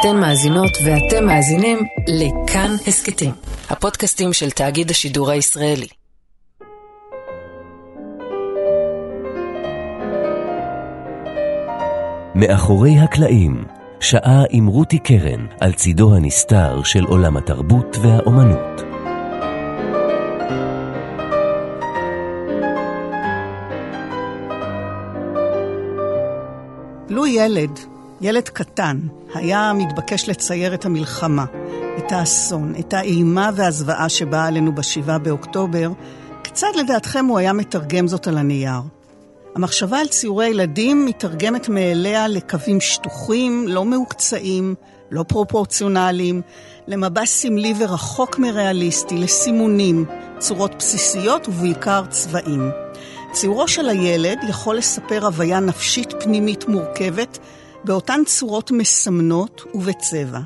אתן 0.00 0.16
מאזינות 0.20 0.78
ואתם 0.84 1.26
מאזינים 1.26 1.78
לכאן 2.08 2.70
הסכתים, 2.86 3.32
הפודקאסטים 3.70 4.32
של 4.32 4.50
תאגיד 4.50 4.90
השידור 4.90 5.30
הישראלי. 5.30 5.86
מאחורי 12.34 12.98
הקלעים, 12.98 13.64
שעה 14.00 14.42
עם 14.50 14.66
רותי 14.66 14.98
קרן 14.98 15.46
על 15.60 15.72
צידו 15.72 16.14
הנסתר 16.14 16.82
של 16.82 17.04
עולם 17.04 17.36
התרבות 17.36 17.96
והאומנות. 18.02 18.82
לו 27.08 27.26
ילד, 27.26 27.78
ילד 28.20 28.48
קטן, 28.48 28.98
היה 29.34 29.72
מתבקש 29.72 30.28
לצייר 30.28 30.74
את 30.74 30.84
המלחמה, 30.84 31.44
את 31.98 32.12
האסון, 32.12 32.74
את 32.80 32.94
האימה 32.94 33.50
והזוועה 33.54 34.08
שבאה 34.08 34.46
עלינו 34.46 34.74
בשבעה 34.74 35.18
באוקטובר, 35.18 35.90
כיצד 36.44 36.70
לדעתכם 36.76 37.24
הוא 37.24 37.38
היה 37.38 37.52
מתרגם 37.52 38.08
זאת 38.08 38.26
על 38.26 38.38
הנייר? 38.38 38.80
המחשבה 39.54 39.98
על 39.98 40.06
ציורי 40.06 40.46
ילדים 40.46 41.06
מתרגמת 41.06 41.68
מאליה 41.68 42.28
לקווים 42.28 42.80
שטוחים, 42.80 43.64
לא 43.68 43.84
מעוקצעים, 43.84 44.74
לא 45.10 45.22
פרופורציונליים, 45.22 46.42
למבע 46.86 47.26
סמלי 47.26 47.74
ורחוק 47.78 48.38
מריאליסטי, 48.38 49.16
לסימונים, 49.18 50.04
צורות 50.38 50.74
בסיסיות 50.78 51.48
ובעיקר 51.48 52.02
צבעים. 52.10 52.70
ציורו 53.32 53.68
של 53.68 53.88
הילד 53.88 54.38
יכול 54.48 54.76
לספר 54.76 55.26
הוויה 55.26 55.60
נפשית 55.60 56.12
פנימית 56.20 56.68
מורכבת 56.68 57.38
באותן 57.84 58.20
צורות 58.26 58.70
מסמנות 58.70 59.62
ובצבע, 59.74 60.40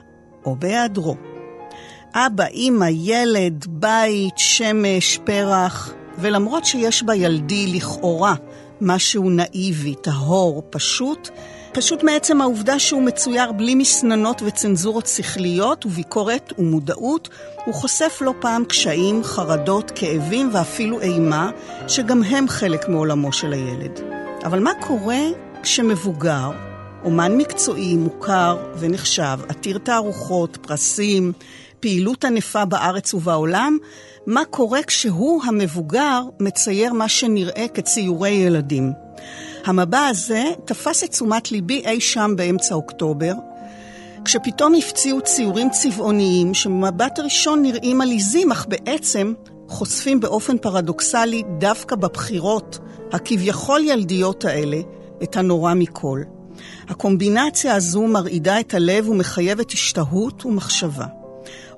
או 0.45 0.57
בהיעדרו. 0.57 1.17
אבא, 2.15 2.45
אמא, 2.55 2.87
ילד, 2.91 3.67
בית, 3.69 4.35
שמש, 4.37 5.19
פרח, 5.25 5.93
ולמרות 6.19 6.65
שיש 6.65 7.03
בילדי 7.03 7.67
לכאורה 7.67 8.35
משהו 8.81 9.31
נאיבי, 9.31 9.95
טהור, 9.95 10.63
פשוט, 10.71 11.29
פשוט 11.73 12.03
מעצם 12.03 12.41
העובדה 12.41 12.79
שהוא 12.79 13.03
מצויר 13.03 13.53
בלי 13.53 13.75
מסננות 13.75 14.43
וצנזורות 14.47 15.07
שכליות 15.07 15.87
וביקורת 15.87 16.53
ומודעות, 16.59 17.29
הוא 17.65 17.75
חושף 17.75 18.19
לא 18.21 18.35
פעם 18.41 18.65
קשיים, 18.65 19.25
חרדות, 19.25 19.93
כאבים 19.95 20.51
ואפילו 20.53 21.01
אימה, 21.01 21.51
שגם 21.89 22.23
הם 22.23 22.49
חלק 22.49 22.89
מעולמו 22.89 23.33
של 23.33 23.53
הילד. 23.53 24.01
אבל 24.45 24.59
מה 24.59 24.71
קורה 24.81 25.21
כשמבוגר, 25.63 26.51
אומן 27.05 27.37
מקצועי, 27.37 27.97
מוכר 27.97 28.57
ונחשב, 28.79 29.39
עתיר 29.49 29.79
תערוכות, 29.79 30.59
פרסים, 30.63 31.33
פעילות 31.81 32.25
ענפה 32.25 32.65
בארץ 32.65 33.15
ובעולם, 33.15 33.79
מה 34.27 34.45
קורה 34.45 34.83
כשהוא, 34.83 35.43
המבוגר, 35.45 36.23
מצייר 36.41 36.93
מה 36.93 37.09
שנראה 37.09 37.67
כציורי 37.75 38.31
ילדים. 38.31 38.93
המבע 39.65 40.07
הזה 40.07 40.45
תפס 40.65 41.05
את 41.05 41.11
תשומת 41.11 41.53
ליבי 41.53 41.83
אי 41.87 42.01
שם 42.01 42.33
באמצע 42.37 42.75
אוקטובר, 42.75 43.33
כשפתאום 44.25 44.75
הפציעו 44.75 45.21
ציורים 45.21 45.71
צבעוניים 45.71 46.55
שמבט 46.55 47.19
ראשון 47.19 47.63
נראים 47.63 48.01
עליזים, 48.01 48.53
אך 48.53 48.67
בעצם 48.69 49.33
חושפים 49.69 50.21
באופן 50.21 50.59
פרדוקסלי 50.59 51.43
דווקא 51.59 51.97
בבחירות 51.97 52.79
הכביכול 53.13 53.81
ילדיות 53.85 54.45
האלה 54.45 54.79
את 55.23 55.37
הנורא 55.37 55.75
מכל. 55.75 56.23
הקומבינציה 56.89 57.75
הזו 57.75 58.03
מרעידה 58.03 58.61
את 58.61 58.75
הלב 58.75 59.09
ומחייבת 59.09 59.71
השתהות 59.71 60.47
ומחשבה. 60.47 61.07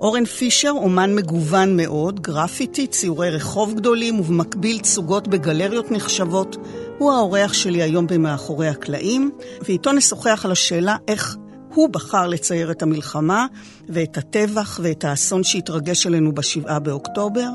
אורן 0.00 0.24
פישר, 0.24 0.70
אומן 0.70 1.14
מגוון 1.14 1.76
מאוד, 1.76 2.20
גרפיטי, 2.20 2.86
ציורי 2.86 3.30
רחוב 3.30 3.74
גדולים 3.74 4.20
ובמקביל 4.20 4.78
צוגות 4.78 5.28
בגלריות 5.28 5.91
נחשבות, 5.91 6.56
הוא 6.98 7.12
האורח 7.12 7.53
שלי 7.53 7.82
היום 7.82 8.06
במאחורי 8.06 8.69
הקלעים, 8.69 9.31
ואיתו 9.62 9.92
נשוחח 9.92 10.44
על 10.44 10.53
השאלה 10.53 10.97
איך 11.09 11.36
הוא 11.75 11.88
בחר 11.88 12.26
לצייר 12.26 12.70
את 12.70 12.82
המלחמה 12.82 13.47
ואת 13.88 14.19
הטבח 14.19 14.80
ואת 14.82 15.04
האסון 15.04 15.44
שהתרגש 15.44 16.06
עלינו 16.06 16.34
בשבעה 16.34 16.78
באוקטובר. 16.78 17.48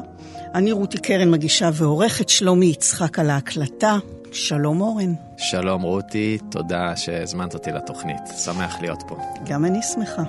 אני 0.55 0.71
רותי 0.71 0.97
קרן, 0.97 1.31
מגישה 1.31 1.69
ועורכת, 1.73 2.29
שלומי 2.29 2.65
יצחק 2.65 3.19
על 3.19 3.29
ההקלטה. 3.29 3.97
שלום 4.31 4.81
אורן. 4.81 5.13
שלום 5.37 5.81
רותי, 5.81 6.37
תודה 6.51 6.95
שהזמנת 6.95 7.53
אותי 7.53 7.71
לתוכנית. 7.71 8.17
שמח 8.43 8.81
להיות 8.81 9.03
פה. 9.07 9.17
גם 9.45 9.65
אני 9.65 9.81
שמחה. 9.81 10.23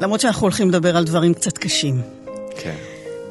למרות 0.00 0.20
שאנחנו 0.20 0.42
הולכים 0.42 0.68
לדבר 0.68 0.96
על 0.96 1.04
דברים 1.04 1.34
קצת 1.34 1.58
קשים. 1.58 2.02
כן. 2.56 2.74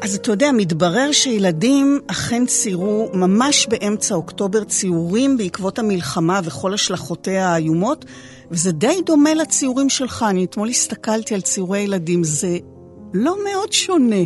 אז 0.02 0.16
אתה 0.16 0.32
יודע, 0.32 0.52
מתברר 0.52 1.12
שילדים 1.12 2.00
אכן 2.08 2.46
ציירו 2.46 3.10
ממש 3.14 3.68
באמצע 3.68 4.16
אוקטובר 4.16 4.64
ציורים 4.64 5.38
בעקבות 5.38 5.80
המלחמה 5.80 6.40
וכל 6.44 6.74
השלכותיה 6.74 7.50
האיומות, 7.50 8.06
וזה 8.52 8.72
די 8.72 9.02
דומה 9.06 9.34
לציורים 9.34 9.90
שלך. 9.90 10.26
אני 10.30 10.46
אתמול 10.46 10.70
הסתכלתי 10.70 11.36
על 11.36 11.42
ציורי 11.42 11.80
ילדים, 11.80 12.24
זה 12.24 12.58
לא 13.14 13.36
מאוד 13.44 13.74
שונה. 13.74 14.24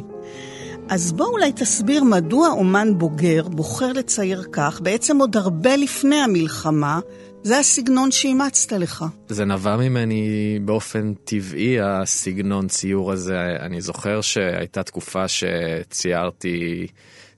אז 0.89 1.11
בוא 1.11 1.25
אולי 1.25 1.51
תסביר 1.51 2.03
מדוע 2.03 2.50
אומן 2.50 2.97
בוגר 2.97 3.47
בוחר 3.47 3.94
לצייר 3.94 4.44
כך, 4.51 4.81
בעצם 4.81 5.17
עוד 5.19 5.38
הרבה 5.38 5.75
לפני 5.75 6.16
המלחמה, 6.16 7.00
זה 7.44 7.59
הסגנון 7.59 8.11
שאימצת 8.11 8.72
לך. 8.72 9.05
זה 9.27 9.45
נבע 9.45 9.77
ממני 9.77 10.59
באופן 10.61 11.13
טבעי, 11.23 11.81
הסגנון 11.81 12.67
ציור 12.67 13.11
הזה. 13.11 13.38
אני 13.59 13.81
זוכר 13.81 14.22
שהייתה 14.22 14.83
תקופה 14.83 15.25
שציירתי 15.27 16.88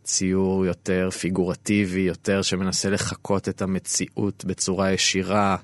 ציור 0.04 0.66
יותר 0.66 1.10
פיגורטיבי, 1.10 2.02
יותר 2.02 2.42
שמנסה 2.42 2.90
לחקות 2.90 3.50
את 3.50 3.62
המציאות 3.62 4.46
בצורה 4.46 4.92
ישירה. 4.92 5.56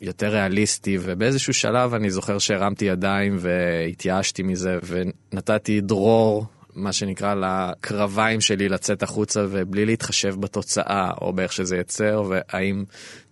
יותר 0.00 0.28
ריאליסטי, 0.28 0.98
ובאיזשהו 1.00 1.54
שלב 1.54 1.94
אני 1.94 2.10
זוכר 2.10 2.38
שהרמתי 2.38 2.84
ידיים 2.84 3.36
והתייאשתי 3.40 4.42
מזה, 4.42 4.78
ונתתי 4.82 5.80
דרור 5.80 6.46
מה 6.74 6.92
שנקרא, 6.92 7.34
לקרביים 7.34 8.40
שלי 8.40 8.68
לצאת 8.68 9.02
החוצה 9.02 9.44
ובלי 9.50 9.86
להתחשב 9.86 10.34
בתוצאה 10.40 11.10
או 11.20 11.32
באיך 11.32 11.52
שזה 11.52 11.76
יצר, 11.76 12.24
והאם 12.28 12.84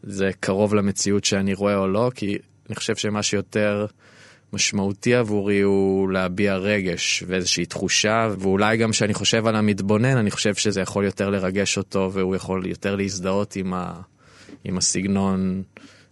זה 0.02 0.30
קרוב 0.40 0.74
למציאות 0.74 1.24
שאני 1.24 1.54
רואה 1.54 1.76
או 1.76 1.88
לא, 1.88 2.10
כי 2.14 2.38
אני 2.68 2.74
חושב 2.74 2.96
שמה 2.96 3.22
שיותר 3.22 3.86
משמעותי 4.52 5.14
עבורי 5.14 5.60
הוא 5.60 6.10
להביע 6.10 6.56
רגש 6.56 7.24
ואיזושהי 7.26 7.66
תחושה, 7.66 8.28
ואולי 8.38 8.76
גם 8.76 8.90
כשאני 8.90 9.14
חושב 9.14 9.46
על 9.46 9.56
המתבונן, 9.56 10.16
אני 10.16 10.30
חושב 10.30 10.54
שזה 10.54 10.80
יכול 10.80 11.04
יותר 11.04 11.30
לרגש 11.30 11.78
אותו 11.78 12.10
והוא 12.12 12.36
יכול 12.36 12.66
יותר 12.66 12.96
להזדהות 12.96 13.56
עם, 13.56 13.74
ה... 13.74 13.92
עם 14.64 14.78
הסגנון. 14.78 15.62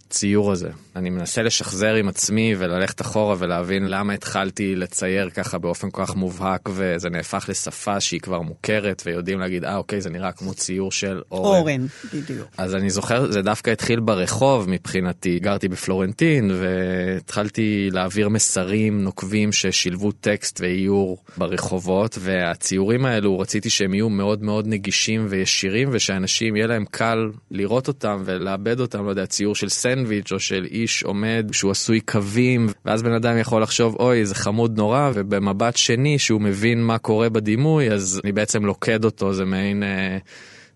הציור 0.07 0.51
הזה. 0.51 0.69
אני 0.95 1.09
מנסה 1.09 1.43
לשחזר 1.43 1.93
עם 1.93 2.07
עצמי 2.07 2.55
וללכת 2.57 3.01
אחורה 3.01 3.35
ולהבין 3.39 3.85
למה 3.87 4.13
התחלתי 4.13 4.75
לצייר 4.75 5.29
ככה 5.29 5.57
באופן 5.57 5.89
כל 5.91 6.05
כך 6.05 6.15
מובהק 6.15 6.69
וזה 6.73 7.09
נהפך 7.09 7.45
לשפה 7.49 7.99
שהיא 7.99 8.19
כבר 8.19 8.41
מוכרת 8.41 9.03
ויודעים 9.05 9.39
להגיד 9.39 9.65
אה 9.65 9.75
אוקיי 9.75 10.01
זה 10.01 10.09
נראה 10.09 10.31
כמו 10.31 10.53
ציור 10.53 10.91
של 10.91 11.21
אורן. 11.31 11.59
אורן, 11.59 11.85
בדיוק. 12.13 12.47
אז 12.57 12.75
אני 12.75 12.89
זוכר 12.89 13.31
זה 13.31 13.41
דווקא 13.41 13.69
התחיל 13.69 13.99
ברחוב 13.99 14.69
מבחינתי 14.69 15.39
גרתי 15.39 15.67
בפלורנטין 15.67 16.51
והתחלתי 16.53 17.89
להעביר 17.91 18.29
מסרים 18.29 19.03
נוקבים 19.03 19.51
ששילבו 19.51 20.11
טקסט 20.11 20.61
ואיור 20.61 21.23
ברחובות 21.37 22.17
והציורים 22.21 23.05
האלו 23.05 23.39
רציתי 23.39 23.69
שהם 23.69 23.93
יהיו 23.93 24.09
מאוד 24.09 24.43
מאוד 24.43 24.67
נגישים 24.67 25.25
וישירים 25.29 25.89
ושאנשים 25.91 26.55
יהיה 26.55 26.67
להם 26.67 26.85
קל 26.91 27.29
לראות 27.51 27.87
אותם 27.87 28.23
ולאבד 28.25 28.79
אותם 28.79 29.05
לא 29.05 29.09
יודע 29.09 29.25
ציור 29.25 29.55
של 29.55 29.69
סנדוויץ' 29.69 30.31
או 30.31 30.39
של 30.39 30.67
איש 30.71 30.84
עומד 31.03 31.49
שהוא 31.51 31.71
עשוי 31.71 31.99
קווים 32.01 32.67
ואז 32.85 33.03
בן 33.03 33.13
אדם 33.13 33.37
יכול 33.37 33.61
לחשוב 33.61 33.95
אוי 33.99 34.25
זה 34.25 34.35
חמוד 34.35 34.77
נורא 34.77 35.11
ובמבט 35.13 35.77
שני 35.77 36.19
שהוא 36.19 36.41
מבין 36.41 36.83
מה 36.83 36.97
קורה 36.97 37.29
בדימוי 37.29 37.91
אז 37.91 38.21
אני 38.23 38.31
בעצם 38.31 38.65
לוקד 38.65 39.05
אותו 39.05 39.33
זה 39.33 39.45
מעין 39.45 39.83
אה, 39.83 40.17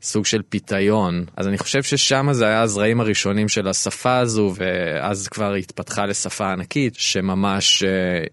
סוג 0.01 0.25
של 0.25 0.41
פיתיון 0.50 1.25
אז 1.38 1.47
אני 1.47 1.57
חושב 1.57 1.83
ששם 1.83 2.27
זה 2.31 2.45
היה 2.45 2.61
הזרעים 2.61 3.01
הראשונים 3.01 3.50
של 3.50 3.67
השפה 3.67 4.17
הזו 4.17 4.53
ואז 4.56 5.27
כבר 5.27 5.53
התפתחה 5.53 6.06
לשפה 6.06 6.51
ענקית 6.51 6.95
שממש 6.95 7.83
אה, 7.83 8.23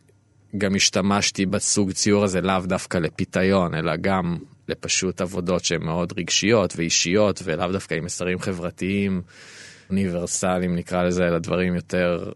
גם 0.58 0.74
השתמשתי 0.74 1.46
בסוג 1.46 1.92
ציור 1.92 2.24
הזה 2.24 2.40
לאו 2.40 2.60
דווקא 2.66 2.98
לפיתיון 2.98 3.74
אלא 3.74 3.92
גם 4.00 4.36
לפשוט 4.68 5.20
עבודות 5.20 5.64
שהן 5.64 5.82
מאוד 5.84 6.12
רגשיות 6.16 6.74
ואישיות 6.76 7.42
ולאו 7.44 7.72
דווקא 7.72 7.94
עם 7.94 8.04
מסרים 8.04 8.38
חברתיים. 8.38 9.22
אוניברסליים 9.90 10.76
נקרא 10.76 11.02
לזה, 11.02 11.28
אלא 11.28 11.38
דברים 11.38 11.74
יותר 11.74 12.30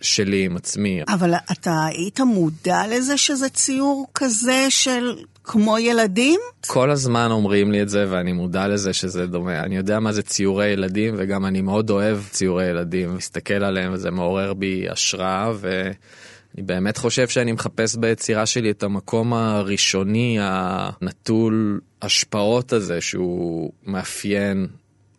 שלי 0.00 0.44
עם 0.44 0.56
עצמי. 0.56 1.02
אבל 1.08 1.34
אתה 1.52 1.84
היית 1.84 2.20
מודע 2.20 2.82
לזה 2.90 3.16
שזה 3.16 3.48
ציור 3.48 4.06
כזה 4.14 4.66
של 4.68 5.16
כמו 5.44 5.78
ילדים? 5.78 6.40
כל 6.66 6.90
הזמן 6.90 7.30
אומרים 7.30 7.72
לי 7.72 7.82
את 7.82 7.88
זה 7.88 8.06
ואני 8.08 8.32
מודע 8.32 8.68
לזה 8.68 8.92
שזה 8.92 9.26
דומה. 9.26 9.60
אני 9.60 9.76
יודע 9.76 10.00
מה 10.00 10.12
זה 10.12 10.22
ציורי 10.22 10.66
ילדים 10.66 11.14
וגם 11.18 11.46
אני 11.46 11.62
מאוד 11.62 11.90
אוהב 11.90 12.18
ציורי 12.30 12.66
ילדים, 12.66 13.14
מסתכל 13.14 13.64
עליהם 13.64 13.92
וזה 13.92 14.10
מעורר 14.10 14.54
בי 14.54 14.86
השראה 14.90 15.52
ואני 15.60 16.62
באמת 16.62 16.96
חושב 16.96 17.28
שאני 17.28 17.52
מחפש 17.52 17.96
ביצירה 17.96 18.46
שלי 18.46 18.70
את 18.70 18.82
המקום 18.82 19.32
הראשוני 19.32 20.38
הנטול 20.40 21.80
השפעות 22.02 22.72
הזה 22.72 23.00
שהוא 23.00 23.72
מאפיין 23.86 24.66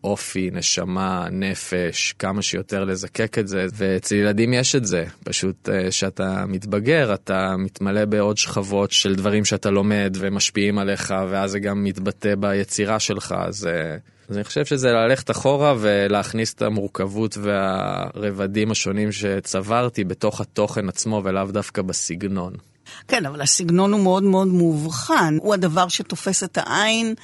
אופי, 0.04 0.50
נשמה, 0.54 1.28
נפש, 1.32 2.14
כמה 2.20 2.42
שיותר 2.42 2.84
לזקק 2.84 3.38
את 3.40 3.48
זה, 3.48 3.66
ואצל 3.74 4.16
ילדים 4.16 4.54
יש 4.54 4.76
את 4.76 4.86
זה. 4.86 5.06
פשוט 5.24 5.70
כשאתה 5.90 6.46
מתבגר, 6.48 7.14
אתה 7.14 7.56
מתמלא 7.58 8.06
בעוד 8.06 8.38
שכבות 8.38 8.92
של 8.92 9.16
דברים 9.16 9.46
שאתה 9.46 9.70
לומד 9.70 10.18
ומשפיעים 10.20 10.78
עליך, 10.78 11.14
ואז 11.30 11.52
זה 11.52 11.60
גם 11.60 11.84
מתבטא 11.84 12.36
ביצירה 12.36 13.00
שלך, 13.00 13.36
אז... 13.38 13.70
אז 14.30 14.36
אני 14.36 14.44
חושב 14.44 14.66
שזה 14.66 14.92
ללכת 14.92 15.32
אחורה 15.32 15.74
ולהכניס 15.80 16.54
את 16.54 16.62
המורכבות 16.62 17.38
והרבדים 17.42 18.72
השונים 18.72 19.12
שצברתי 19.12 20.04
בתוך 20.04 20.42
התוכן 20.42 20.90
עצמו 20.90 21.22
ולאו 21.26 21.46
דווקא 21.46 21.82
בסגנון. 21.82 22.54
כן, 23.08 23.26
אבל 23.26 23.42
הסגנון 23.42 23.94
הוא 23.94 24.02
מאוד 24.02 24.24
מאוד 24.24 24.48
מאובחן. 24.48 25.38
הוא 25.42 25.54
הדבר 25.54 25.88
שתופס 25.88 26.44
את 26.44 26.58
העין 26.58 27.16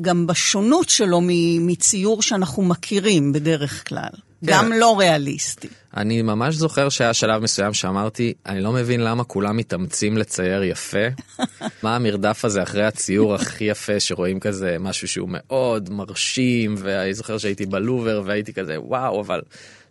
גם 0.00 0.26
בשונות 0.26 0.88
שלו 0.88 1.20
מציור 1.60 2.22
שאנחנו 2.22 2.62
מכירים 2.62 3.32
בדרך 3.32 3.88
כלל. 3.88 4.10
כן. 4.12 4.52
גם 4.52 4.72
לא 4.72 4.98
ריאליסטי. 4.98 5.68
אני 5.96 6.22
ממש 6.22 6.54
זוכר 6.54 6.88
שהיה 6.88 7.14
שלב 7.14 7.42
מסוים 7.42 7.74
שאמרתי, 7.74 8.34
אני 8.46 8.60
לא 8.60 8.72
מבין 8.72 9.00
למה 9.00 9.24
כולם 9.24 9.56
מתאמצים 9.56 10.18
לצייר 10.18 10.62
יפה. 10.62 11.06
מה 11.82 11.96
המרדף 11.96 12.44
הזה 12.44 12.62
אחרי 12.62 12.84
הציור 12.84 13.34
הכי 13.34 13.64
יפה 13.64 14.00
שרואים 14.00 14.40
כזה 14.40 14.76
משהו 14.80 15.08
שהוא 15.08 15.28
מאוד 15.32 15.90
מרשים, 15.90 16.74
ואני 16.78 17.14
זוכר 17.14 17.38
שהייתי 17.38 17.66
בלובר 17.66 18.22
והייתי 18.24 18.52
כזה 18.52 18.80
וואו, 18.80 19.20
אבל 19.20 19.40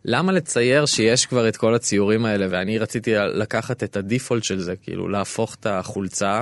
למה 0.06 0.32
לצייר 0.32 0.86
שיש 0.86 1.26
כבר 1.26 1.48
את 1.48 1.58
כל 1.58 1.76
הציורים 1.76 2.26
האלה, 2.26 2.48
ואני 2.50 2.78
רציתי 2.78 3.12
לקחת 3.16 3.84
את 3.84 3.98
הדיפולט 3.98 4.44
של 4.44 4.60
זה, 4.60 4.76
כאילו 4.76 5.08
להפוך 5.08 5.56
את 5.60 5.66
החולצה. 5.66 6.42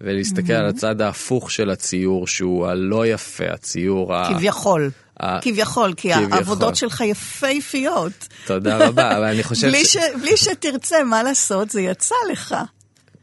ולהסתכל 0.00 0.52
mm-hmm. 0.52 0.56
על 0.56 0.66
הצד 0.66 1.00
ההפוך 1.00 1.50
של 1.50 1.70
הציור, 1.70 2.26
שהוא 2.26 2.66
הלא 2.66 3.06
יפה, 3.06 3.44
הציור 3.52 4.14
ה... 4.14 4.34
כביכול. 4.34 4.90
ה... 5.20 5.40
כביכול, 5.40 5.94
כי 5.96 6.12
כביכול. 6.14 6.32
העבודות 6.32 6.76
שלך 6.76 7.00
יפהפיות. 7.00 8.28
תודה 8.46 8.86
רבה, 8.86 9.10
אבל 9.16 9.24
אני 9.24 9.42
חושב 9.42 9.68
בלי 9.68 9.84
ש... 9.84 9.92
ש... 9.92 9.96
בלי 10.20 10.36
שתרצה 10.36 11.04
מה 11.04 11.22
לעשות, 11.22 11.70
זה 11.70 11.80
יצא 11.80 12.14
לך. 12.32 12.54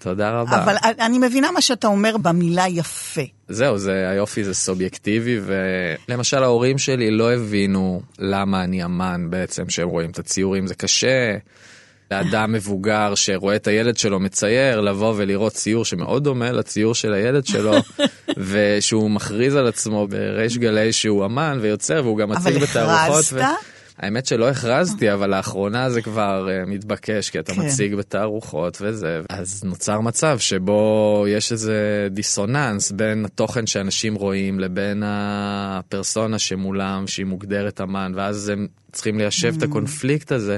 תודה 0.03 0.31
רבה. 0.31 0.63
אבל 0.63 0.75
אני 0.99 1.17
מבינה 1.19 1.51
מה 1.51 1.61
שאתה 1.61 1.87
אומר 1.87 2.17
במילה 2.17 2.67
יפה. 2.67 3.21
זהו, 3.49 3.77
זה, 3.77 4.09
היופי 4.09 4.43
זה 4.43 4.53
סובייקטיבי, 4.53 5.39
ולמשל 5.45 6.43
ההורים 6.43 6.77
שלי 6.77 7.11
לא 7.11 7.33
הבינו 7.33 8.01
למה 8.19 8.63
אני 8.63 8.85
אמן 8.85 9.29
בעצם, 9.29 9.69
שהם 9.69 9.89
רואים 9.89 10.09
את 10.09 10.19
הציורים, 10.19 10.67
זה 10.67 10.75
קשה. 10.75 11.37
לאדם 12.13 12.51
מבוגר 12.51 13.15
שרואה 13.15 13.55
את 13.55 13.67
הילד 13.67 13.97
שלו 13.97 14.19
מצייר, 14.19 14.81
לבוא 14.81 15.13
ולראות 15.17 15.53
ציור 15.53 15.85
שמאוד 15.85 16.23
דומה 16.23 16.51
לציור 16.51 16.95
של 16.95 17.13
הילד 17.13 17.45
שלו, 17.45 17.73
ושהוא 18.49 19.11
מכריז 19.11 19.55
על 19.55 19.67
עצמו 19.67 20.07
בריש 20.07 20.57
גלי 20.57 20.93
שהוא 20.93 21.25
אמן 21.25 21.57
ויוצר, 21.61 22.01
והוא 22.03 22.17
גם 22.17 22.29
מציג 22.29 22.57
בתערוכות. 22.57 22.83
אבל 22.83 23.09
הכרזת? 23.09 23.33
ו... 23.33 23.39
האמת 23.97 24.25
שלא 24.25 24.49
הכרזתי, 24.49 25.13
אבל 25.13 25.29
לאחרונה 25.29 25.89
זה 25.89 26.01
כבר 26.01 26.47
uh, 26.47 26.69
מתבקש, 26.69 27.29
כי 27.29 27.39
אתה 27.39 27.53
כן. 27.53 27.61
מציג 27.61 27.95
בתערוכות 27.95 28.77
וזה. 28.81 29.19
אז 29.29 29.63
נוצר 29.63 29.99
מצב 29.99 30.39
שבו 30.39 31.25
יש 31.29 31.51
איזה 31.51 32.07
דיסוננס 32.11 32.91
בין 32.91 33.25
התוכן 33.25 33.67
שאנשים 33.67 34.15
רואים 34.15 34.59
לבין 34.59 35.03
הפרסונה 35.05 36.39
שמולם, 36.39 37.07
שהיא 37.07 37.25
מוגדרת 37.25 37.81
אמן, 37.81 38.11
ואז 38.15 38.49
הם 38.49 38.67
צריכים 38.91 39.17
ליישב 39.17 39.53
את 39.57 39.63
mm. 39.63 39.65
הקונפליקט 39.65 40.31
הזה. 40.31 40.57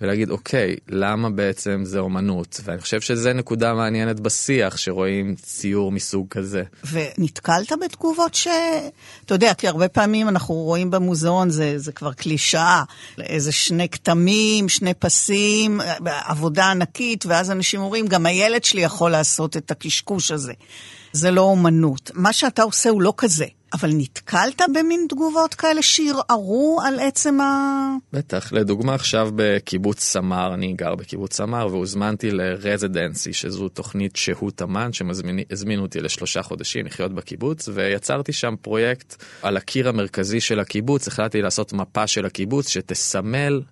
ולהגיד, 0.00 0.30
אוקיי, 0.30 0.76
למה 0.88 1.30
בעצם 1.30 1.82
זה 1.84 1.98
אומנות? 1.98 2.60
ואני 2.64 2.80
חושב 2.80 3.00
שזו 3.00 3.32
נקודה 3.32 3.74
מעניינת 3.74 4.20
בשיח, 4.20 4.76
שרואים 4.76 5.34
ציור 5.34 5.92
מסוג 5.92 6.26
כזה. 6.30 6.62
ונתקלת 6.92 7.72
בתגובות 7.84 8.34
ש... 8.34 8.48
אתה 9.24 9.34
יודע, 9.34 9.54
כי 9.54 9.68
הרבה 9.68 9.88
פעמים 9.88 10.28
אנחנו 10.28 10.54
רואים 10.54 10.90
במוזיאון, 10.90 11.50
זה, 11.50 11.78
זה 11.78 11.92
כבר 11.92 12.12
קלישאה, 12.12 12.82
איזה 13.18 13.52
שני 13.52 13.88
כתמים, 13.88 14.68
שני 14.68 14.94
פסים, 14.94 15.80
עבודה 16.04 16.70
ענקית, 16.70 17.26
ואז 17.26 17.50
אנשים 17.50 17.80
אומרים, 17.80 18.06
גם 18.06 18.26
הילד 18.26 18.64
שלי 18.64 18.80
יכול 18.80 19.10
לעשות 19.10 19.56
את 19.56 19.70
הקשקוש 19.70 20.30
הזה. 20.30 20.52
זה 21.12 21.30
לא 21.30 21.40
אומנות. 21.40 22.10
מה 22.14 22.32
שאתה 22.32 22.62
עושה 22.62 22.90
הוא 22.90 23.02
לא 23.02 23.14
כזה. 23.16 23.46
אבל 23.72 23.90
נתקלת 23.94 24.62
במין 24.74 25.06
תגובות 25.08 25.54
כאלה 25.54 25.82
שערערו 25.82 26.80
על 26.86 27.00
עצם 27.00 27.40
ה... 27.40 27.94
בטח, 28.12 28.52
לדוגמה 28.52 28.94
עכשיו 28.94 29.30
בקיבוץ 29.36 30.00
סמר, 30.00 30.54
אני 30.54 30.72
גר 30.72 30.94
בקיבוץ 30.94 31.36
סמר 31.36 31.68
והוזמנתי 31.70 32.30
לרזידנסי, 32.30 33.32
שזו 33.32 33.68
תוכנית 33.68 34.16
שהות 34.16 34.62
אמן, 34.62 34.92
שהזמינו 34.92 35.82
אותי 35.82 36.00
לשלושה 36.00 36.42
חודשים 36.42 36.86
לחיות 36.86 37.14
בקיבוץ, 37.14 37.68
ויצרתי 37.74 38.32
שם 38.32 38.54
פרויקט 38.60 39.24
על 39.42 39.56
הקיר 39.56 39.88
המרכזי 39.88 40.40
של 40.40 40.60
הקיבוץ, 40.60 41.08
החלטתי 41.08 41.42
לעשות 41.42 41.72
מפה 41.72 42.06
של 42.06 42.26
הקיבוץ 42.26 42.68
שתסמל 42.68 43.62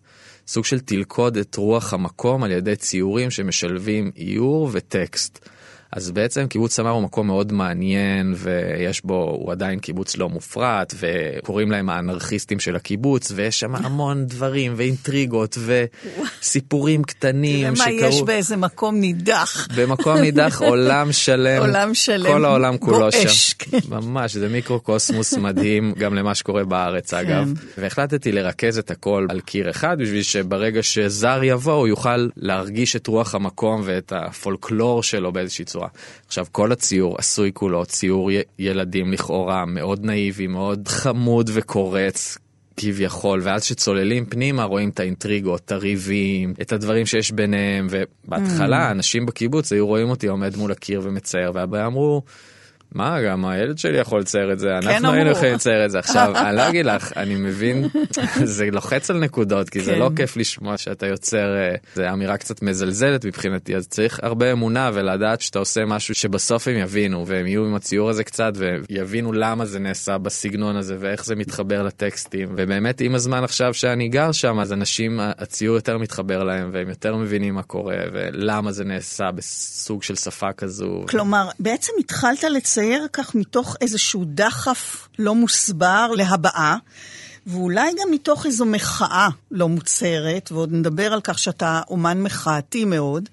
סוג 0.46 0.64
של 0.64 0.80
תלכוד 0.80 1.36
את 1.36 1.56
רוח 1.56 1.94
המקום 1.94 2.44
על 2.44 2.50
ידי 2.50 2.76
ציורים 2.76 3.30
שמשלבים 3.30 4.10
איור 4.16 4.68
וטקסט. 4.72 5.48
אז 5.96 6.10
בעצם 6.10 6.46
קיבוץ 6.46 6.72
סמר 6.72 6.90
הוא 6.90 7.02
מקום 7.02 7.26
מאוד 7.26 7.52
מעניין 7.52 8.34
ויש 8.36 9.04
בו, 9.04 9.38
הוא 9.40 9.52
עדיין 9.52 9.78
קיבוץ 9.78 10.16
לא 10.16 10.28
מופרט 10.28 10.94
וקוראים 10.98 11.70
להם 11.70 11.90
האנרכיסטים 11.90 12.60
של 12.60 12.76
הקיבוץ 12.76 13.32
ויש 13.34 13.60
שם 13.60 13.74
המון 13.74 14.26
דברים 14.32 14.74
ואינטריגות 14.76 15.58
וסיפורים 15.58 17.02
קטנים 17.10 17.76
שקרו. 17.76 17.86
תראה 17.86 18.00
מה 18.02 18.08
יש 18.08 18.22
באיזה 18.22 18.56
מקום 18.56 18.96
נידח. 19.00 19.68
במקום 19.76 20.18
נידח 20.18 20.62
עולם 20.70 21.12
שלם. 21.12 21.60
עולם 21.60 21.94
שלם. 21.94 22.32
כל 22.32 22.44
העולם 22.44 22.78
כולו 22.78 23.12
שם. 23.12 23.56
כן. 23.58 23.78
ממש, 23.88 24.36
זה 24.36 24.48
מיקרוקוסמוס 24.48 25.34
מדהים 25.34 25.94
גם 25.98 26.14
למה 26.14 26.34
שקורה 26.34 26.64
בארץ 26.64 27.14
כן. 27.14 27.16
אגב. 27.16 27.52
והחלטתי 27.78 28.32
לרכז 28.32 28.78
את 28.78 28.90
הכל 28.90 29.26
על 29.30 29.40
קיר 29.40 29.70
אחד 29.70 29.98
בשביל 30.00 30.22
שברגע 30.22 30.82
שזר 30.82 31.40
יבוא 31.42 31.72
הוא 31.72 31.88
יוכל 31.88 32.28
להרגיש 32.36 32.96
את 32.96 33.06
רוח 33.06 33.34
המקום 33.34 33.82
ואת 33.84 34.12
הפולקלור 34.16 35.02
שלו 35.02 35.32
באיזושהי 35.32 35.64
צורה. 35.64 35.85
צורה. 35.88 36.26
עכשיו 36.26 36.46
כל 36.52 36.72
הציור 36.72 37.16
עשוי 37.18 37.50
כולו 37.54 37.86
ציור 37.86 38.30
ילדים 38.58 39.12
לכאורה 39.12 39.64
מאוד 39.64 40.04
נאיבי 40.04 40.46
מאוד 40.46 40.88
חמוד 40.88 41.50
וקורץ 41.52 42.38
כביכול 42.76 43.40
ואז 43.42 43.64
שצוללים 43.64 44.26
פנימה 44.26 44.64
רואים 44.64 44.88
את 44.88 45.00
האינטריגות 45.00 45.60
את 45.64 45.72
הריבים 45.72 46.54
את 46.60 46.72
הדברים 46.72 47.06
שיש 47.06 47.32
ביניהם 47.32 47.86
ובהתחלה 47.90 48.88
mm. 48.88 48.90
אנשים 48.90 49.26
בקיבוץ 49.26 49.72
היו 49.72 49.86
רואים 49.86 50.10
אותי 50.10 50.26
עומד 50.26 50.56
מול 50.56 50.72
הקיר 50.72 51.00
ומצייר 51.04 51.52
והבעיה 51.54 51.86
אמרו. 51.86 52.22
מה 52.96 53.22
גם 53.22 53.44
הילד 53.44 53.78
שלי 53.78 53.98
יכול 53.98 54.20
לצייר 54.20 54.52
את 54.52 54.58
זה 54.58 54.68
כן 54.82 54.88
אנחנו 54.88 55.12
היינו 55.12 55.30
יכולים 55.30 55.54
לצייר 55.54 55.84
את 55.84 55.90
זה 55.90 55.98
עכשיו 55.98 56.32
אני 56.36 56.56
לא 56.56 56.68
אגיד 56.68 56.86
לך 56.86 57.12
אני 57.16 57.34
מבין 57.34 57.88
זה 58.44 58.70
לוחץ 58.72 59.10
על 59.10 59.18
נקודות 59.18 59.70
כי 59.70 59.80
זה 59.80 59.96
לא 59.96 60.08
כן. 60.08 60.14
כיף 60.14 60.36
לשמוע 60.36 60.76
שאתה 60.76 61.06
יוצר 61.06 61.56
אה, 61.56 61.74
זה 61.94 62.12
אמירה 62.12 62.36
קצת 62.36 62.62
מזלזלת 62.62 63.24
מבחינתי 63.24 63.76
אז 63.76 63.88
צריך 63.88 64.20
הרבה 64.22 64.52
אמונה 64.52 64.90
ולדעת 64.94 65.40
שאתה 65.40 65.58
עושה 65.58 65.84
משהו 65.84 66.14
שבסוף 66.14 66.68
הם 66.68 66.76
יבינו 66.76 67.26
והם 67.26 67.46
יהיו 67.46 67.64
עם 67.64 67.74
הציור 67.74 68.10
הזה 68.10 68.24
קצת 68.24 68.52
ויבינו 68.88 69.32
למה 69.32 69.66
זה 69.66 69.78
נעשה 69.78 70.18
בסגנון 70.18 70.76
הזה 70.76 70.96
ואיך 71.00 71.24
זה 71.24 71.34
מתחבר 71.34 71.82
לטקסטים 71.82 72.48
ובאמת 72.56 73.00
עם 73.00 73.14
הזמן 73.14 73.44
עכשיו 73.44 73.74
שאני 73.74 74.08
גר 74.08 74.32
שם 74.32 74.60
אז 74.60 74.72
אנשים 74.72 75.20
הציור 75.20 75.74
יותר 75.74 75.98
מתחבר 75.98 76.44
להם 76.44 76.70
והם 76.72 76.88
יותר 76.88 77.16
מבינים 77.16 77.54
מה 77.54 77.62
קורה 77.62 77.96
ולמה 78.12 78.72
זה 78.72 78.84
נעשה 78.84 79.30
בסוג 79.30 80.02
של 80.02 80.16
שפה 80.16 80.52
כזו. 80.52 81.04
כלומר 81.08 81.48
בעצם 81.60 81.92
התחלת 82.00 82.44
לצייר 82.44 82.85
מצייר 82.86 83.06
כך 83.12 83.34
מתוך 83.34 83.76
איזשהו 83.80 84.24
דחף 84.26 85.08
לא 85.18 85.34
מוסבר 85.34 86.10
להבעה, 86.16 86.76
ואולי 87.46 87.90
גם 87.90 88.10
מתוך 88.10 88.46
איזו 88.46 88.64
מחאה 88.64 89.28
לא 89.50 89.68
מוצהרת, 89.68 90.52
ועוד 90.52 90.72
נדבר 90.72 91.12
על 91.12 91.20
כך 91.20 91.38
שאתה 91.38 91.80
אומן 91.90 92.22
מחאתי 92.22 92.84
מאוד. 92.84 93.28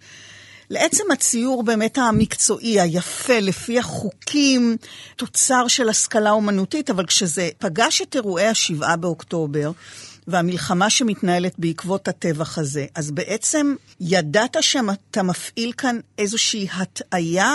לעצם 0.70 1.04
הציור 1.14 1.64
באמת 1.64 1.98
המקצועי, 1.98 2.80
היפה, 2.80 3.40
לפי 3.40 3.80
החוקים, 3.80 4.78
תוצר 5.16 5.68
של 5.68 5.90
השכלה 5.90 6.32
אומנותית, 6.32 6.90
אבל 6.90 7.06
כשזה 7.06 7.50
פגש 7.58 8.02
את 8.02 8.16
אירועי 8.16 8.48
השבעה 8.48 8.96
באוקטובר, 8.96 9.72
והמלחמה 10.28 10.90
שמתנהלת 10.90 11.54
בעקבות 11.58 12.08
הטבח 12.08 12.58
הזה. 12.58 12.86
אז 12.96 13.12
בעצם 13.12 13.76
ידעת 14.00 14.58
שאתה 14.62 15.24
מפעיל 15.24 15.72
כאן 15.78 16.00
איזושהי 16.18 16.68
הטעיה? 16.74 17.54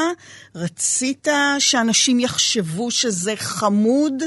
רצית 0.54 1.28
שאנשים 1.58 2.20
יחשבו 2.20 2.90
שזה 2.90 3.37
חמוד? 3.37 4.22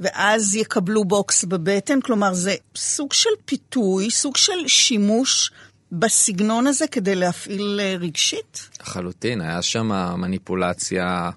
ואז 0.00 0.54
יקבלו 0.54 1.04
בוקס 1.04 1.44
בבטן, 1.44 2.00
כלומר 2.00 2.34
זה 2.34 2.54
סוג 2.76 3.12
של 3.12 3.30
פיתוי, 3.44 4.10
סוג 4.10 4.36
של 4.36 4.66
שימוש 4.66 5.50
בסגנון 5.92 6.66
הזה 6.66 6.86
כדי 6.86 7.14
להפעיל 7.14 7.80
אה, 7.82 7.96
רגשית? 8.00 8.68
לחלוטין, 8.80 9.40
היה 9.40 9.62
שם 9.62 9.90
מניפולציה 10.18 11.30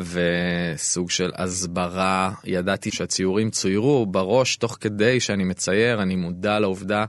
וסוג 0.00 1.10
של 1.10 1.30
הסברה. 1.34 2.32
ידעתי 2.44 2.90
שהציורים 2.90 3.50
צוירו 3.50 4.06
בראש 4.06 4.56
תוך 4.56 4.76
כדי 4.80 5.20
שאני 5.20 5.44
מצייר, 5.44 6.02
אני 6.02 6.16
מודע 6.16 6.58
לעובדה 6.58 7.04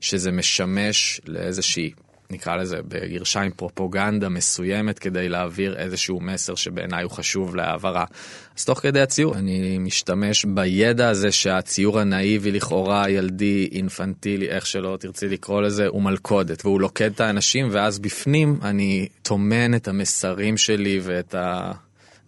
שזה 0.00 0.32
משמש 0.32 1.20
לאיזושהי 1.26 1.90
נקרא 2.30 2.56
לזה 2.56 2.78
בגרשיים 2.88 3.50
פרופוגנדה 3.50 4.28
מסוימת 4.28 4.98
כדי 4.98 5.28
להעביר 5.28 5.76
איזשהו 5.76 6.20
מסר 6.20 6.54
שבעיניי 6.54 7.02
הוא 7.02 7.10
חשוב 7.10 7.56
להעברה. 7.56 8.04
אז 8.58 8.64
תוך 8.64 8.80
כדי 8.80 9.00
הציור 9.00 9.34
אני 9.34 9.78
משתמש 9.78 10.44
בידע 10.44 11.08
הזה 11.08 11.32
שהציור 11.32 12.00
הנאיבי 12.00 12.52
לכאורה 12.52 13.10
ילדי 13.10 13.68
אינפנטילי 13.72 14.48
איך 14.48 14.66
שלא 14.66 14.96
תרצי 15.00 15.28
לקרוא 15.28 15.62
לזה 15.62 15.86
הוא 15.86 16.02
מלכודת 16.02 16.66
והוא 16.66 16.80
לוקד 16.80 17.10
את 17.14 17.20
האנשים 17.20 17.68
ואז 17.70 17.98
בפנים 17.98 18.58
אני 18.62 19.08
טומן 19.22 19.74
את 19.74 19.88
המסרים 19.88 20.56
שלי 20.56 21.00
ואת 21.02 21.34
ה... 21.34 21.72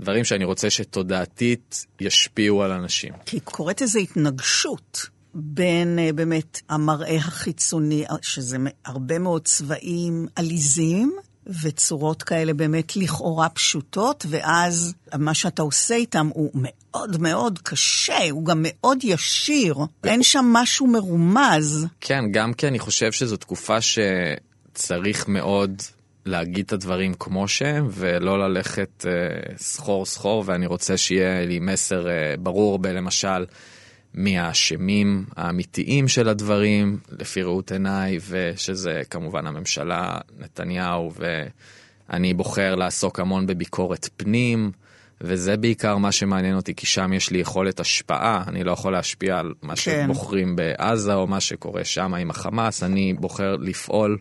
דברים 0.00 0.24
שאני 0.24 0.44
רוצה 0.44 0.70
שתודעתית 0.70 1.86
ישפיעו 2.00 2.62
על 2.62 2.72
אנשים. 2.72 3.12
כי 3.26 3.40
קורית 3.40 3.82
איזו 3.82 3.98
התנגשות 3.98 5.06
בין 5.34 5.98
uh, 5.98 6.12
באמת 6.12 6.60
המראה 6.68 7.16
החיצוני, 7.16 8.04
שזה 8.22 8.56
הרבה 8.84 9.18
מאוד 9.18 9.44
צבעים 9.44 10.26
עליזים, 10.36 11.16
וצורות 11.62 12.22
כאלה 12.22 12.54
באמת 12.54 12.96
לכאורה 12.96 13.48
פשוטות, 13.48 14.26
ואז 14.28 14.94
מה 15.18 15.34
שאתה 15.34 15.62
עושה 15.62 15.94
איתם 15.94 16.30
הוא 16.34 16.50
מאוד 16.54 17.20
מאוד 17.20 17.58
קשה, 17.62 18.30
הוא 18.30 18.44
גם 18.44 18.64
מאוד 18.68 18.98
ישיר, 19.02 19.76
אין 20.04 20.22
שם 20.22 20.44
משהו 20.52 20.86
מרומז. 20.86 21.86
כן, 22.00 22.24
גם 22.32 22.52
כי 22.54 22.68
אני 22.68 22.78
חושב 22.78 23.12
שזו 23.12 23.36
תקופה 23.36 23.76
שצריך 23.80 25.28
מאוד 25.28 25.82
להגיד 26.28 26.64
את 26.64 26.72
הדברים 26.72 27.14
כמו 27.14 27.48
שהם, 27.48 27.88
ולא 27.90 28.48
ללכת 28.48 29.06
uh, 29.06 29.58
סחור 29.58 30.06
סחור, 30.06 30.44
ואני 30.46 30.66
רוצה 30.66 30.96
שיהיה 30.96 31.46
לי 31.46 31.58
מסר 31.58 32.06
uh, 32.06 32.40
ברור 32.40 32.78
בלמשל. 32.78 33.44
מי 34.14 34.38
האשמים 34.38 35.24
האמיתיים 35.36 36.08
של 36.08 36.28
הדברים, 36.28 36.98
לפי 37.18 37.42
ראות 37.42 37.72
עיניי, 37.72 38.18
ושזה 38.28 39.02
כמובן 39.10 39.46
הממשלה, 39.46 40.18
נתניהו, 40.38 41.12
ואני 42.08 42.34
בוחר 42.34 42.74
לעסוק 42.74 43.20
המון 43.20 43.46
בביקורת 43.46 44.08
פנים, 44.16 44.72
וזה 45.20 45.56
בעיקר 45.56 45.96
מה 45.96 46.12
שמעניין 46.12 46.56
אותי, 46.56 46.74
כי 46.74 46.86
שם 46.86 47.12
יש 47.12 47.30
לי 47.30 47.38
יכולת 47.38 47.80
השפעה, 47.80 48.44
אני 48.48 48.64
לא 48.64 48.72
יכול 48.72 48.92
להשפיע 48.92 49.38
על 49.38 49.54
מה 49.62 49.74
כן. 49.76 50.04
שבוחרים 50.04 50.56
בעזה 50.56 51.14
או 51.14 51.26
מה 51.26 51.40
שקורה 51.40 51.84
שם 51.84 52.14
עם 52.14 52.30
החמאס, 52.30 52.82
אני 52.82 53.14
בוחר 53.14 53.56
לפעול. 53.56 54.18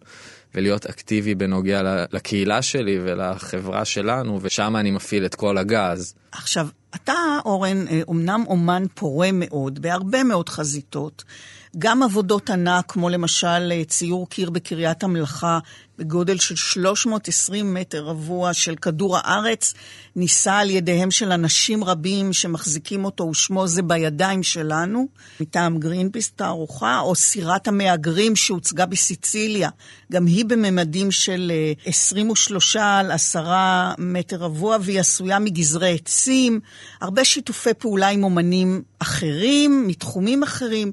ולהיות 0.57 0.85
אקטיבי 0.85 1.35
בנוגע 1.35 1.81
לקהילה 2.11 2.61
שלי 2.61 2.99
ולחברה 3.03 3.85
שלנו, 3.85 4.39
ושם 4.41 4.75
אני 4.75 4.91
מפעיל 4.91 5.25
את 5.25 5.35
כל 5.35 5.57
הגז. 5.57 6.13
עכשיו, 6.31 6.67
אתה, 6.95 7.13
אורן, 7.45 7.85
אומנם 8.07 8.43
אה, 8.47 8.51
אומן 8.51 8.83
פורה 8.93 9.29
מאוד, 9.33 9.79
בהרבה 9.81 10.23
מאוד 10.23 10.49
חזיתות. 10.49 11.23
גם 11.79 12.03
עבודות 12.03 12.50
ענק, 12.50 12.86
כמו 12.88 13.10
למשל 13.10 13.72
אה, 13.72 13.84
ציור 13.88 14.29
קיר 14.29 14.50
בקריית 14.50 15.03
המלאכה, 15.03 15.60
בגודל 15.98 16.38
של 16.38 16.55
320 16.55 17.74
מטר 17.74 18.03
רבוע 18.03 18.53
של 18.53 18.75
כדור 18.75 19.17
הארץ, 19.17 19.74
נישא 20.15 20.51
על 20.51 20.69
ידיהם 20.69 21.12
של 21.12 21.31
אנשים 21.31 21.84
רבים 21.84 22.34
שמחזיקים 22.34 23.05
אותו, 23.05 23.24
ושמו 23.24 23.67
זה 23.67 23.81
בידיים 23.81 24.43
שלנו, 24.43 25.07
מטעם 25.39 25.77
גרינפיס 25.77 26.31
תערוכה, 26.31 27.00
או 27.00 27.15
סירת 27.15 27.67
המהגרים 27.67 28.36
שהוצגה 28.36 28.86
בסיציליה, 28.86 29.69
גם 30.12 30.25
היא 30.25 30.46
בממדים 30.46 31.12
של 31.12 31.51
23 31.86 32.75
אה, 32.75 33.00
על 33.00 33.12
10 33.12 33.51
מטר 33.98 34.38
רבוע, 34.38 34.77
והיא 34.81 35.00
עשויה 35.00 35.39
מגזרי 35.39 35.93
עצים, 35.93 36.60
הרבה 37.01 37.25
שיתופי 37.25 37.74
פעולה 37.74 38.07
עם 38.07 38.24
אומנים 38.24 38.81
אחרים, 39.00 39.88
מתחומים 39.88 40.43
אחרים. 40.43 40.91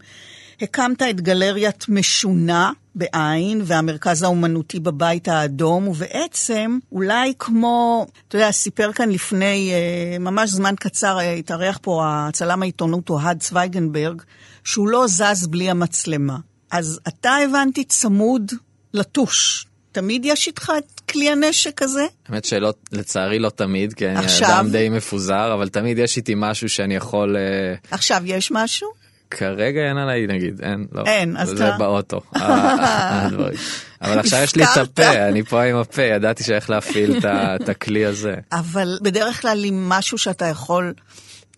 הקמת 0.65 1.03
את 1.03 1.21
גלריית 1.21 1.89
משונה 1.89 2.71
בעין 2.95 3.61
והמרכז 3.65 4.23
האומנותי 4.23 4.81
בבית 4.81 5.29
האדום, 5.29 5.89
ובעצם 5.89 6.79
אולי 6.93 7.33
כמו, 7.39 8.07
אתה 8.29 8.37
יודע, 8.37 8.51
סיפר 8.51 8.93
כאן 8.93 9.11
לפני 9.11 9.73
אה, 9.73 10.19
ממש 10.19 10.51
זמן 10.51 10.75
קצר, 10.81 11.19
אה, 11.19 11.33
התארח 11.33 11.79
פה 11.83 12.03
הצלם 12.07 12.63
העיתונות 12.63 13.11
אוהד 13.11 13.41
צוויגנברג, 13.41 14.23
שהוא 14.65 14.89
לא 14.89 15.07
זז 15.07 15.47
בלי 15.47 15.71
המצלמה. 15.71 16.37
אז 16.71 17.01
אתה 17.09 17.31
הבנתי 17.45 17.85
צמוד 17.85 18.53
לטוש. 18.95 19.67
תמיד 19.93 20.25
יש 20.25 20.47
איתך 20.47 20.73
את 20.79 21.01
כלי 21.01 21.31
הנשק 21.31 21.83
הזה? 21.83 22.07
האמת 22.29 22.45
שלא, 22.45 22.73
לצערי 22.93 23.39
לא 23.39 23.51
תמיד, 23.51 23.93
כי 23.93 24.09
אני 24.09 24.27
אדם 24.47 24.71
די 24.71 24.89
מפוזר, 24.89 25.55
אבל 25.55 25.69
תמיד 25.69 25.99
יש 25.99 26.17
איתי 26.17 26.33
משהו 26.37 26.69
שאני 26.69 26.95
יכול... 26.97 27.37
אה, 27.37 27.75
עכשיו 27.91 28.23
יש 28.25 28.51
משהו? 28.51 29.04
כרגע 29.35 29.81
אין 29.89 29.97
עליי 29.97 30.27
נגיד, 30.27 30.61
אין, 30.63 30.87
לא. 30.93 31.03
אין, 31.07 31.37
אז 31.37 31.49
אתה... 31.49 31.57
זה 31.59 31.71
באוטו, 31.79 32.21
הדברים. 32.37 33.59
אבל 34.03 34.19
עכשיו 34.19 34.43
יש 34.43 34.57
לי 34.57 34.65
את 34.65 34.77
הפה, 34.77 35.29
אני 35.29 35.43
פה 35.43 35.63
עם 35.63 35.77
הפה, 35.77 36.03
ידעתי 36.03 36.45
שאיך 36.45 36.71
להפעיל 36.71 37.21
את 37.27 37.69
הכלי 37.69 38.07
הזה. 38.07 38.35
אבל 38.53 38.99
בדרך 39.03 39.43
כלל 39.43 39.65
עם 39.65 39.89
משהו 39.89 40.19
שאתה 40.19 40.45
יכול... 40.45 40.95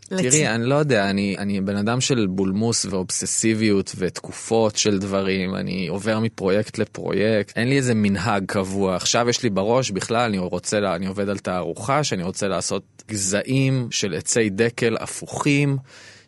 תראי, 0.08 0.48
אני 0.48 0.64
לא 0.64 0.74
יודע, 0.74 1.10
אני, 1.10 1.36
אני 1.38 1.60
בן 1.60 1.76
אדם 1.76 2.00
של 2.00 2.26
בולמוס 2.30 2.86
ואובססיביות 2.90 3.92
ותקופות 3.98 4.76
של 4.76 4.98
דברים, 4.98 5.54
אני 5.54 5.88
עובר 5.88 6.20
מפרויקט 6.20 6.78
לפרויקט, 6.78 7.58
אין 7.58 7.68
לי 7.68 7.76
איזה 7.76 7.94
מנהג 7.94 8.44
קבוע. 8.46 8.96
עכשיו 8.96 9.28
יש 9.28 9.42
לי 9.42 9.50
בראש, 9.50 9.90
בכלל 9.90 10.20
אני 10.28 10.38
רוצה, 10.38 10.78
אני 10.78 11.06
עובד 11.06 11.28
על 11.28 11.38
תערוכה 11.38 12.04
שאני 12.04 12.22
רוצה 12.22 12.48
לעשות 12.48 12.82
גזעים 13.08 13.88
של 13.90 14.14
עצי 14.14 14.50
דקל 14.50 14.96
הפוכים. 15.00 15.76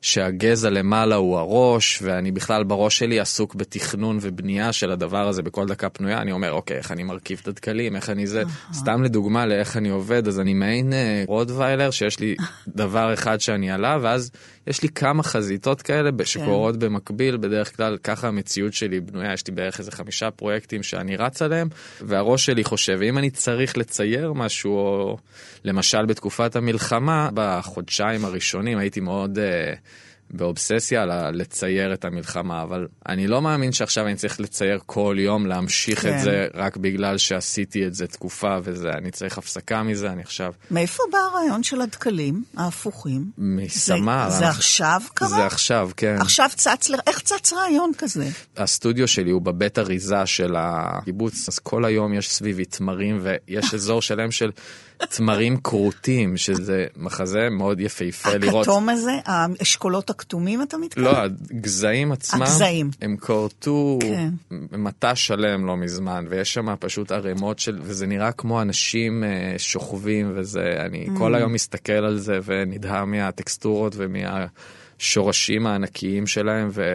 שהגזע 0.02 0.70
למעלה 0.70 1.14
הוא 1.14 1.38
הראש, 1.38 1.98
ואני 2.02 2.30
בכלל 2.30 2.64
בראש 2.64 2.98
שלי 2.98 3.20
עסוק 3.20 3.54
בתכנון 3.54 4.18
ובנייה 4.20 4.72
של 4.72 4.90
הדבר 4.90 5.28
הזה 5.28 5.42
בכל 5.42 5.66
דקה 5.66 5.88
פנויה. 5.88 6.18
אני 6.18 6.32
אומר, 6.32 6.52
אוקיי, 6.52 6.76
איך 6.76 6.92
אני 6.92 7.02
מרכיב 7.02 7.38
את 7.42 7.48
הדקלים, 7.48 7.96
איך 7.96 8.10
אני 8.10 8.26
זה. 8.26 8.42
סתם 8.72 9.02
לדוגמה 9.02 9.46
לאיך 9.46 9.76
אני 9.76 9.88
עובד, 9.88 10.28
אז 10.28 10.40
אני 10.40 10.54
מעין 10.54 10.92
אה, 10.92 11.24
רודוויילר 11.26 11.90
שיש 11.90 12.20
לי 12.20 12.36
דבר 12.68 13.14
אחד 13.14 13.40
שאני 13.40 13.70
עליו, 13.70 14.00
ואז 14.02 14.30
יש 14.66 14.82
לי 14.82 14.88
כמה 14.88 15.22
חזיתות 15.22 15.82
כאלה 15.82 16.10
שקורות 16.24 16.74
כן. 16.74 16.80
במקביל, 16.80 17.36
בדרך 17.36 17.76
כלל 17.76 17.96
ככה 18.02 18.28
המציאות 18.28 18.74
שלי 18.74 19.00
בנויה, 19.00 19.32
יש 19.32 19.46
לי 19.46 19.54
בערך 19.54 19.78
איזה 19.78 19.90
חמישה 19.90 20.30
פרויקטים 20.30 20.82
שאני 20.82 21.16
רץ 21.16 21.42
עליהם, 21.42 21.68
והראש 22.00 22.46
שלי 22.46 22.64
חושב, 22.64 23.00
אם 23.02 23.18
אני 23.18 23.30
צריך 23.30 23.78
לצייר 23.78 24.32
משהו, 24.32 24.72
או 24.72 25.16
למשל 25.64 26.06
בתקופת 26.06 26.56
המלחמה, 26.56 27.30
בחודשיים 27.34 28.24
הראשונים 28.24 28.78
הייתי 28.78 29.00
מאוד... 29.00 29.38
Uh, 29.38 29.87
באובססיה 30.30 31.06
לצייר 31.32 31.94
את 31.94 32.04
המלחמה, 32.04 32.62
אבל 32.62 32.86
אני 33.08 33.26
לא 33.26 33.42
מאמין 33.42 33.72
שעכשיו 33.72 34.06
אני 34.06 34.14
צריך 34.14 34.40
לצייר 34.40 34.78
כל 34.86 35.16
יום, 35.18 35.46
להמשיך 35.46 36.02
כן. 36.02 36.16
את 36.16 36.20
זה 36.22 36.46
רק 36.54 36.76
בגלל 36.76 37.18
שעשיתי 37.18 37.86
את 37.86 37.94
זה 37.94 38.06
תקופה 38.06 38.56
וזה, 38.62 38.88
אני 38.88 39.10
צריך 39.10 39.38
הפסקה 39.38 39.82
מזה, 39.82 40.10
אני 40.10 40.22
עכשיו... 40.22 40.52
מאיפה 40.70 41.02
בא 41.12 41.18
הרעיון 41.18 41.62
של 41.62 41.80
הדקלים 41.80 42.44
ההפוכים? 42.56 43.24
מסמר. 43.38 44.30
זה, 44.30 44.38
זה 44.38 44.48
עכשיו 44.48 45.02
קרה? 45.14 45.28
זה 45.28 45.46
עכשיו, 45.46 45.90
כן. 45.96 46.16
עכשיו 46.20 46.48
צץ, 46.54 46.90
איך 47.06 47.20
צץ 47.20 47.52
רעיון 47.52 47.92
כזה? 47.98 48.28
הסטודיו 48.56 49.08
שלי 49.08 49.30
הוא 49.30 49.42
בבית 49.42 49.78
אריזה 49.78 50.26
של 50.26 50.54
הקיבוץ, 50.58 51.48
אז 51.48 51.58
כל 51.58 51.84
היום 51.84 52.14
יש 52.14 52.30
סביבי 52.30 52.64
תמרים 52.64 53.20
ויש 53.22 53.74
אזור 53.74 54.02
שלם 54.02 54.30
של... 54.30 54.50
תמרים 54.98 55.56
כרותים, 55.56 56.36
שזה 56.36 56.86
מחזה 56.96 57.48
מאוד 57.50 57.80
יפהפה 57.80 58.36
לראות. 58.36 58.66
הכתום 58.66 58.88
הזה? 58.88 59.12
האשכולות 59.24 60.10
הכתומים 60.10 60.62
אתה 60.62 60.76
מתכוון? 60.76 61.04
לא, 61.04 61.18
הגזעים 61.50 62.12
עצמם. 62.12 62.42
הגזעים. 62.42 62.90
הם 63.00 63.16
כורתו 63.16 63.98
כן. 64.02 64.28
מטע 64.72 65.14
שלם 65.14 65.66
לא 65.66 65.76
מזמן, 65.76 66.24
ויש 66.28 66.54
שם 66.54 66.74
פשוט 66.80 67.12
ערימות 67.12 67.58
של, 67.58 67.78
וזה 67.82 68.06
נראה 68.06 68.32
כמו 68.32 68.62
אנשים 68.62 69.24
אה, 69.24 69.54
שוכבים, 69.58 70.32
וזה, 70.34 70.76
אני 70.86 71.06
mm. 71.06 71.18
כל 71.18 71.34
היום 71.34 71.52
מסתכל 71.52 71.92
על 71.92 72.18
זה 72.18 72.38
ונדהם 72.44 73.10
מהטקסטורות 73.10 73.94
ומהשורשים 73.96 75.66
הענקיים 75.66 76.26
שלהם, 76.26 76.68
ו... 76.72 76.94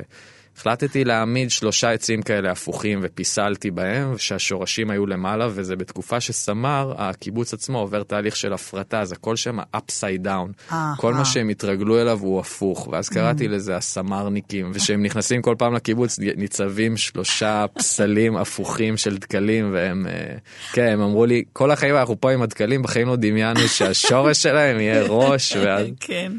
החלטתי 0.58 1.04
להעמיד 1.04 1.52
שלושה 1.52 1.92
עצים 1.92 2.22
כאלה 2.22 2.52
הפוכים 2.52 3.00
ופיסלתי 3.02 3.72
בהם, 3.72 4.18
שהשורשים 4.18 4.90
היו 4.90 5.06
למעלה, 5.06 5.48
וזה 5.52 5.76
בתקופה 5.76 6.22
שסמר, 6.22 6.94
הקיבוץ 6.98 7.54
עצמו 7.54 7.80
עובר 7.80 8.04
תהליך 8.04 8.36
של 8.36 8.54
הפרטה, 8.54 9.02
אז 9.02 9.12
הכל 9.12 9.36
שם 9.36 9.60
upside 9.60 10.26
down. 10.26 10.74
כל 10.98 11.14
מה 11.14 11.26
שהם 11.26 11.50
התרגלו 11.50 12.02
אליו 12.02 12.20
הוא 12.22 12.40
הפוך, 12.40 12.88
ואז 12.92 13.10
קראתי 13.10 13.48
לזה 13.48 13.78
הסמרניקים, 13.78 14.72
וכשהם 14.74 15.04
נכנסים 15.04 15.42
כל 15.42 15.56
פעם 15.58 15.74
לקיבוץ 15.74 16.20
ניצבים 16.20 16.98
שלושה 16.98 17.66
פסלים 17.74 18.38
הפוכים 18.38 18.98
של 18.98 19.18
דקלים, 19.18 19.70
והם, 19.74 20.08
אה, 20.08 20.36
כן, 20.74 20.88
הם 20.88 21.02
אמרו 21.02 21.26
לי, 21.26 21.44
כל 21.54 21.72
החיים 21.72 21.96
אנחנו 21.96 22.22
פה 22.22 22.32
עם 22.32 22.42
הדקלים, 22.42 22.82
בחיים 22.82 23.08
לא 23.08 23.16
דמיינו 23.16 23.68
שהשורש 23.68 24.44
שלהם 24.44 24.80
יהיה 24.80 25.04
ראש, 25.08 25.56
ואז... 25.56 25.88
כן. 26.00 26.32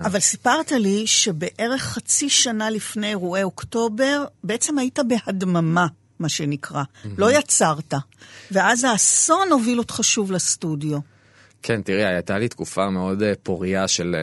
אבל 0.00 0.20
סיפרת 0.20 0.72
לי 0.72 1.06
שבערך 1.06 1.82
חצי 1.82 2.30
שנה 2.30 2.70
לפני 2.70 3.08
אירועי 3.08 3.42
אוקטובר, 3.42 4.24
בעצם 4.44 4.78
היית 4.78 4.98
בהדממה. 5.08 5.86
מה 6.18 6.28
שנקרא. 6.28 6.82
לא 7.18 7.32
יצרת. 7.32 7.94
ואז 8.50 8.84
האסון 8.84 9.52
הוביל 9.52 9.78
אותך 9.78 9.98
שוב 10.02 10.32
לסטודיו. 10.32 10.98
כן, 11.62 11.82
תראי, 11.82 12.04
הייתה 12.04 12.38
לי 12.38 12.48
תקופה 12.48 12.90
מאוד 12.90 13.22
אה, 13.22 13.32
פוריה 13.42 13.88
של 13.88 14.16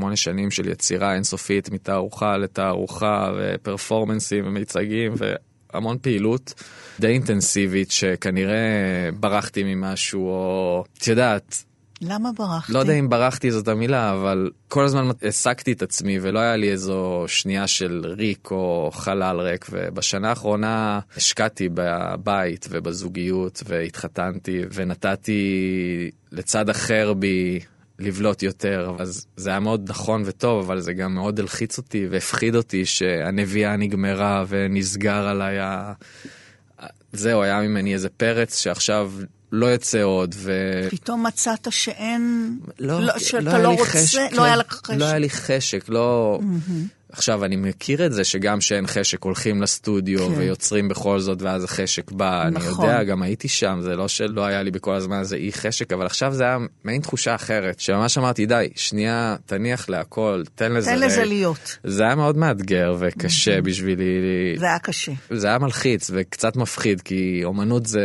7-8 0.00 0.16
שנים 0.16 0.50
של 0.50 0.68
יצירה 0.68 1.14
אינסופית 1.14 1.70
מתערוכה 1.70 2.36
לתערוכה 2.36 3.32
ופרפורמנסים 3.36 4.46
ומיצגים 4.46 5.14
והמון 5.16 5.98
פעילות 6.02 6.54
די 7.00 7.06
אינטנסיבית 7.06 7.90
שכנראה 7.90 9.08
ברחתי 9.20 9.62
ממשהו 9.64 10.28
או 10.28 10.84
את 10.98 11.06
יודעת. 11.06 11.64
למה 12.00 12.30
ברחתי? 12.32 12.72
לא 12.72 12.78
יודע 12.78 12.92
אם 12.92 13.08
ברחתי 13.08 13.50
זאת 13.50 13.68
המילה, 13.68 14.12
אבל 14.12 14.50
כל 14.68 14.84
הזמן 14.84 15.10
העסקתי 15.22 15.72
את 15.72 15.82
עצמי 15.82 16.18
ולא 16.22 16.38
היה 16.38 16.56
לי 16.56 16.72
איזו 16.72 17.24
שנייה 17.26 17.66
של 17.66 18.02
ריק 18.04 18.50
או 18.50 18.90
חלל 18.94 19.40
ריק, 19.40 19.66
ובשנה 19.70 20.28
האחרונה 20.28 21.00
השקעתי 21.16 21.68
בבית 21.74 22.66
ובזוגיות 22.70 23.62
והתחתנתי 23.66 24.60
ונתתי 24.72 26.10
לצד 26.32 26.68
אחר 26.68 27.12
בי 27.12 27.60
לבלוט 27.98 28.42
יותר, 28.42 28.96
אז 28.98 29.26
זה 29.36 29.50
היה 29.50 29.60
מאוד 29.60 29.90
נכון 29.90 30.22
וטוב, 30.26 30.64
אבל 30.64 30.80
זה 30.80 30.92
גם 30.92 31.14
מאוד 31.14 31.40
הלחיץ 31.40 31.78
אותי 31.78 32.06
והפחיד 32.10 32.56
אותי 32.56 32.84
שהנביאה 32.84 33.76
נגמרה 33.76 34.44
ונסגר 34.48 35.28
עליי 35.28 35.58
ה... 35.58 35.92
זהו, 37.12 37.42
היה 37.42 37.60
ממני 37.60 37.94
איזה 37.94 38.08
פרץ 38.08 38.58
שעכשיו 38.58 39.12
לא 39.54 39.66
יוצא 39.66 40.02
עוד, 40.02 40.34
ו... 40.38 40.52
פתאום 40.90 41.26
מצאת 41.26 41.66
שאין... 41.70 42.56
לא, 42.78 43.00
לא 43.00 43.18
שאתה 43.18 43.58
לא, 43.58 43.68
רוצה, 43.68 43.84
חשק, 43.84 44.20
לא 44.32 44.42
היה 44.42 44.56
לך 44.56 44.72
חשק. 44.72 44.94
לא 44.98 45.04
היה 45.04 45.18
לי 45.18 45.30
חשק, 45.30 45.84
לא... 45.88 46.38
Mm-hmm. 46.42 47.04
עכשיו, 47.16 47.44
אני 47.44 47.56
מכיר 47.56 48.06
את 48.06 48.12
זה 48.12 48.24
שגם 48.24 48.60
שאין 48.60 48.86
חשק 48.86 49.22
הולכים 49.22 49.62
לסטודיו 49.62 50.18
כן. 50.18 50.34
ויוצרים 50.36 50.88
בכל 50.88 51.20
זאת, 51.20 51.42
ואז 51.42 51.64
החשק 51.64 52.10
בא. 52.10 52.48
נכון. 52.52 52.84
אני 52.84 52.92
יודע, 52.92 53.04
גם 53.04 53.22
הייתי 53.22 53.48
שם, 53.48 53.78
זה 53.82 53.96
לא 53.96 54.08
שלא 54.08 54.44
היה 54.44 54.62
לי 54.62 54.70
בכל 54.70 54.94
הזמן 54.94 55.16
הזה 55.16 55.36
אי 55.36 55.52
חשק, 55.52 55.92
אבל 55.92 56.06
עכשיו 56.06 56.34
זה 56.34 56.44
היה 56.44 56.58
מעין 56.84 57.00
תחושה 57.00 57.34
אחרת, 57.34 57.80
שממש 57.80 58.18
אמרתי, 58.18 58.46
די, 58.46 58.68
שנייה, 58.76 59.36
תניח 59.46 59.88
להכל, 59.88 60.42
תן 60.54 60.72
לזה... 60.72 60.90
תן 60.90 60.98
לזה 60.98 61.24
להיות. 61.24 61.78
זה 61.84 62.02
היה 62.02 62.14
מאוד 62.14 62.36
מאתגר 62.36 62.96
וקשה 62.98 63.58
mm-hmm. 63.58 63.62
בשבילי. 63.62 64.04
זה 64.58 64.66
היה 64.66 64.78
קשה. 64.78 65.12
זה 65.30 65.46
היה 65.46 65.58
מלחיץ 65.58 66.10
וקצת 66.14 66.56
מפחיד, 66.56 67.00
כי 67.00 67.40
אומנות 67.44 67.86
זה... 67.86 68.00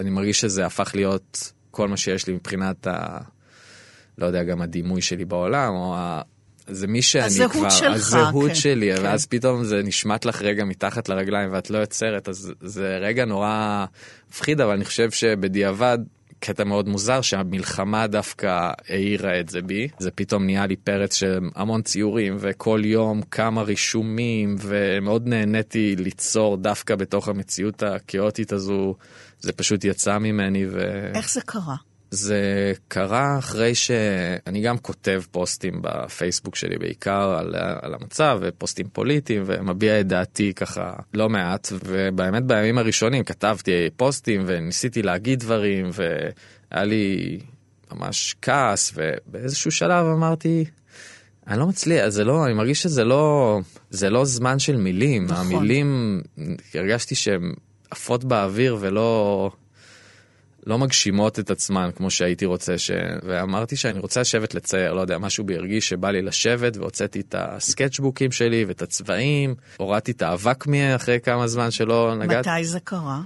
אני 0.00 0.10
מרגיש 0.10 0.40
שזה 0.40 0.66
הפך 0.66 0.90
להיות 0.94 1.52
כל 1.70 1.88
מה 1.88 1.96
שיש 1.96 2.26
לי 2.26 2.32
מבחינת 2.32 2.86
ה... 2.86 3.18
לא 4.18 4.26
יודע, 4.26 4.42
גם 4.42 4.62
הדימוי 4.62 5.02
שלי 5.02 5.24
בעולם, 5.24 5.74
או 5.74 5.94
ה... 5.96 6.22
זה 6.66 6.86
מי 6.86 7.02
שאני 7.02 7.24
הזהות 7.24 7.52
כבר, 7.52 7.70
שלך, 7.70 7.94
הזהות 7.94 8.48
כן, 8.48 8.54
שלי, 8.54 8.96
כן. 8.96 9.02
ואז 9.04 9.26
פתאום 9.26 9.64
זה 9.64 9.82
נשמט 9.82 10.24
לך 10.24 10.42
רגע 10.42 10.64
מתחת 10.64 11.08
לרגליים 11.08 11.52
ואת 11.52 11.70
לא 11.70 11.78
יוצרת, 11.78 12.28
אז 12.28 12.52
זה 12.60 12.98
רגע 13.00 13.24
נורא 13.24 13.84
מפחיד, 14.30 14.60
אבל 14.60 14.72
אני 14.72 14.84
חושב 14.84 15.10
שבדיעבד, 15.10 15.98
קטע 16.40 16.64
מאוד 16.64 16.88
מוזר 16.88 17.20
שהמלחמה 17.20 18.06
דווקא 18.06 18.70
העירה 18.88 19.40
את 19.40 19.48
זה 19.48 19.62
בי. 19.62 19.88
זה 19.98 20.10
פתאום 20.10 20.44
נהיה 20.44 20.66
לי 20.66 20.76
פרץ 20.76 21.14
של 21.14 21.38
המון 21.54 21.82
ציורים, 21.82 22.36
וכל 22.40 22.80
יום 22.84 23.22
כמה 23.22 23.62
רישומים, 23.62 24.56
ומאוד 24.58 25.28
נהניתי 25.28 25.96
ליצור 25.98 26.56
דווקא 26.56 26.94
בתוך 26.94 27.28
המציאות 27.28 27.82
הכאוטית 27.82 28.52
הזו. 28.52 28.94
זה 29.40 29.52
פשוט 29.52 29.84
יצא 29.84 30.18
ממני 30.18 30.66
ו... 30.66 30.80
איך 31.14 31.30
זה 31.30 31.40
קרה? 31.40 31.76
זה 32.10 32.72
קרה 32.88 33.38
אחרי 33.38 33.74
שאני 33.74 34.60
גם 34.62 34.78
כותב 34.78 35.22
פוסטים 35.30 35.82
בפייסבוק 35.82 36.56
שלי 36.56 36.78
בעיקר 36.78 37.36
על, 37.38 37.54
על 37.82 37.94
המצב 37.94 38.38
ופוסטים 38.42 38.88
פוליטיים 38.92 39.42
ומביע 39.46 40.00
את 40.00 40.06
דעתי 40.06 40.54
ככה 40.54 40.92
לא 41.14 41.28
מעט 41.28 41.72
ובאמת 41.84 42.44
בימים 42.44 42.78
הראשונים 42.78 43.24
כתבתי 43.24 43.88
פוסטים 43.96 44.42
וניסיתי 44.46 45.02
להגיד 45.02 45.40
דברים 45.40 45.90
והיה 45.92 46.84
לי 46.84 47.38
ממש 47.92 48.34
כעס 48.42 48.92
ובאיזשהו 48.94 49.70
שלב 49.70 50.06
אמרתי 50.06 50.64
אני 51.46 51.58
לא 51.58 51.66
מצליח, 51.66 52.08
זה 52.08 52.24
לא, 52.24 52.46
אני 52.46 52.54
מרגיש 52.54 52.82
שזה 52.82 53.04
לא, 53.04 53.58
זה 53.90 54.10
לא 54.10 54.24
זמן 54.24 54.58
של 54.58 54.76
מילים, 54.76 55.24
נכון. 55.24 55.36
המילים, 55.36 56.20
הרגשתי 56.74 57.14
שהן 57.14 57.52
עפות 57.90 58.24
באוויר 58.24 58.76
ולא 58.80 59.50
לא 60.66 60.78
מגשימות 60.78 61.38
את 61.38 61.50
עצמן 61.50 61.90
כמו 61.96 62.10
שהייתי 62.10 62.44
רוצה 62.46 62.78
ש... 62.78 62.90
ואמרתי 63.22 63.76
שאני 63.76 63.98
רוצה 63.98 64.20
לשבת 64.20 64.54
לצייר, 64.54 64.92
לא 64.92 65.00
יודע, 65.00 65.18
משהו 65.18 65.44
בי 65.44 65.56
הרגיש 65.56 65.88
שבא 65.88 66.10
לי 66.10 66.22
לשבת 66.22 66.76
והוצאתי 66.76 67.20
את 67.20 67.34
הסקצ'בוקים 67.38 68.32
שלי 68.32 68.64
ואת 68.64 68.82
הצבעים, 68.82 69.54
הורדתי 69.76 70.12
את 70.12 70.22
האבק 70.22 70.66
מי 70.66 70.96
אחרי 70.96 71.20
כמה 71.20 71.46
זמן 71.46 71.70
שלא 71.70 72.14
נגעתי. 72.14 72.50
מתי 72.50 72.64
זה 72.64 72.80
קרה? 72.80 73.20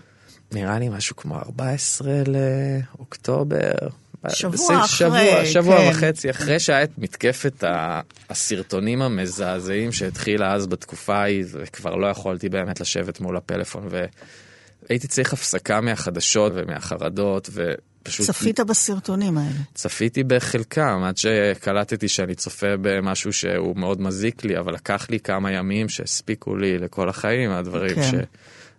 נראה 0.53 0.79
לי 0.79 0.88
משהו 0.88 1.17
כמו 1.17 1.38
14 1.38 2.12
לאוקטובר. 2.97 3.73
שבוע 4.29 4.85
אחרי, 4.85 4.87
שבוע, 4.87 5.45
שבוע 5.45 5.79
כן. 5.79 5.91
וחצי 5.91 6.31
אחרי 6.31 6.61
שהיה 6.61 6.83
את 6.83 6.99
מתקפת 6.99 7.65
הסרטונים 8.31 9.03
המזעזעים 9.03 9.93
שהתחילה 9.93 10.55
אז 10.55 10.67
בתקופה 10.67 11.17
ההיא, 11.17 11.45
וכבר 11.53 11.95
לא 11.95 12.07
יכולתי 12.07 12.49
באמת 12.49 12.81
לשבת 12.81 13.21
מול 13.21 13.37
הפלאפון, 13.37 13.88
והייתי 14.90 15.09
צריך 15.09 15.33
הפסקה 15.33 15.81
מהחדשות 15.81 16.53
ומהחרדות, 16.55 17.51
ופשוט... 17.53 18.27
צפית 18.27 18.61
בסרטונים 18.61 19.38
האלה. 19.38 19.59
צפיתי 19.75 20.25
בחלקם, 20.25 21.03
עד 21.05 21.16
שקלטתי 21.16 22.09
שאני 22.09 22.35
צופה 22.35 22.77
במשהו 22.81 23.33
שהוא 23.33 23.77
מאוד 23.77 24.01
מזיק 24.01 24.44
לי, 24.44 24.59
אבל 24.59 24.75
לקח 24.75 25.07
לי 25.11 25.20
כמה 25.20 25.53
ימים 25.53 25.88
שהספיקו 25.88 26.57
לי 26.57 26.79
לכל 26.79 27.09
החיים, 27.09 27.51
הדברים 27.51 27.94
כן. 27.94 28.03
ש... 28.03 28.14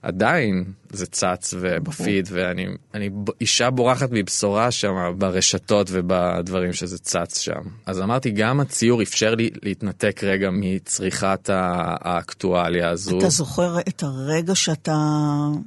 עדיין 0.05 0.63
זה 0.89 1.05
צץ 1.05 1.53
ובפיד 1.59 2.29
ואני 2.31 2.65
אני 2.93 3.09
אישה 3.41 3.69
בורחת 3.69 4.09
מבשורה 4.11 4.71
שם 4.71 5.13
ברשתות 5.17 5.87
ובדברים 5.91 6.73
שזה 6.73 6.97
צץ 6.97 7.39
שם. 7.39 7.61
אז 7.85 8.01
אמרתי 8.01 8.31
גם 8.31 8.59
הציור 8.59 9.01
אפשר 9.01 9.35
לי 9.35 9.49
להתנתק 9.63 10.23
רגע 10.23 10.49
מצריכת 10.51 11.49
האקטואליה 11.49 12.89
הזו. 12.89 13.17
אתה 13.17 13.29
זוכר 13.29 13.79
את 13.79 14.03
הרגע 14.03 14.55
שאתה 14.55 14.97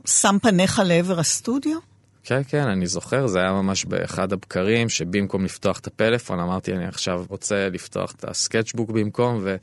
שם 0.07 0.37
פניך 0.42 0.83
לעבר 0.85 1.20
הסטודיו? 1.20 1.79
כן, 2.24 2.42
כן, 2.48 2.68
אני 2.68 2.87
זוכר, 2.87 3.27
זה 3.27 3.38
היה 3.38 3.53
ממש 3.53 3.85
באחד 3.85 4.33
הבקרים, 4.33 4.88
שבמקום 4.88 5.44
לפתוח 5.44 5.79
את 5.79 5.87
הפלאפון, 5.87 6.40
אמרתי, 6.40 6.72
אני 6.72 6.87
עכשיו 6.87 7.24
רוצה 7.29 7.68
לפתוח 7.68 8.12
את 8.12 8.24
הסקצ'בוק 8.29 8.90
במקום, 8.90 9.40
ו... 9.42 9.57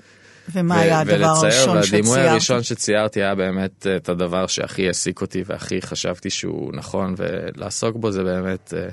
ומה 0.54 0.80
היה 0.80 1.00
הדבר 1.00 1.26
הראשון 1.26 1.52
שציירת? 1.52 1.94
והדימוי 1.94 2.20
הראשון 2.20 2.64
שציירתי 2.64 3.24
היה 3.24 3.36
באמת 3.36 3.88
אה, 3.88 3.96
את 3.96 4.10
הדבר 4.10 4.48
שהכי 4.48 4.88
העסיק 4.88 5.22
אותי 5.22 5.44
והכי 5.46 5.82
חשבתי 5.82 6.30
שהוא 6.30 6.74
נכון 6.74 7.16
ולעסוק 7.18 7.96
בו 7.96 8.12
זה 8.12 8.24
באמת 8.24 8.74
אה, 8.78 8.88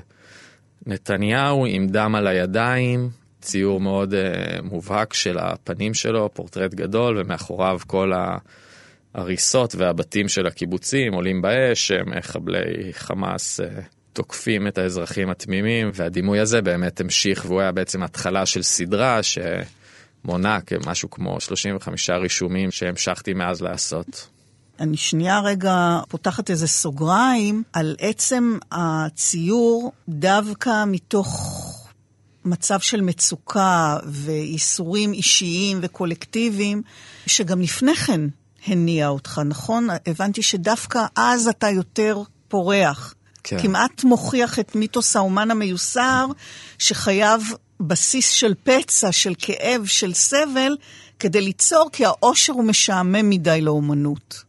נתניהו 0.85 1.65
עם 1.65 1.87
דם 1.87 2.15
על 2.15 2.27
הידיים, 2.27 3.09
ציור 3.41 3.79
מאוד 3.79 4.13
אה, 4.13 4.61
מובהק 4.63 5.13
של 5.13 5.37
הפנים 5.37 5.93
שלו, 5.93 6.29
פורטרט 6.33 6.73
גדול 6.73 7.17
ומאחוריו 7.19 7.79
כל 7.87 8.11
ההריסות 9.15 9.75
והבתים 9.75 10.27
של 10.27 10.47
הקיבוצים 10.47 11.13
עולים 11.13 11.41
באש, 11.41 11.91
מחבלי 11.91 12.93
חמאס. 12.93 13.59
תוקפים 14.13 14.67
את 14.67 14.77
האזרחים 14.77 15.29
התמימים 15.29 15.91
והדימוי 15.93 16.39
הזה 16.39 16.61
באמת 16.61 17.01
המשיך 17.01 17.45
והוא 17.45 17.61
היה 17.61 17.71
בעצם 17.71 18.03
התחלה 18.03 18.45
של 18.45 18.63
סדרה 18.63 19.23
ש... 19.23 19.37
מונה 20.25 20.61
כמשהו 20.61 21.09
כמו 21.09 21.39
35 21.39 22.09
רישומים 22.09 22.71
שהמשכתי 22.71 23.33
מאז 23.33 23.61
לעשות. 23.61 24.27
אני 24.79 24.97
שנייה 24.97 25.39
רגע 25.39 25.99
פותחת 26.09 26.49
איזה 26.49 26.67
סוגריים 26.67 27.63
על 27.73 27.95
עצם 27.99 28.57
הציור 28.71 29.91
דווקא 30.09 30.83
מתוך 30.87 31.59
מצב 32.45 32.79
של 32.79 33.01
מצוקה 33.01 33.97
וייסורים 34.05 35.13
אישיים 35.13 35.79
וקולקטיביים, 35.81 36.81
שגם 37.27 37.61
לפני 37.61 37.95
כן 37.95 38.21
הניע 38.67 39.07
אותך, 39.07 39.41
נכון? 39.45 39.87
הבנתי 40.05 40.41
שדווקא 40.41 41.05
אז 41.15 41.47
אתה 41.47 41.69
יותר 41.69 42.21
פורח. 42.47 43.13
כן. 43.43 43.61
כמעט 43.61 44.03
מוכיח 44.03 44.59
את 44.59 44.75
מיתוס 44.75 45.15
האומן 45.15 45.51
המיוסר, 45.51 46.27
שחייב 46.79 47.53
בסיס 47.87 48.29
של 48.29 48.53
פצע, 48.63 49.11
של 49.11 49.33
כאב, 49.37 49.85
של 49.85 50.13
סבל, 50.13 50.75
כדי 51.19 51.41
ליצור, 51.41 51.89
כי 51.93 52.05
העושר 52.05 52.53
הוא 52.53 52.63
משעמם 52.63 53.29
מדי 53.29 53.61
לאומנות. 53.61 54.43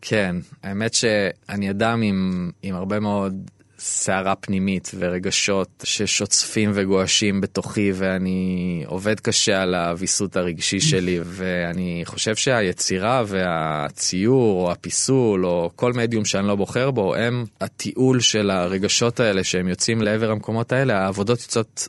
כן, 0.00 0.36
האמת 0.62 0.94
שאני 0.94 1.70
אדם 1.70 2.02
עם, 2.02 2.50
עם 2.62 2.74
הרבה 2.74 3.00
מאוד 3.00 3.50
סערה 3.78 4.34
פנימית 4.34 4.90
ורגשות 4.98 5.84
ששוצפים 5.84 6.70
וגועשים 6.74 7.40
בתוכי 7.40 7.92
ואני 7.94 8.84
עובד 8.86 9.20
קשה 9.20 9.62
על 9.62 9.74
הוויסות 9.74 10.36
הרגשי 10.36 10.80
שלי 10.80 11.18
ואני 11.24 12.02
חושב 12.04 12.36
שהיצירה 12.36 13.22
והציור 13.26 14.66
או 14.66 14.72
הפיסול 14.72 15.46
או 15.46 15.70
כל 15.76 15.92
מדיום 15.92 16.24
שאני 16.24 16.46
לא 16.46 16.54
בוחר 16.54 16.90
בו 16.90 17.14
הם 17.14 17.44
הטיול 17.60 18.20
של 18.20 18.50
הרגשות 18.50 19.20
האלה 19.20 19.44
שהם 19.44 19.68
יוצאים 19.68 20.02
לעבר 20.02 20.30
המקומות 20.30 20.72
האלה 20.72 20.98
העבודות 20.98 21.40
יוצאות 21.42 21.88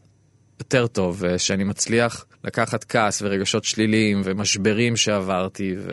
יותר 0.60 0.88
טוב, 0.88 1.18
ושאני 1.20 1.64
מצליח 1.64 2.26
לקחת 2.44 2.84
כעס 2.84 3.22
ורגשות 3.22 3.64
שליליים 3.64 4.22
ומשברים 4.24 4.98
שעברתי. 4.98 5.76
ו... 5.78 5.92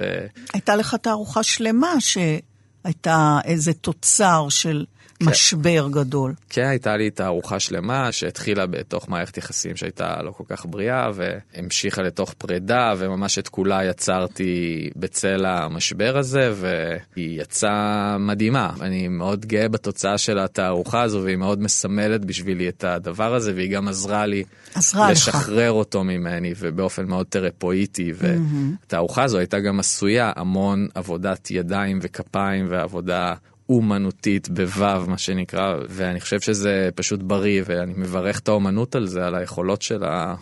הייתה 0.52 0.76
לך 0.76 0.94
תערוכה 0.94 1.42
שלמה 1.42 1.92
שהייתה 2.00 3.38
איזה 3.44 3.72
תוצר 3.72 4.46
של. 4.48 4.84
משבר 5.20 5.88
גדול. 5.90 6.34
כן, 6.50 6.66
הייתה 6.66 6.96
לי 6.96 7.10
תערוכה 7.10 7.60
שלמה 7.60 8.12
שהתחילה 8.12 8.66
בתוך 8.66 9.08
מערכת 9.08 9.36
יחסים 9.36 9.76
שהייתה 9.76 10.22
לא 10.22 10.30
כל 10.30 10.44
כך 10.48 10.66
בריאה, 10.66 11.10
והמשיכה 11.14 12.02
לתוך 12.02 12.32
פרידה, 12.32 12.94
וממש 12.98 13.38
את 13.38 13.48
כולה 13.48 13.84
יצרתי 13.84 14.90
בצל 14.96 15.46
המשבר 15.46 16.18
הזה, 16.18 16.52
והיא 16.54 17.40
יצאה 17.40 18.16
מדהימה. 18.18 18.70
אני 18.80 19.08
מאוד 19.08 19.46
גאה 19.46 19.68
בתוצאה 19.68 20.18
של 20.18 20.38
התערוכה 20.38 21.02
הזו, 21.02 21.22
והיא 21.24 21.36
מאוד 21.36 21.62
מסמלת 21.62 22.24
בשבילי 22.24 22.68
את 22.68 22.84
הדבר 22.84 23.34
הזה, 23.34 23.52
והיא 23.54 23.70
גם 23.70 23.88
עזרה 23.88 24.26
לי 24.26 24.44
עזרה 24.74 25.10
לשחרר 25.10 25.70
לך. 25.70 25.76
אותו 25.76 26.04
ממני, 26.04 26.54
ובאופן 26.58 27.04
מאוד 27.04 27.26
תרפואיטי. 27.28 28.12
והתערוכה 28.16 29.22
הזו 29.22 29.38
הייתה 29.38 29.60
גם 29.60 29.80
עשויה 29.80 30.32
המון 30.36 30.88
עבודת 30.94 31.50
ידיים 31.50 31.98
וכפיים 32.02 32.66
ועבודה 32.68 33.34
אומנותית 33.68 34.48
בו"ו, 34.48 35.06
מה 35.06 35.18
שנקרא, 35.18 35.74
ואני 35.88 36.20
חושב 36.20 36.40
שזה 36.40 36.88
פשוט 36.94 37.22
בריא, 37.22 37.62
ואני 37.66 37.92
מברך 37.96 38.38
את 38.38 38.48
האומנות 38.48 38.94
על 38.94 39.06
זה, 39.06 39.26
על 39.26 39.34
היכולות 39.34 39.82
שלה 39.82 40.34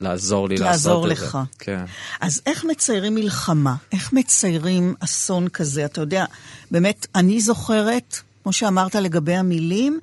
לעזור 0.00 0.48
לי 0.48 0.56
לעזור 0.56 1.06
לעשות 1.06 1.24
לך. 1.24 1.38
את 1.42 1.58
זה. 1.58 1.64
כן. 1.64 1.84
אז 2.20 2.42
איך 2.46 2.64
מציירים 2.64 3.14
מלחמה? 3.14 3.74
איך 3.92 4.12
מציירים 4.12 4.94
אסון 5.00 5.48
כזה? 5.48 5.84
אתה 5.84 6.00
יודע, 6.00 6.24
באמת, 6.70 7.06
אני 7.14 7.40
זוכרת, 7.40 8.20
כמו 8.42 8.52
שאמרת 8.52 8.94
לגבי 8.94 9.34
המילים, 9.34 10.00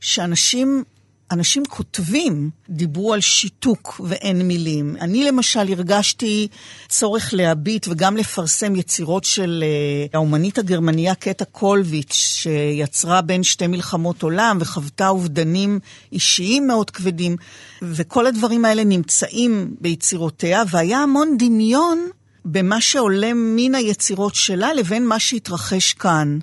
שאנשים 0.00 0.84
אנשים 1.30 1.64
כותבים, 1.68 2.50
דיברו 2.70 3.14
על 3.14 3.20
שיתוק 3.20 4.00
ואין 4.04 4.48
מילים. 4.48 4.96
אני 5.00 5.24
למשל 5.24 5.72
הרגשתי 5.72 6.48
צורך 6.88 7.30
להביט 7.32 7.86
וגם 7.88 8.16
לפרסם 8.16 8.76
יצירות 8.76 9.24
של 9.24 9.64
uh, 9.64 10.10
האומנית 10.16 10.58
הגרמניה 10.58 11.14
קטע 11.14 11.44
קולביץ', 11.44 12.12
שיצרה 12.12 13.20
בין 13.20 13.42
שתי 13.42 13.66
מלחמות 13.66 14.22
עולם 14.22 14.58
וחוותה 14.60 15.08
אובדנים 15.08 15.78
אישיים 16.12 16.66
מאוד 16.66 16.90
כבדים, 16.90 17.36
וכל 17.82 18.26
הדברים 18.26 18.64
האלה 18.64 18.84
נמצאים 18.84 19.74
ביצירותיה, 19.80 20.62
והיה 20.70 20.98
המון 20.98 21.36
דמיון 21.38 22.08
במה 22.44 22.80
שעולה 22.80 23.30
מן 23.34 23.74
היצירות 23.74 24.34
שלה 24.34 24.74
לבין 24.74 25.06
מה 25.06 25.18
שהתרחש 25.18 25.92
כאן. 25.92 26.38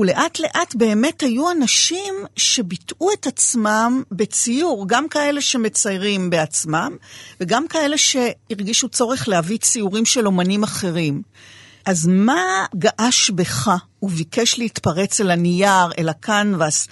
ולאט 0.00 0.38
לאט 0.40 0.74
באמת 0.74 1.22
היו 1.22 1.50
אנשים 1.50 2.14
שביטאו 2.36 3.12
את 3.12 3.26
עצמם 3.26 4.02
בציור, 4.12 4.84
גם 4.88 5.08
כאלה 5.08 5.40
שמציירים 5.40 6.30
בעצמם, 6.30 6.96
וגם 7.40 7.68
כאלה 7.68 7.98
שהרגישו 7.98 8.88
צורך 8.88 9.28
להביא 9.28 9.58
ציורים 9.58 10.06
של 10.06 10.26
אומנים 10.26 10.62
אחרים. 10.62 11.22
אז 11.84 12.06
מה 12.06 12.66
געש 12.74 13.30
בך 13.30 13.70
וביקש 14.02 14.58
להתפרץ 14.58 15.20
אל 15.20 15.30
הנייר, 15.30 15.92
אל 15.98 16.08
הקנבס? 16.08 16.88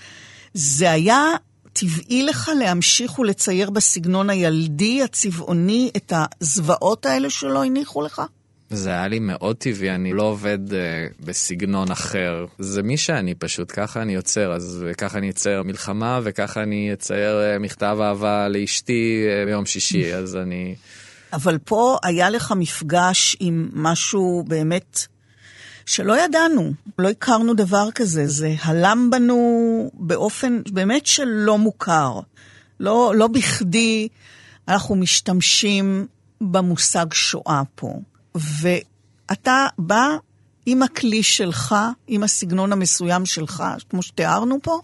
זה 0.55 0.91
היה 0.91 1.25
טבעי 1.73 2.23
לך 2.23 2.51
להמשיך 2.59 3.19
ולצייר 3.19 3.71
בסגנון 3.71 4.31
הילדי, 4.31 5.03
הצבעוני, 5.03 5.91
את 5.97 6.13
הזוועות 6.41 7.07
האלה 7.07 7.31
שלא 7.31 7.65
הניחו 7.65 8.03
לך? 8.03 8.23
זה 8.71 8.91
היה 8.91 9.09
לי 9.09 9.19
מאוד 9.19 9.57
טבעי, 9.57 9.95
אני 9.95 10.13
לא 10.13 10.23
עובד 10.23 10.59
uh, 10.71 10.75
בסגנון 11.21 11.91
אחר. 11.91 12.47
זה 12.59 12.83
מי 12.83 12.97
שאני 12.97 13.35
פשוט, 13.35 13.73
ככה 13.73 14.03
אני 14.03 14.15
יוצר, 14.15 14.53
אז 14.53 14.85
ככה 14.99 15.19
אני 15.19 15.31
אצייר 15.31 15.63
מלחמה, 15.63 16.21
וככה 16.23 16.63
אני 16.63 16.93
אצייר 16.93 17.39
uh, 17.39 17.59
מכתב 17.59 17.99
אהבה 18.01 18.49
לאשתי 18.49 19.25
uh, 19.27 19.47
ביום 19.47 19.67
שישי, 19.67 20.13
אז 20.15 20.37
אני... 20.37 20.75
אבל 21.33 21.59
פה 21.59 21.97
היה 22.03 22.31
לך 22.31 22.55
מפגש 22.57 23.37
עם 23.41 23.69
משהו 23.73 24.45
באמת 24.49 25.07
שלא 25.87 26.25
ידענו, 26.25 26.73
לא 26.99 27.09
הכרנו 27.09 27.55
דבר 27.55 27.89
כזה, 27.95 28.27
זה 28.27 28.55
הלם 28.63 29.09
בנו 29.13 29.91
באופן 29.95 30.61
באמת 30.73 31.07
שלא 31.07 31.59
מוכר. 31.59 32.21
לא, 32.81 33.13
לא 33.17 33.27
בכדי 33.27 34.09
אנחנו 34.69 34.97
משתמשים 34.97 36.07
במושג 36.41 37.07
שואה 37.13 37.63
פה. 37.75 38.01
ואתה 38.61 39.67
בא 39.79 40.17
עם 40.67 40.83
הכלי 40.83 41.23
שלך, 41.23 41.75
עם 42.07 42.23
הסגנון 42.23 42.73
המסוים 42.73 43.27
שלך, 43.27 43.65
כמו 43.91 44.03
שתיארנו 44.03 44.59
פה, 44.63 44.81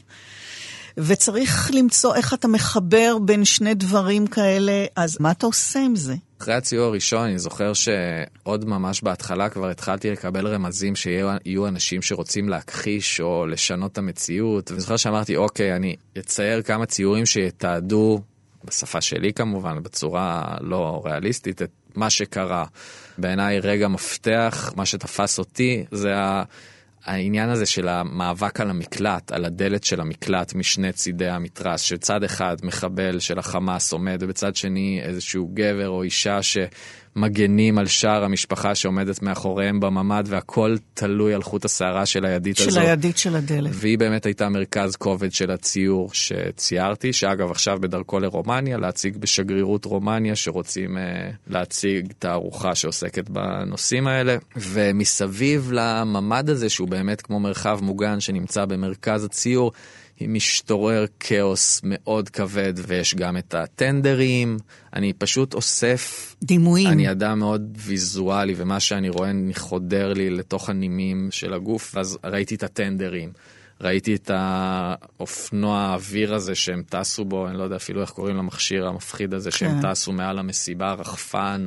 וצריך 0.98 1.70
למצוא 1.74 2.14
איך 2.14 2.34
אתה 2.34 2.48
מחבר 2.48 3.18
בין 3.24 3.44
שני 3.44 3.74
דברים 3.74 4.26
כאלה, 4.26 4.84
אז 4.96 5.16
מה 5.20 5.30
אתה 5.30 5.46
עושה 5.46 5.80
עם 5.80 5.96
זה? 5.96 6.14
אחרי 6.40 6.54
הציור 6.54 6.86
הראשון 6.86 7.20
אני 7.20 7.38
זוכר 7.38 7.72
שעוד 7.72 8.64
ממש 8.64 9.02
בהתחלה 9.02 9.48
כבר 9.48 9.68
התחלתי 9.68 10.10
לקבל 10.10 10.46
רמזים 10.46 10.96
שיהיו 10.96 11.68
אנשים 11.68 12.02
שרוצים 12.02 12.48
להכחיש 12.48 13.20
או 13.20 13.46
לשנות 13.46 13.92
את 13.92 13.98
המציאות. 13.98 14.70
ואני 14.70 14.80
זוכר 14.80 14.96
שאמרתי, 14.96 15.36
אוקיי, 15.36 15.76
אני 15.76 15.96
אצייר 16.18 16.62
כמה 16.62 16.86
ציורים 16.86 17.26
שיתעדו, 17.26 18.20
בשפה 18.64 19.00
שלי 19.00 19.32
כמובן, 19.32 19.82
בצורה 19.82 20.56
לא 20.60 21.02
ריאליסטית, 21.04 21.62
את 21.62 21.70
מה 21.96 22.10
שקרה. 22.10 22.64
בעיניי 23.18 23.60
רגע 23.60 23.88
מפתח, 23.88 24.72
מה 24.76 24.86
שתפס 24.86 25.38
אותי 25.38 25.84
זה 25.90 26.14
העניין 27.04 27.50
הזה 27.50 27.66
של 27.66 27.88
המאבק 27.88 28.60
על 28.60 28.70
המקלט, 28.70 29.32
על 29.32 29.44
הדלת 29.44 29.84
של 29.84 30.00
המקלט 30.00 30.54
משני 30.54 30.92
צידי 30.92 31.28
המתרס, 31.28 31.80
שצד 31.80 32.24
אחד 32.24 32.56
מחבל 32.62 33.18
של 33.18 33.38
החמאס 33.38 33.92
עומד 33.92 34.18
ובצד 34.22 34.56
שני 34.56 35.00
איזשהו 35.02 35.50
גבר 35.54 35.88
או 35.88 36.02
אישה 36.02 36.42
ש... 36.42 36.58
מגנים 37.16 37.78
על 37.78 37.86
שאר 37.86 38.24
המשפחה 38.24 38.74
שעומדת 38.74 39.22
מאחוריהם 39.22 39.80
בממ"ד, 39.80 40.24
והכל 40.26 40.76
תלוי 40.94 41.34
על 41.34 41.42
חוט 41.42 41.64
השערה 41.64 42.06
של 42.06 42.24
הידית 42.24 42.56
של 42.56 42.68
הזאת. 42.68 42.82
של 42.82 42.88
הידית 42.88 43.18
של 43.18 43.36
הדלת. 43.36 43.70
והיא 43.74 43.98
באמת 43.98 44.26
הייתה 44.26 44.48
מרכז 44.48 44.96
כובד 44.96 45.32
של 45.32 45.50
הציור 45.50 46.10
שציירתי, 46.12 47.12
שאגב 47.12 47.50
עכשיו 47.50 47.78
בדרכו 47.80 48.18
לרומניה, 48.18 48.78
להציג 48.78 49.16
בשגרירות 49.16 49.84
רומניה, 49.84 50.36
שרוצים 50.36 50.96
uh, 50.96 51.00
להציג 51.46 52.12
תערוכה 52.18 52.74
שעוסקת 52.74 53.30
בנושאים 53.30 54.06
האלה. 54.06 54.36
ומסביב 54.56 55.70
לממ"ד 55.72 56.50
הזה, 56.50 56.68
שהוא 56.68 56.88
באמת 56.88 57.22
כמו 57.22 57.40
מרחב 57.40 57.78
מוגן 57.82 58.20
שנמצא 58.20 58.64
במרכז 58.64 59.24
הציור, 59.24 59.72
משתורר 60.20 61.04
כאוס 61.20 61.80
מאוד 61.84 62.28
כבד, 62.28 62.72
ויש 62.76 63.14
גם 63.14 63.36
את 63.36 63.54
הטנדרים. 63.54 64.56
אני 64.94 65.12
פשוט 65.12 65.54
אוסף... 65.54 66.36
דימויים. 66.42 66.88
אני 66.88 67.10
אדם 67.10 67.38
מאוד 67.38 67.78
ויזואלי, 67.80 68.54
ומה 68.56 68.80
שאני 68.80 69.08
רואה 69.08 69.30
חודר 69.54 70.12
לי 70.12 70.30
לתוך 70.30 70.68
הנימים 70.68 71.28
של 71.30 71.54
הגוף, 71.54 71.96
אז 71.96 72.18
ראיתי 72.24 72.54
את 72.54 72.62
הטנדרים. 72.62 73.32
ראיתי 73.80 74.14
את 74.14 74.30
האופנוע 74.34 75.78
האוויר 75.78 76.34
הזה 76.34 76.54
שהם 76.54 76.82
טסו 76.88 77.24
בו, 77.24 77.48
אני 77.48 77.58
לא 77.58 77.62
יודע 77.62 77.76
אפילו 77.76 78.00
איך 78.00 78.10
קוראים 78.10 78.36
למכשיר 78.36 78.86
המפחיד 78.86 79.34
הזה, 79.34 79.50
כן. 79.50 79.56
שהם 79.56 79.80
טסו 79.82 80.12
מעל 80.12 80.38
המסיבה, 80.38 80.92
רחפן. 80.92 81.66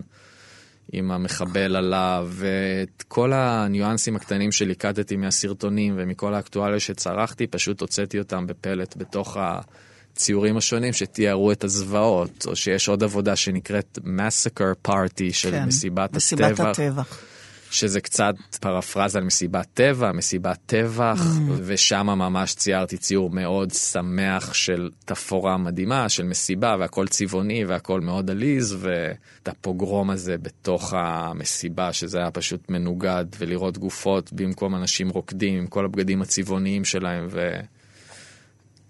עם 0.91 1.12
המחבל 1.12 1.76
עליו, 1.76 2.30
ואת 2.32 3.04
כל 3.08 3.34
הניואנסים 3.34 4.15
הקטנים 4.15 4.52
שליקטתי 4.52 5.15
מהסרטונים 5.15 5.93
ומכל 5.97 6.34
האקטואליה 6.34 6.80
שצרחתי, 6.80 7.47
פשוט 7.47 7.82
הוצאתי 7.82 8.19
אותם 8.19 8.47
בפלט 8.47 8.97
בתוך 8.97 9.38
הציורים 9.39 10.58
השונים 10.58 10.93
שתיארו 10.93 11.52
את 11.52 11.63
הזוועות, 11.63 12.45
או 12.47 12.56
שיש 12.56 12.88
עוד 12.88 13.04
עבודה 13.04 13.36
שנקראת 13.36 14.00
Massacre 14.04 14.88
Party 14.88 15.32
של 15.32 15.52
כן, 15.52 15.65
מסיבת, 15.65 16.13
מסיבת 16.13 16.60
הטבח. 16.60 16.80
הטבח. 16.80 17.37
שזה 17.71 18.01
קצת 18.01 18.36
פרפרזה 18.60 19.17
על 19.17 19.23
מסיבת 19.23 19.67
טבע, 19.73 20.12
מסיבת 20.12 20.60
טבח, 20.65 21.21
mm. 21.21 21.51
ושם 21.63 22.06
ממש 22.06 22.53
ציירתי 22.53 22.97
ציור 22.97 23.30
מאוד 23.30 23.71
שמח 23.71 24.53
של 24.53 24.89
תפאורה 25.06 25.58
מדהימה, 25.58 26.10
של 26.10 26.23
מסיבה, 26.23 26.75
והכל 26.80 27.08
צבעוני 27.08 27.65
והכל 27.65 28.01
מאוד 28.01 28.30
עליז, 28.30 28.77
ואת 28.80 29.47
הפוגרום 29.47 30.10
הזה 30.10 30.38
בתוך 30.38 30.93
המסיבה, 30.97 31.93
שזה 31.93 32.17
היה 32.17 32.32
פשוט 32.32 32.69
מנוגד, 32.69 33.25
ולראות 33.39 33.77
גופות 33.77 34.34
במקום 34.34 34.75
אנשים 34.75 35.10
רוקדים 35.10 35.58
עם 35.58 35.67
כל 35.67 35.86
הבגדים 35.86 36.21
הצבעוניים 36.21 36.86
שלהם, 36.86 37.27
ו... 37.30 37.49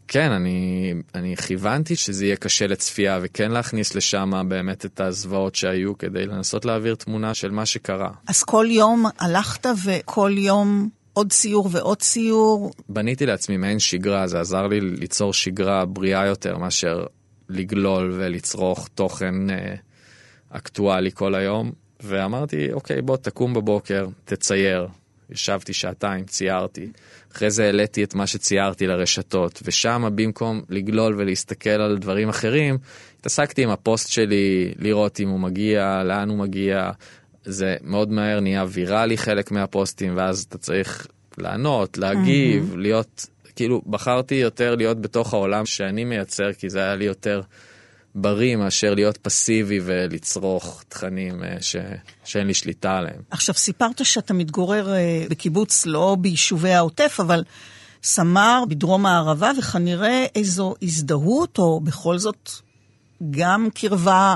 כן, 0.08 0.32
אני, 0.32 0.94
אני 1.16 1.36
כיוונתי 1.36 1.96
שזה 1.96 2.26
יהיה 2.26 2.36
קשה 2.36 2.68
לצפייה 2.68 3.20
וכן 3.22 3.52
להכניס 3.52 3.96
לשם 3.96 4.32
באמת 4.48 4.86
את 4.86 5.00
הזוועות 5.00 5.56
שהיו 5.56 5.98
כדי 5.98 6.26
לנסות 6.26 6.66
להעביר 6.66 6.96
תמונה 6.96 7.34
של 7.34 7.52
מה 7.52 7.66
שקרה. 7.66 8.10
אז 8.28 8.44
כל 8.44 8.68
יום 8.70 9.06
הלכת 9.20 9.66
וכל 9.86 10.36
יום 10.38 10.90
עוד 11.14 11.32
ציור 11.32 11.70
ועוד 11.72 12.02
ציור? 12.02 12.72
בניתי 12.90 13.26
לעצמי 13.26 13.58
מעין 13.58 13.80
שגרה, 13.80 14.28
זה 14.28 14.40
עזר 14.40 14.68
לי 14.68 14.82
ליצור 14.82 15.34
שגרה 15.34 15.86
בריאה 15.86 16.26
יותר 16.26 16.58
מאשר 16.58 17.06
לגלול 17.50 18.14
ולצרוך 18.18 18.88
תוכן 18.96 19.50
אה, 19.50 19.76
אקטואלי 20.50 21.12
כל 21.14 21.36
היום. 21.36 21.72
ואמרתי, 22.04 22.74
אוקיי, 22.74 23.02
בוא 23.02 23.18
תקום 23.18 23.54
בבוקר, 23.54 24.08
תצייר. 24.26 24.88
ישבתי 25.30 25.74
שעתיים, 25.74 26.26
ציירתי. 26.26 26.88
אחרי 27.32 27.52
זה 27.52 27.66
העליתי 27.66 28.04
את 28.04 28.16
מה 28.16 28.28
שציירתי 28.28 28.88
לרשתות, 28.88 29.62
ושם 29.66 30.10
במקום 30.16 30.62
לגלול 30.70 31.16
ולהסתכל 31.18 31.70
על 31.70 31.98
דברים 31.98 32.30
אחרים, 32.30 32.78
התעסקתי 33.20 33.64
עם 33.64 33.70
הפוסט 33.70 34.10
שלי, 34.10 34.74
לראות 34.80 35.20
אם 35.20 35.30
הוא 35.30 35.40
מגיע, 35.40 36.04
לאן 36.04 36.30
הוא 36.30 36.38
מגיע. 36.38 36.92
זה 37.44 37.76
מאוד 37.82 38.12
מהר 38.12 38.40
נהיה 38.40 38.66
ויראלי 38.68 39.18
חלק 39.18 39.52
מהפוסטים, 39.52 40.18
ואז 40.18 40.46
אתה 40.50 40.58
צריך 40.58 41.08
לענות, 41.38 41.98
להגיב, 41.98 42.72
mm-hmm. 42.74 42.78
להיות, 42.78 43.26
כאילו, 43.56 43.82
בחרתי 43.86 44.36
יותר 44.36 44.76
להיות 44.76 45.02
בתוך 45.02 45.34
העולם 45.34 45.66
שאני 45.66 46.06
מייצר, 46.06 46.54
כי 46.54 46.70
זה 46.70 46.80
היה 46.80 46.96
לי 46.96 47.06
יותר 47.06 47.42
בריא 48.22 48.56
מאשר 48.56 48.94
להיות 48.94 49.18
פסיבי 49.18 49.80
ולצרוך 49.84 50.84
תכנים 50.90 51.44
אה, 51.44 51.58
ש... 51.62 51.76
שאין 52.24 52.48
לי 52.48 52.54
שליטה 52.54 52.98
עליהם. 52.98 53.22
עכשיו, 53.32 53.56
סיפרת 53.56 54.06
שאתה 54.06 54.34
מתגורר 54.34 54.94
אה, 54.94 55.26
בקיבוץ 55.30 55.86
לא 55.86 56.18
ביישובי 56.20 56.74
העוטף, 56.74 57.18
אבל 57.20 57.44
סמר 58.04 58.64
בדרום 58.70 59.06
הערבה, 59.06 59.52
וכנראה 59.60 60.26
איזו 60.36 60.76
הזדהות, 60.82 61.58
או 61.58 61.80
בכל 61.80 62.18
זאת 62.18 62.52
גם 63.32 63.68
קרבה 63.74 64.36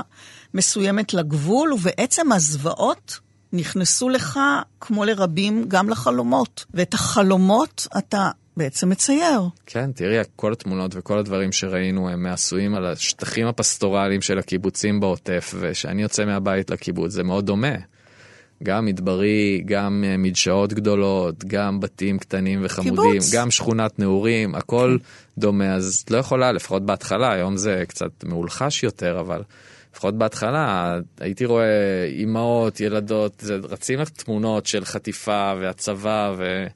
מסוימת 0.54 1.14
לגבול, 1.14 1.72
ובעצם 1.72 2.32
הזוועות 2.32 3.18
נכנסו 3.52 4.08
לך, 4.08 4.40
כמו 4.80 5.04
לרבים, 5.04 5.64
גם 5.68 5.88
לחלומות. 5.88 6.64
ואת 6.74 6.94
החלומות 6.94 7.86
אתה 7.98 8.30
בעצם 8.56 8.88
מצייר. 8.88 9.40
כן, 9.66 9.92
תראי, 9.92 10.18
כל 10.36 10.52
התמונות 10.52 10.90
וכל 10.94 11.18
הדברים 11.18 11.52
שראינו 11.52 12.08
הם 12.08 12.22
מעשויים 12.22 12.74
על 12.74 12.86
השטחים 12.86 13.46
הפסטורליים 13.46 14.20
של 14.20 14.38
הקיבוצים 14.38 15.00
בעוטף, 15.00 15.54
וכשאני 15.58 16.02
יוצא 16.02 16.24
מהבית 16.24 16.70
לקיבוץ 16.70 17.12
זה 17.12 17.22
מאוד 17.22 17.46
דומה. 17.46 17.74
גם 18.62 18.84
מדברי, 18.84 19.62
גם 19.64 20.04
אה, 20.06 20.16
מדשאות 20.16 20.72
גדולות, 20.72 21.44
גם 21.44 21.80
בתים 21.80 22.18
קטנים 22.18 22.60
וחמודים, 22.62 23.12
קיבוץ. 23.12 23.34
גם 23.34 23.50
שכונת 23.50 23.98
נעורים, 23.98 24.54
הכל 24.54 24.96
כן. 25.00 25.40
דומה, 25.40 25.74
אז 25.74 26.04
לא 26.10 26.16
יכולה, 26.16 26.52
לפחות 26.52 26.86
בהתחלה, 26.86 27.32
היום 27.32 27.56
זה 27.56 27.84
קצת 27.88 28.24
מאולחש 28.24 28.82
יותר, 28.82 29.20
אבל 29.20 29.42
לפחות 29.92 30.14
בהתחלה 30.18 30.96
הייתי 31.20 31.44
רואה 31.44 32.04
אימהות, 32.04 32.80
ילדות, 32.80 33.44
רצים 33.70 33.98
לך 33.98 34.08
תמונות 34.08 34.66
של 34.66 34.84
חטיפה 34.84 35.52
והצבא 35.60 36.34
ו... 36.38 36.66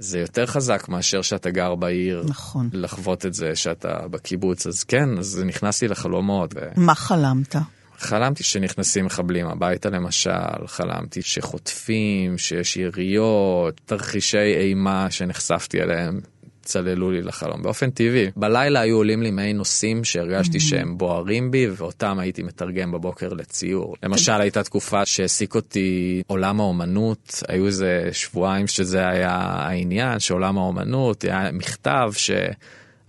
זה 0.00 0.18
יותר 0.18 0.46
חזק 0.46 0.88
מאשר 0.88 1.22
שאתה 1.22 1.50
גר 1.50 1.74
בעיר. 1.74 2.24
נכון. 2.28 2.70
לחוות 2.72 3.26
את 3.26 3.34
זה 3.34 3.56
שאתה 3.56 4.08
בקיבוץ, 4.10 4.66
אז 4.66 4.84
כן, 4.84 5.18
אז 5.18 5.26
זה 5.26 5.44
נכנס 5.44 5.82
לי 5.82 5.88
לחלומות. 5.88 6.54
ו... 6.54 6.58
מה 6.76 6.94
חלמת? 6.94 7.56
חלמתי 7.98 8.44
שנכנסים 8.44 9.04
מחבלים 9.04 9.46
הביתה 9.46 9.90
למשל, 9.90 10.66
חלמתי 10.66 11.22
שחוטפים, 11.22 12.38
שיש 12.38 12.76
יריות, 12.76 13.80
תרחישי 13.86 14.38
אימה 14.38 15.10
שנחשפתי 15.10 15.82
אליהם. 15.82 16.20
צללו 16.70 17.10
לי 17.10 17.22
לחלום 17.22 17.62
באופן 17.62 17.90
טבעי. 17.90 18.30
בלילה 18.36 18.80
היו 18.80 18.96
עולים 18.96 19.22
לי 19.22 19.30
מעין 19.30 19.56
נושאים 19.56 20.04
שהרגשתי 20.04 20.58
mm-hmm. 20.58 20.60
שהם 20.60 20.98
בוערים 20.98 21.50
בי 21.50 21.66
ואותם 21.76 22.18
הייתי 22.18 22.42
מתרגם 22.42 22.92
בבוקר 22.92 23.28
לציור. 23.28 23.96
למשל 24.02 24.40
הייתה 24.40 24.62
תקופה 24.62 25.06
שהעסיק 25.06 25.54
אותי 25.54 26.22
עולם 26.26 26.60
האומנות, 26.60 27.42
היו 27.48 27.66
איזה 27.66 28.08
שבועיים 28.12 28.66
שזה 28.66 29.08
היה 29.08 29.32
העניין, 29.32 30.18
שעולם 30.18 30.58
האומנות 30.58 31.24
היה 31.24 31.52
מכתב 31.52 32.10
ש... 32.16 32.30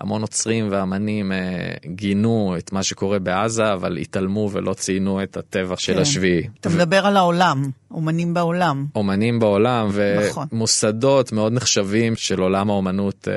המון 0.02 0.22
עוצרים 0.22 0.68
ואמנים 0.72 1.32
אה, 1.32 1.38
גינו 1.86 2.56
את 2.58 2.72
מה 2.72 2.84
שקורה 2.84 3.20
בעזה, 3.20 3.74
אבל 3.74 3.98
התעלמו 3.98 4.50
ולא 4.52 4.74
ציינו 4.74 5.24
את 5.24 5.38
הטבח 5.38 5.70
כן. 5.70 5.78
של 5.78 6.00
השביעי. 6.00 6.48
אתה 6.60 6.70
ו... 6.70 6.72
מדבר 6.76 7.06
על 7.06 7.18
העולם, 7.18 7.70
אומנים 7.92 8.34
בעולם. 8.34 8.86
אומנים 8.96 9.40
בעולם, 9.40 9.90
נכון. 10.28 10.48
ומוסדות 10.52 11.26
נכון. 11.26 11.38
מאוד 11.38 11.54
נחשבים 11.54 12.16
של 12.16 12.40
עולם 12.40 12.70
האומנות. 12.70 13.28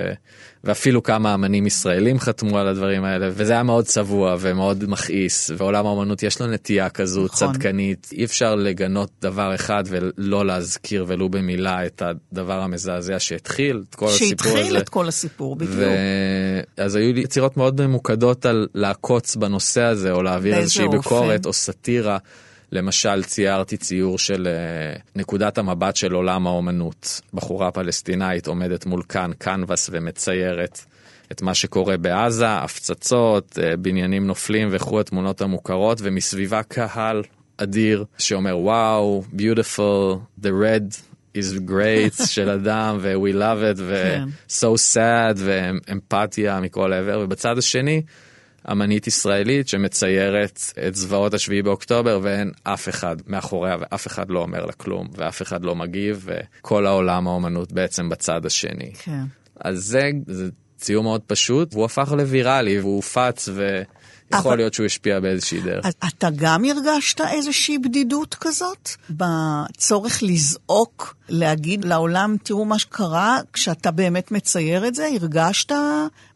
ואפילו 0.65 1.03
כמה 1.03 1.35
אמנים 1.35 1.67
ישראלים 1.67 2.19
חתמו 2.19 2.59
על 2.59 2.69
הדברים 2.69 3.05
האלה, 3.05 3.29
וזה 3.33 3.53
היה 3.53 3.63
מאוד 3.63 3.85
צבוע 3.85 4.37
ומאוד 4.41 4.85
מכעיס, 4.89 5.51
ועולם 5.57 5.87
האמנות 5.87 6.23
יש 6.23 6.41
לו 6.41 6.47
נטייה 6.47 6.91
כזו 6.91 7.25
נכון. 7.25 7.53
צדקנית, 7.53 8.11
אי 8.13 8.25
אפשר 8.25 8.55
לגנות 8.55 9.11
דבר 9.23 9.55
אחד 9.55 9.85
ולא 9.87 10.47
להזכיר 10.47 11.05
ולו 11.09 11.29
במילה 11.29 11.87
את 11.87 12.03
הדבר 12.03 12.61
המזעזע 12.61 13.19
שהתחיל 13.19 13.83
את 13.91 13.95
כל 13.95 14.07
הסיפור 14.07 14.49
הזה. 14.49 14.59
שהתחיל 14.59 14.79
את 14.79 14.89
כל 14.89 15.09
הסיפור, 15.09 15.57
בדיוק. 15.57 15.75
ו... 15.77 15.85
אז 16.77 16.95
היו 16.95 17.13
לי 17.13 17.21
יצירות 17.21 17.57
מאוד 17.57 17.87
ממוקדות 17.87 18.47
על 18.47 18.69
לעקוץ 18.75 19.37
בנושא 19.37 19.83
הזה, 19.83 20.13
או 20.13 20.23
להעביר 20.23 20.57
איזושהי 20.57 20.89
ביקורת 20.89 21.47
או 21.47 21.53
סאטירה. 21.53 22.19
למשל 22.75 23.25
ציירתי 23.25 23.77
ציור 23.77 24.19
של 24.19 24.47
uh, 24.47 25.01
נקודת 25.17 25.59
המבט 25.59 25.97
של 25.97 26.13
עולם 26.13 26.47
האומנות. 26.47 27.21
בחורה 27.35 27.71
פלסטינאית 27.71 28.47
עומדת 28.47 28.87
מול 28.87 29.03
כאן 29.09 29.31
קנבס 29.39 29.91
ומציירת 29.93 30.85
את 31.33 31.43
מה 31.43 31.55
שקורה 31.55 31.97
בעזה, 31.97 32.51
הפצצות, 32.51 33.59
uh, 33.59 33.77
בניינים 33.77 34.27
נופלים 34.27 34.69
וכו', 34.71 35.01
התמונות 35.01 35.41
המוכרות, 35.41 35.99
ומסביבה 36.03 36.63
קהל 36.63 37.23
אדיר 37.57 38.05
שאומר 38.19 38.59
וואו, 38.59 39.25
beautiful, 39.37 40.43
the 40.43 40.49
red 40.49 40.95
is 41.39 41.71
great 41.71 42.25
של 42.35 42.51
אדם 42.51 42.99
ו- 43.01 43.15
we 43.15 43.33
love 43.35 43.77
it 43.77 43.81
ו-so 43.81 44.67
כן. 44.95 45.35
sad 45.35 45.37
ואמפתיה 45.37 46.61
מכל 46.61 46.93
עבר, 46.93 47.21
ובצד 47.25 47.59
השני 47.59 48.03
אמנית 48.73 49.07
ישראלית 49.07 49.69
שמציירת 49.69 50.61
את 50.89 50.95
זוועות 50.95 51.35
השביעי 51.35 51.63
באוקטובר 51.63 52.21
ואין 52.23 52.51
אף 52.63 52.89
אחד 52.89 53.17
מאחוריה 53.27 53.77
ואף 53.81 54.07
אחד 54.07 54.31
לא 54.31 54.39
אומר 54.39 54.67
לה 54.67 54.73
כלום 54.73 55.09
ואף 55.17 55.43
אחד 55.43 55.65
לא 55.65 55.75
מגיב 55.75 56.27
וכל 56.27 56.87
העולם 56.87 57.29
האומנות 57.29 57.73
בעצם 57.73 58.09
בצד 58.09 58.47
השני. 58.47 58.93
כן. 58.95 59.23
אז 59.61 59.85
זה, 59.85 60.11
זה 60.27 60.49
ציור 60.79 61.03
מאוד 61.03 61.21
פשוט 61.21 61.75
והוא 61.75 61.85
הפך 61.85 62.13
לוויראלי 62.17 62.81
והוא 62.81 62.97
הופץ 62.97 63.49
ו... 63.53 63.83
יכול 64.33 64.51
אבל... 64.51 64.57
להיות 64.57 64.75
שהוא 64.75 64.87
השפיע 64.87 65.21
באיזושהי 65.21 65.61
דרך. 65.61 65.87
אתה 66.09 66.29
גם 66.37 66.65
הרגשת 66.65 67.21
איזושהי 67.21 67.79
בדידות 67.79 68.35
כזאת? 68.41 68.91
בצורך 69.11 70.23
לזעוק, 70.23 71.17
להגיד 71.29 71.85
לעולם, 71.85 72.37
תראו 72.43 72.65
מה 72.65 72.79
שקרה, 72.79 73.39
כשאתה 73.53 73.91
באמת 73.91 74.33
מצייר 74.33 74.87
את 74.87 74.95
זה, 74.95 75.09
הרגשת 75.21 75.73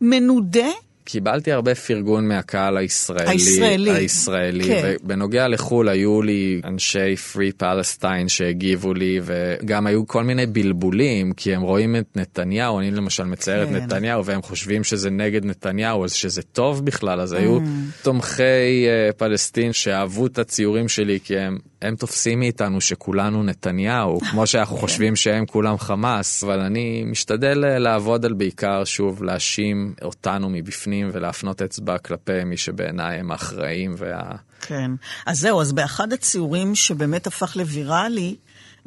מנודה? 0.01 0.69
קיבלתי 1.11 1.53
הרבה 1.53 1.75
פרגון 1.75 2.29
מהקהל 2.29 2.77
הישראלי. 2.77 3.31
הישראלי. 3.31 3.90
הישראלי. 3.90 4.64
כן. 4.64 4.94
ובנוגע 5.05 5.49
לחו"ל 5.49 5.88
היו 5.88 6.23
לי 6.23 6.61
אנשי 6.64 7.16
פרי 7.16 7.53
פלסטיין 7.53 8.29
שהגיבו 8.29 8.94
לי, 8.94 9.21
וגם 9.23 9.87
היו 9.87 10.07
כל 10.07 10.25
מיני 10.25 10.47
בלבולים, 10.47 11.33
כי 11.33 11.55
הם 11.55 11.62
רואים 11.62 11.97
את 11.97 12.16
נתניהו, 12.16 12.79
אני 12.79 12.90
למשל 12.90 13.25
מצייר 13.25 13.66
כן. 13.66 13.77
את 13.77 13.83
נתניהו, 13.83 14.25
והם 14.25 14.42
חושבים 14.42 14.85
שזה 14.85 15.11
נגד 15.11 15.44
נתניהו, 15.44 16.05
אז 16.05 16.12
שזה 16.12 16.42
טוב 16.42 16.85
בכלל, 16.85 17.21
אז 17.21 17.33
mm. 17.33 17.37
היו 17.37 17.59
תומכי 18.03 18.87
uh, 18.87 19.12
פלסטין 19.12 19.73
שאהבו 19.73 20.27
את 20.27 20.38
הציורים 20.38 20.88
שלי, 20.88 21.18
כי 21.25 21.38
הם 21.38 21.59
הם 21.83 21.97
תופסים 21.97 22.38
מאיתנו 22.38 22.81
שכולנו 22.81 23.43
נתניהו, 23.43 24.21
כמו 24.31 24.47
שאנחנו 24.47 24.77
כן. 24.77 24.81
חושבים 24.81 25.17
שהם 25.17 25.47
כולם 25.47 25.79
חמאס, 25.79 26.45
אבל 26.45 26.61
אני 26.61 27.05
משתדל 27.07 27.64
אה, 27.64 27.79
לעבוד 27.79 28.25
על 28.25 28.33
בעיקר, 28.33 28.85
שוב, 28.85 29.23
להאשים 29.23 29.95
אותנו 30.03 30.49
מבפנים 30.51 31.11
ולהפנות 31.12 31.62
אצבע 31.62 31.99
כלפי 31.99 32.45
מי 32.45 32.57
שבעיניי 32.57 33.19
הם 33.19 33.31
האחראים 33.31 33.95
וה... 33.99 34.23
כן. 34.61 34.91
אז 35.27 35.41
זהו, 35.41 35.61
אז 35.61 35.73
באחד 35.73 36.12
הציורים 36.12 36.75
שבאמת 36.75 37.27
הפך 37.27 37.57
לוויראלי, 37.57 38.37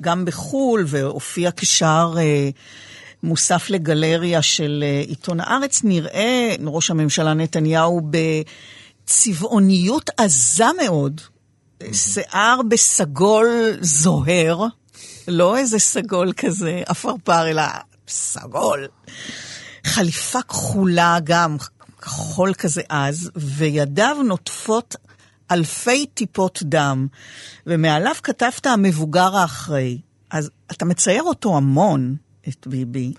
גם 0.01 0.25
בחו"ל, 0.25 0.83
והופיע 0.87 1.49
כשער... 1.57 2.17
אה, 2.17 2.49
מוסף 3.23 3.69
לגלריה 3.69 4.41
של 4.41 4.83
אה, 4.87 5.03
עיתון 5.07 5.39
הארץ, 5.39 5.81
נראה 5.83 6.55
ראש 6.65 6.91
הממשלה 6.91 7.33
נתניהו 7.33 8.01
בצבעוניות 9.05 10.09
עזה 10.17 10.65
מאוד, 10.85 11.21
שיער 11.93 12.59
בסגול 12.67 13.77
זוהר, 13.81 14.65
לא 15.27 15.57
איזה 15.57 15.79
סגול 15.79 16.33
כזה 16.37 16.81
עפרפר, 16.85 17.47
אלא 17.47 17.63
סגול. 18.07 18.87
חליפה 19.85 20.41
כחולה 20.41 21.17
גם, 21.23 21.57
כחול 22.01 22.53
כזה 22.53 22.81
עז, 22.89 23.31
וידיו 23.35 24.17
נוטפות 24.25 24.95
אלפי 25.51 26.05
טיפות 26.05 26.59
דם, 26.63 27.07
ומעליו 27.67 28.15
כתבת 28.23 28.65
המבוגר 28.65 29.35
האחראי. 29.35 30.01
אז 30.31 30.49
אתה 30.71 30.85
מצייר 30.85 31.23
אותו 31.23 31.57
המון, 31.57 32.15
את 32.47 32.67
ביבי. 32.67 33.13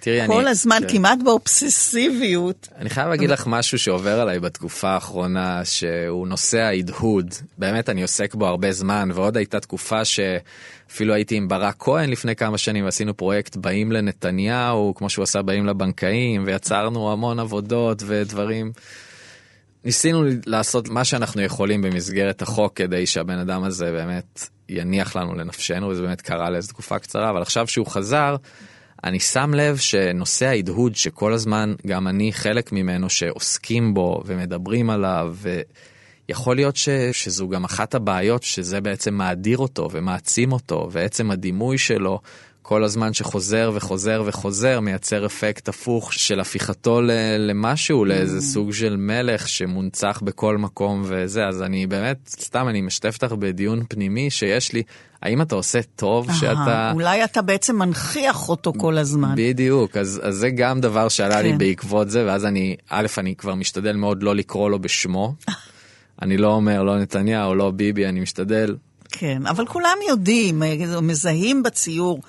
תראי, 0.00 0.26
כל 0.26 0.40
אני... 0.40 0.50
הזמן, 0.50 0.78
כן. 0.80 0.88
כמעט 0.88 1.18
באובססיביות. 1.24 2.68
אני 2.76 2.90
חייב 2.90 3.08
להגיד 3.08 3.30
לך 3.30 3.46
משהו 3.46 3.78
שעובר 3.78 4.20
עליי 4.20 4.40
בתקופה 4.40 4.88
האחרונה, 4.88 5.64
שהוא 5.64 6.28
נושא 6.28 6.58
ההדהוד. 6.58 7.34
באמת, 7.58 7.88
אני 7.88 8.02
עוסק 8.02 8.34
בו 8.34 8.46
הרבה 8.46 8.72
זמן, 8.72 9.08
ועוד 9.14 9.36
הייתה 9.36 9.60
תקופה 9.60 10.04
שאפילו 10.04 11.14
הייתי 11.14 11.36
עם 11.36 11.48
ברק 11.48 11.76
כהן 11.78 12.10
לפני 12.10 12.36
כמה 12.36 12.58
שנים, 12.58 12.84
ועשינו 12.84 13.16
פרויקט 13.16 13.56
באים 13.56 13.92
לנתניהו, 13.92 14.94
כמו 14.96 15.10
שהוא 15.10 15.22
עשה 15.22 15.42
באים 15.42 15.66
לבנקאים, 15.66 16.44
ויצרנו 16.46 17.12
המון 17.12 17.38
עבודות 17.38 18.02
ודברים. 18.06 18.72
ניסינו 19.84 20.24
לעשות 20.46 20.88
מה 20.88 21.04
שאנחנו 21.04 21.42
יכולים 21.42 21.82
במסגרת 21.82 22.42
החוק 22.42 22.76
כדי 22.76 23.06
שהבן 23.06 23.38
אדם 23.38 23.64
הזה 23.64 23.92
באמת 23.92 24.48
יניח 24.72 25.16
לנו 25.16 25.34
לנפשנו, 25.34 25.88
וזה 25.88 26.02
באמת 26.02 26.20
קרה 26.20 26.50
לאיזו 26.50 26.68
תקופה 26.68 26.98
קצרה, 26.98 27.30
אבל 27.30 27.42
עכשיו 27.42 27.66
שהוא 27.66 27.86
חזר, 27.86 28.36
אני 29.04 29.20
שם 29.20 29.54
לב 29.54 29.76
שנושא 29.76 30.46
ההדהוד, 30.46 30.96
שכל 30.96 31.32
הזמן 31.32 31.74
גם 31.86 32.08
אני 32.08 32.32
חלק 32.32 32.72
ממנו, 32.72 33.10
שעוסקים 33.10 33.94
בו 33.94 34.22
ומדברים 34.26 34.90
עליו, 34.90 35.34
ויכול 36.28 36.56
להיות 36.56 36.76
ש, 36.76 36.88
שזו 37.12 37.48
גם 37.48 37.64
אחת 37.64 37.94
הבעיות, 37.94 38.42
שזה 38.42 38.80
בעצם 38.80 39.14
מאדיר 39.14 39.58
אותו 39.58 39.88
ומעצים 39.92 40.52
אותו, 40.52 40.88
ועצם 40.92 41.30
הדימוי 41.30 41.78
שלו. 41.78 42.20
כל 42.62 42.84
הזמן 42.84 43.12
שחוזר 43.12 43.70
וחוזר 43.74 44.22
וחוזר 44.26 44.80
מייצר 44.80 45.26
אפקט 45.26 45.68
הפוך 45.68 46.12
של 46.12 46.40
הפיכתו 46.40 47.00
למשהו, 47.38 48.04
לאיזה 48.04 48.38
mm. 48.38 48.40
סוג 48.40 48.72
של 48.72 48.96
מלך 48.96 49.48
שמונצח 49.48 50.20
בכל 50.24 50.58
מקום 50.58 51.02
וזה, 51.04 51.46
אז 51.46 51.62
אני 51.62 51.86
באמת, 51.86 52.16
סתם 52.28 52.68
אני 52.68 52.80
משתף 52.80 53.18
אותך 53.22 53.32
בדיון 53.32 53.82
פנימי 53.88 54.30
שיש 54.30 54.72
לי, 54.72 54.82
האם 55.22 55.42
אתה 55.42 55.54
עושה 55.54 55.80
טוב 55.96 56.30
Aha, 56.30 56.32
שאתה... 56.32 56.90
אולי 56.94 57.24
אתה 57.24 57.42
בעצם 57.42 57.78
מנכיח 57.78 58.48
אותו 58.48 58.72
כל 58.78 58.98
הזמן. 58.98 59.34
בדיוק, 59.36 59.96
אז, 59.96 60.20
אז 60.24 60.36
זה 60.36 60.50
גם 60.50 60.80
דבר 60.80 61.08
שעלה 61.08 61.34
כן. 61.34 61.42
לי 61.42 61.52
בעקבות 61.52 62.10
זה, 62.10 62.26
ואז 62.26 62.44
אני, 62.44 62.76
א', 62.88 63.06
אני 63.18 63.34
כבר 63.36 63.54
משתדל 63.54 63.96
מאוד 63.96 64.22
לא 64.22 64.36
לקרוא 64.36 64.70
לו 64.70 64.78
בשמו. 64.78 65.34
אני 66.22 66.36
לא 66.36 66.48
אומר 66.48 66.82
לא 66.82 66.98
נתניהו, 66.98 67.54
לא 67.54 67.70
ביבי, 67.70 68.06
אני 68.06 68.20
משתדל 68.20 68.76
כן, 69.12 69.46
אבל 69.46 69.66
כולם 69.66 69.96
יודעים, 70.08 70.62
מזהים 71.02 71.62
בציור 71.62 72.20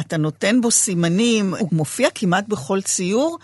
אתה 0.00 0.16
נותן 0.16 0.60
בו 0.60 0.70
סימנים, 0.70 1.54
הוא 1.54 1.68
מופיע 1.72 2.08
כמעט 2.14 2.48
בכל 2.48 2.80
ציור, 2.80 3.38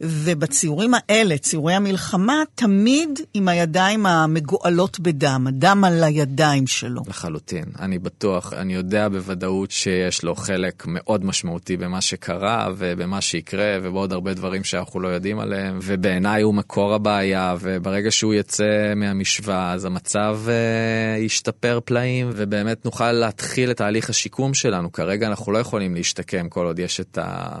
ובציורים 0.00 0.92
האלה, 0.94 1.38
ציורי 1.38 1.74
המלחמה, 1.74 2.42
תמיד 2.54 3.20
עם 3.34 3.48
הידיים 3.48 4.06
המגואלות 4.06 5.00
בדם, 5.00 5.44
הדם 5.48 5.84
על 5.86 6.04
הידיים 6.04 6.66
שלו. 6.66 7.02
לחלוטין. 7.06 7.64
אני 7.78 7.98
בטוח, 7.98 8.52
אני 8.52 8.74
יודע 8.74 9.08
בוודאות 9.08 9.70
שיש 9.70 10.22
לו 10.22 10.34
חלק 10.34 10.84
מאוד 10.86 11.24
משמעותי 11.24 11.76
במה 11.76 12.00
שקרה 12.00 12.68
ובמה 12.76 13.20
שיקרה 13.20 13.78
ובעוד 13.82 14.12
הרבה 14.12 14.34
דברים 14.34 14.64
שאנחנו 14.64 15.00
לא 15.00 15.08
יודעים 15.08 15.38
עליהם, 15.38 15.78
ובעיניי 15.82 16.42
הוא 16.42 16.54
מקור 16.54 16.94
הבעיה, 16.94 17.56
וברגע 17.60 18.10
שהוא 18.10 18.34
יצא 18.34 18.92
מהמשוואה 18.96 19.72
אז 19.72 19.84
המצב 19.84 20.40
uh, 20.46 21.20
ישתפר 21.20 21.80
פלאים, 21.84 22.30
ובאמת 22.34 22.84
נוכל 22.84 23.12
להתחיל 23.12 23.70
את 23.70 23.76
תהליך 23.76 24.10
השיקום 24.10 24.54
שלנו. 24.54 24.92
כרגע 24.92 25.26
אנחנו 25.26 25.52
לא 25.52 25.58
יכולים 25.58 25.94
להשתקם 25.94 26.48
כל 26.48 26.66
עוד 26.66 26.78
יש 26.78 27.00
את 27.00 27.18
ה... 27.18 27.58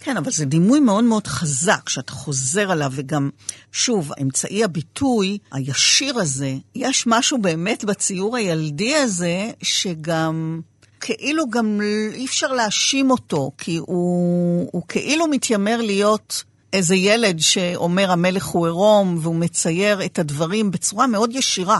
כן, 0.00 0.16
אבל 0.16 0.30
זה 0.30 0.44
דימוי 0.44 0.80
מאוד 0.80 1.04
מאוד 1.04 1.26
חזק, 1.26 1.88
שאתה 1.88 2.12
חוזר 2.12 2.70
עליו, 2.70 2.92
וגם, 2.94 3.30
שוב, 3.72 4.12
אמצעי 4.22 4.64
הביטוי 4.64 5.38
הישיר 5.52 6.18
הזה, 6.18 6.54
יש 6.74 7.04
משהו 7.06 7.38
באמת 7.38 7.84
בציור 7.84 8.36
הילדי 8.36 8.94
הזה, 8.96 9.50
שגם... 9.62 10.60
כאילו 11.00 11.50
גם 11.50 11.80
אי 12.14 12.24
אפשר 12.24 12.52
להאשים 12.52 13.10
אותו, 13.10 13.50
כי 13.58 13.76
הוא, 13.76 14.68
הוא 14.72 14.82
כאילו 14.88 15.26
מתיימר 15.26 15.80
להיות 15.82 16.44
איזה 16.72 16.96
ילד 16.96 17.38
שאומר 17.38 18.10
המלך 18.10 18.46
הוא 18.46 18.66
עירום, 18.66 19.18
והוא 19.20 19.34
מצייר 19.36 20.04
את 20.04 20.18
הדברים 20.18 20.70
בצורה 20.70 21.06
מאוד 21.06 21.30
ישירה. 21.34 21.78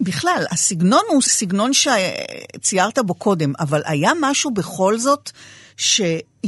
בכלל, 0.00 0.44
הסגנון 0.50 1.02
הוא 1.08 1.22
סגנון 1.22 1.70
שציירת 1.72 2.98
בו 2.98 3.14
קודם, 3.14 3.52
אבל 3.60 3.82
היה 3.84 4.12
משהו 4.20 4.50
בכל 4.50 4.98
זאת 4.98 5.30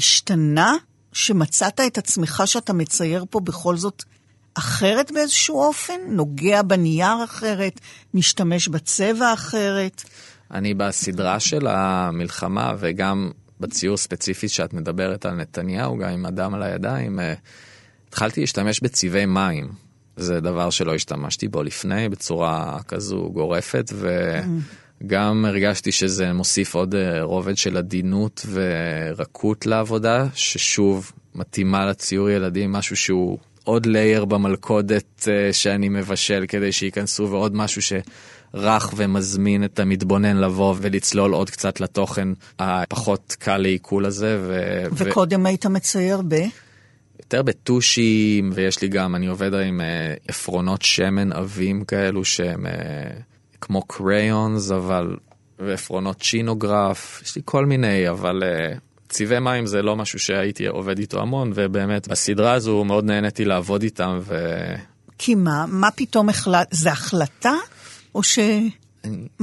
שהשתנה, 0.00 0.72
שמצאת 1.12 1.80
את 1.80 1.98
עצמך 1.98 2.42
שאתה 2.46 2.72
מצייר 2.72 3.24
פה 3.30 3.40
בכל 3.40 3.76
זאת 3.76 4.04
אחרת 4.54 5.12
באיזשהו 5.12 5.60
אופן? 5.60 6.00
נוגע 6.08 6.62
בנייר 6.62 7.24
אחרת? 7.24 7.80
משתמש 8.14 8.68
בצבע 8.68 9.32
אחרת? 9.32 10.02
אני 10.50 10.74
בסדרה 10.74 11.40
של 11.40 11.66
המלחמה 11.66 12.74
וגם 12.78 13.30
בציור 13.60 13.96
ספציפי 13.96 14.48
שאת 14.48 14.74
מדברת 14.74 15.26
על 15.26 15.34
נתניהו, 15.34 15.96
גם 15.96 16.08
עם 16.08 16.26
אדם 16.26 16.54
על 16.54 16.62
הידיים, 16.62 17.20
אה, 17.20 17.34
התחלתי 18.08 18.40
להשתמש 18.40 18.80
בצבעי 18.80 19.26
מים. 19.26 19.68
זה 20.16 20.40
דבר 20.40 20.70
שלא 20.70 20.94
השתמשתי 20.94 21.48
בו 21.48 21.62
לפני 21.62 22.08
בצורה 22.08 22.78
כזו 22.88 23.30
גורפת, 23.32 23.92
וגם 25.00 25.44
הרגשתי 25.44 25.92
שזה 25.92 26.32
מוסיף 26.32 26.74
עוד 26.74 26.94
אה, 26.94 27.22
רובד 27.22 27.56
של 27.56 27.76
עדינות 27.76 28.46
ורקות 28.52 29.66
לעבודה, 29.66 30.26
ששוב 30.34 31.12
מתאימה 31.34 31.86
לציור 31.86 32.30
ילדים, 32.30 32.72
משהו 32.72 32.96
שהוא 32.96 33.38
עוד 33.64 33.86
לייר 33.86 34.24
במלכודת 34.24 35.28
אה, 35.28 35.52
שאני 35.52 35.88
מבשל 35.88 36.44
כדי 36.48 36.72
שייכנסו, 36.72 37.30
ועוד 37.30 37.54
משהו 37.54 37.82
שרך 37.82 38.92
ומזמין 38.96 39.64
את 39.64 39.78
המתבונן 39.78 40.36
לבוא 40.36 40.74
ולצלול 40.78 41.32
עוד 41.32 41.50
קצת 41.50 41.80
לתוכן 41.80 42.28
הפחות 42.58 43.36
קל 43.38 43.56
לעיכול 43.56 44.06
הזה. 44.06 44.38
ו... 44.40 44.82
וקודם 44.92 45.44
ו... 45.44 45.48
היית 45.48 45.66
מצייר 45.66 46.22
ב? 46.28 46.34
יותר 47.18 47.42
בטושים, 47.42 48.50
ויש 48.54 48.82
לי 48.82 48.88
גם, 48.88 49.14
אני 49.14 49.26
עובד 49.26 49.54
עם 49.54 49.80
אה, 49.80 50.14
עפרונות 50.28 50.82
שמן 50.82 51.32
עבים 51.32 51.84
כאלו 51.84 52.24
שהם 52.24 52.66
כמו 53.60 53.82
קריונס, 53.82 54.70
אבל, 54.70 55.16
ועפרונות 55.58 56.20
צ'ינוגרף, 56.20 57.20
יש 57.24 57.36
לי 57.36 57.42
כל 57.44 57.66
מיני, 57.66 58.10
אבל 58.10 58.42
אה, 58.42 58.74
צבעי 59.08 59.40
מים 59.40 59.66
זה 59.66 59.82
לא 59.82 59.96
משהו 59.96 60.18
שהייתי 60.18 60.66
עובד 60.66 60.98
איתו 60.98 61.20
המון, 61.20 61.52
ובאמת 61.54 62.08
בסדרה 62.08 62.52
הזו 62.52 62.84
מאוד 62.84 63.04
נהניתי 63.04 63.44
לעבוד 63.44 63.82
איתם. 63.82 64.18
ו... 64.20 64.54
כי 65.18 65.34
מה? 65.34 65.64
מה 65.68 65.90
פתאום 65.90 66.28
החלט... 66.28 66.68
זה 66.70 66.90
החלטה? 66.92 67.54
או 68.14 68.22
ש... 68.22 68.38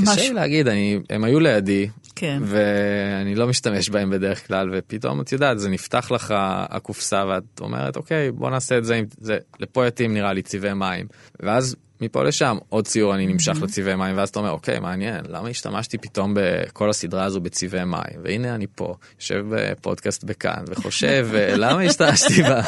קשה 0.01 0.21
לי 0.21 0.33
להגיד, 0.33 0.67
אני, 0.67 0.99
הם 1.09 1.23
היו 1.23 1.39
לידי, 1.39 1.87
כן. 2.15 2.41
ואני 2.45 3.35
לא 3.35 3.47
משתמש 3.47 3.89
בהם 3.89 4.09
בדרך 4.09 4.47
כלל, 4.47 4.69
ופתאום 4.73 5.21
את 5.21 5.31
יודעת, 5.31 5.59
זה 5.59 5.69
נפתח 5.69 6.11
לך 6.11 6.33
הקופסה 6.69 7.25
ואת 7.29 7.59
אומרת, 7.61 7.97
אוקיי, 7.97 8.31
בוא 8.31 8.49
נעשה 8.49 8.77
את 8.77 8.85
זה, 8.85 9.01
זה 9.21 9.37
לפה 9.59 9.87
יתאים 9.87 10.13
נראה 10.13 10.33
לי 10.33 10.41
צבעי 10.41 10.73
מים. 10.73 11.07
ואז 11.39 11.75
מפה 12.01 12.23
לשם 12.23 12.57
עוד 12.69 12.87
ציור 12.87 13.15
אני 13.15 13.27
נמשך 13.27 13.57
mm-hmm. 13.57 13.63
לצבעי 13.63 13.95
מים, 13.95 14.17
ואז 14.17 14.29
אתה 14.29 14.39
אומר, 14.39 14.51
אוקיי, 14.51 14.79
מעניין, 14.79 15.25
למה 15.29 15.49
השתמשתי 15.49 15.97
פתאום 15.97 16.33
בכל 16.35 16.89
הסדרה 16.89 17.23
הזו 17.23 17.41
בצבעי 17.41 17.85
מים? 17.85 18.19
והנה 18.23 18.55
אני 18.55 18.67
פה, 18.75 18.95
יושב 19.19 19.45
בפודקאסט 19.49 20.23
בכאן 20.23 20.63
וחושב, 20.67 21.29
למה 21.63 21.81
השתמשתי 21.81 22.43
בה? 22.43 22.61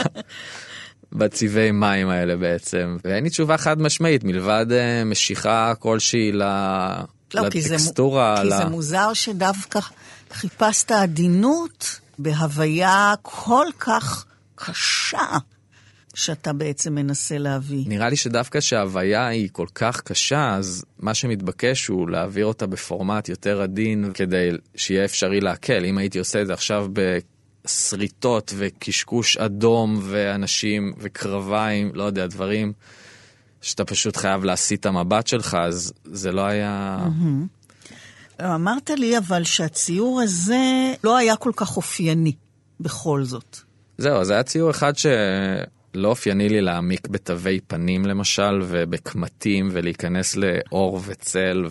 בצבעי 1.12 1.72
מים 1.72 2.10
האלה 2.10 2.36
בעצם 2.36 2.98
ואין 3.04 3.24
לי 3.24 3.30
תשובה 3.30 3.58
חד 3.58 3.82
משמעית 3.82 4.24
מלבד 4.24 4.66
uh, 4.70 5.06
משיכה 5.06 5.74
כלשהי 5.80 6.32
ל... 6.32 6.44
לא, 7.34 7.42
לטקסטורה. 7.42 8.36
כי, 8.42 8.50
זה, 8.50 8.56
כי 8.56 8.64
זה 8.64 8.70
מוזר 8.70 9.14
שדווקא 9.14 9.80
חיפשת 10.32 10.92
עדינות 10.92 12.00
בהוויה 12.20 13.14
כל 13.22 13.66
כך 13.80 14.26
קשה. 14.56 15.38
שאתה 16.18 16.54
בעצם 16.54 16.96
מנסה 16.96 17.38
להביא. 17.38 17.84
נראה 17.88 18.10
לי 18.10 18.16
שדווקא 18.16 18.60
שההוויה 18.60 19.28
היא 19.28 19.50
כל 19.52 19.68
כך 19.76 20.02
קשה, 20.02 20.56
אז 20.56 20.86
מה 21.00 21.14
שמתבקש 21.14 21.88
הוא 21.88 22.10
להעביר 22.10 22.46
אותה 22.46 22.68
בפורמט 22.68 23.30
יותר 23.30 23.62
עדין 23.62 24.12
כדי 24.14 24.50
שיהיה 24.76 25.06
אפשרי 25.06 25.42
להקל. 25.42 25.86
אם 25.86 25.98
הייתי 25.98 26.20
עושה 26.20 26.42
את 26.42 26.48
זה 26.48 26.54
עכשיו 26.54 26.88
בשריטות 26.94 28.54
וקשקוש 28.58 29.38
אדום 29.38 30.00
ואנשים 30.04 30.94
וקרביים, 30.98 31.92
לא 31.94 32.04
יודע, 32.04 32.28
דברים 32.28 32.74
שאתה 33.62 33.86
פשוט 33.86 34.18
חייב 34.18 34.44
להסיט 34.44 34.80
את 34.80 34.86
המבט 34.86 35.28
שלך, 35.28 35.58
אז 35.60 35.94
זה 36.04 36.32
לא 36.32 36.42
היה... 36.42 37.00
אמרת 38.42 38.90
לי 38.90 39.18
אבל 39.18 39.44
שהציור 39.44 40.22
הזה 40.22 40.94
לא 41.04 41.18
היה 41.18 41.36
כל 41.36 41.52
כך 41.56 41.78
אופייני, 41.78 42.34
בכל 42.80 43.24
זאת. 43.24 43.58
זהו, 43.98 44.26
זה 44.26 44.34
היה 44.34 44.44
ציור 44.44 44.72
אחד 44.72 44.94
שלא 45.94 46.08
אופייני 46.08 46.50
לי 46.50 46.62
להעמיק 46.62 47.08
בתווי 47.08 47.60
פנים 47.68 48.06
למשל, 48.06 48.62
ובקמטים, 48.62 49.70
ולהיכנס 49.72 50.36
לאור 50.36 51.02
וצל, 51.06 51.66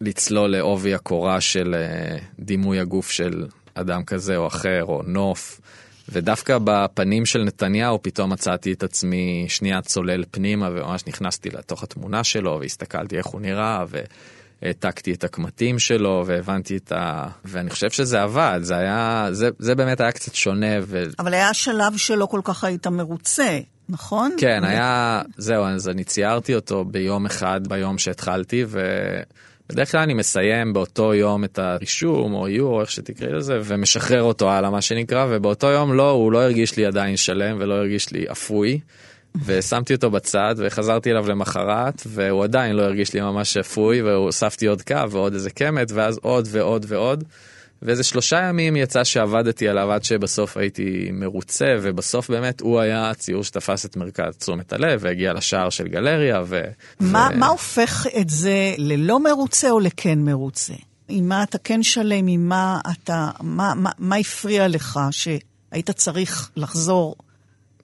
ולצלול 0.00 0.50
לעובי 0.50 0.94
הקורה 0.94 1.40
של 1.40 1.74
אה, 1.74 2.18
דימוי 2.38 2.80
הגוף 2.80 3.10
של 3.10 3.46
אדם 3.74 4.04
כזה 4.04 4.36
או 4.36 4.46
אחר, 4.46 4.84
או 4.84 5.02
נוף. 5.06 5.60
ודווקא 6.12 6.58
בפנים 6.64 7.26
של 7.26 7.44
נתניהו 7.44 8.02
פתאום 8.02 8.32
מצאתי 8.32 8.72
את 8.72 8.82
עצמי 8.82 9.46
שנייה 9.48 9.82
צולל 9.82 10.24
פנימה 10.30 10.68
וממש 10.72 11.06
נכנסתי 11.06 11.50
לתוך 11.50 11.82
התמונה 11.82 12.24
שלו 12.24 12.58
והסתכלתי 12.60 13.16
איך 13.16 13.26
הוא 13.26 13.40
נראה 13.40 13.84
והעתקתי 14.62 15.12
את 15.12 15.24
הקמטים 15.24 15.78
שלו 15.78 16.22
והבנתי 16.26 16.76
את 16.76 16.92
ה... 16.92 17.26
ואני 17.44 17.70
חושב 17.70 17.90
שזה 17.90 18.22
עבד, 18.22 18.60
זה 18.62 18.76
היה, 18.76 19.28
זה, 19.32 19.48
זה 19.58 19.74
באמת 19.74 20.00
היה 20.00 20.12
קצת 20.12 20.34
שונה. 20.34 20.76
ו... 20.82 21.04
אבל 21.18 21.34
היה 21.34 21.54
שלב 21.54 21.96
שלא 21.96 22.26
כל 22.26 22.40
כך 22.44 22.64
היית 22.64 22.86
מרוצה. 22.86 23.58
נכון? 23.88 24.34
כן, 24.38 24.64
היה, 24.64 25.22
זהו, 25.36 25.64
אז 25.64 25.88
אני 25.88 26.04
ציירתי 26.04 26.54
אותו 26.54 26.84
ביום 26.84 27.26
אחד, 27.26 27.68
ביום 27.68 27.98
שהתחלתי, 27.98 28.64
ו... 28.66 28.80
בדרך 29.68 29.92
כלל 29.92 30.00
אני 30.00 30.14
מסיים 30.14 30.72
באותו 30.72 31.14
יום 31.14 31.44
את 31.44 31.58
הרישום 31.58 32.34
או 32.34 32.46
איור, 32.46 32.74
או 32.74 32.80
איך 32.80 32.90
שתקראי 32.90 33.32
לזה, 33.32 33.60
ומשחרר 33.64 34.22
אותו 34.22 34.50
הלאה, 34.50 34.70
מה 34.70 34.80
שנקרא, 34.80 35.26
ובאותו 35.30 35.66
יום 35.66 35.92
לא, 35.92 36.10
הוא 36.10 36.32
לא 36.32 36.42
הרגיש 36.42 36.76
לי 36.76 36.86
עדיין 36.86 37.16
שלם 37.16 37.56
ולא 37.60 37.74
הרגיש 37.74 38.12
לי 38.12 38.24
אפוי. 38.32 38.80
ושמתי 39.44 39.94
אותו 39.94 40.10
בצד 40.10 40.54
וחזרתי 40.58 41.10
אליו 41.10 41.28
למחרת 41.28 42.02
והוא 42.06 42.44
עדיין 42.44 42.76
לא 42.76 42.82
הרגיש 42.82 43.14
לי 43.14 43.20
ממש 43.20 43.52
שפוי 43.52 44.02
והוספתי 44.02 44.66
עוד 44.66 44.82
קו 44.82 45.10
ועוד 45.10 45.34
איזה 45.34 45.50
קמת 45.50 45.92
ואז 45.92 46.18
עוד 46.22 46.48
ועוד 46.50 46.86
ועוד. 46.88 47.24
ואיזה 47.82 48.02
שלושה 48.04 48.42
ימים 48.48 48.76
יצא 48.76 49.04
שעבדתי 49.04 49.68
עליו 49.68 49.92
עד 49.92 50.04
שבסוף 50.04 50.56
הייתי 50.56 51.10
מרוצה 51.12 51.76
ובסוף 51.82 52.30
באמת 52.30 52.60
הוא 52.60 52.80
היה 52.80 53.10
הציור 53.10 53.44
שתפס 53.44 53.86
את 53.86 53.96
מרכז 53.96 54.36
תשומת 54.36 54.72
הלב 54.72 55.00
והגיע 55.02 55.32
לשער 55.32 55.70
של 55.70 55.88
גלריה 55.88 56.42
ו... 56.46 56.60
מה, 57.00 57.28
ו... 57.34 57.38
מה 57.38 57.46
הופך 57.46 58.06
את 58.20 58.30
זה 58.30 58.74
ללא 58.78 59.20
מרוצה 59.20 59.70
או 59.70 59.80
לכן 59.80 60.18
מרוצה? 60.18 60.74
עם 61.08 61.28
מה 61.28 61.42
אתה 61.42 61.58
כן 61.58 61.82
שלם, 61.82 62.26
עם 62.26 62.48
מה 62.48 62.80
אתה, 62.90 63.30
מה, 63.40 63.72
מה, 63.76 63.90
מה 63.98 64.16
הפריע 64.16 64.68
לך 64.68 65.00
שהיית 65.10 65.90
צריך 65.90 66.50
לחזור 66.56 67.16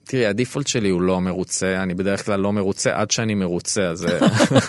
תראי, 0.07 0.25
הדיפולט 0.25 0.67
שלי 0.67 0.89
הוא 0.89 1.01
לא 1.01 1.21
מרוצה, 1.21 1.83
אני 1.83 1.93
בדרך 1.93 2.25
כלל 2.25 2.39
לא 2.39 2.53
מרוצה 2.53 2.91
עד 2.93 3.11
שאני 3.11 3.35
מרוצה, 3.35 3.81
אז, 3.83 4.05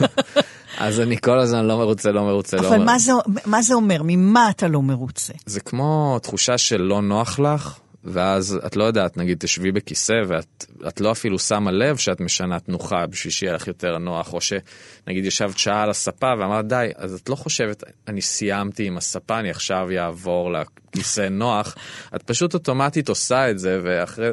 אז 0.79 1.01
אני 1.01 1.21
כל 1.21 1.39
הזמן 1.39 1.65
לא 1.65 1.79
מרוצה, 1.79 2.13
לא 2.13 2.25
מרוצה, 2.25 2.57
לא 2.57 2.63
מרוצה. 2.63 2.77
אבל 2.77 2.85
מה 2.85 2.99
זה, 2.99 3.13
מה 3.47 3.63
זה 3.63 3.75
אומר? 3.75 4.01
ממה 4.05 4.51
אתה 4.51 4.69
לא 4.69 4.83
מרוצה? 4.83 5.33
זה 5.47 5.61
כמו 5.61 6.19
תחושה 6.23 6.59
של 6.59 6.83
לא 6.83 7.03
נוח 7.03 7.39
לך, 7.39 7.79
ואז 8.05 8.59
את 8.67 8.77
לא 8.77 8.85
יודעת, 8.85 9.17
נגיד 9.17 9.39
תשבי 9.41 9.73
בכיסא 9.73 10.15
ואת 10.27 11.01
לא 11.01 11.13
אפילו 11.13 11.39
שמה 11.39 11.71
לב 11.71 11.97
שאת 11.97 12.21
משנה 12.21 12.61
תנוחה 12.61 13.07
בשביל 13.07 13.33
שיהיה 13.33 13.53
לך 13.53 13.69
יותר 13.69 13.99
נוח, 13.99 14.33
או 14.33 14.39
שנגיד 14.41 15.25
ישבת 15.25 15.59
שעה 15.59 15.83
על 15.83 15.91
הספה 15.91 16.33
ואמרת 16.39 16.69
די, 16.69 16.89
אז 16.97 17.15
את 17.15 17.29
לא 17.29 17.35
חושבת, 17.35 17.85
אני 18.09 18.23
סיימתי 18.23 18.87
עם 18.87 18.97
הספה, 18.97 19.39
אני 19.39 19.51
עכשיו 19.51 19.89
אעבור 19.99 20.51
לכיסא 20.53 21.29
נוח, 21.29 21.75
את 22.17 22.23
פשוט 22.23 22.55
אוטומטית 22.55 23.09
עושה 23.09 23.51
את 23.51 23.59
זה, 23.59 23.81
ואחרי, 23.83 24.31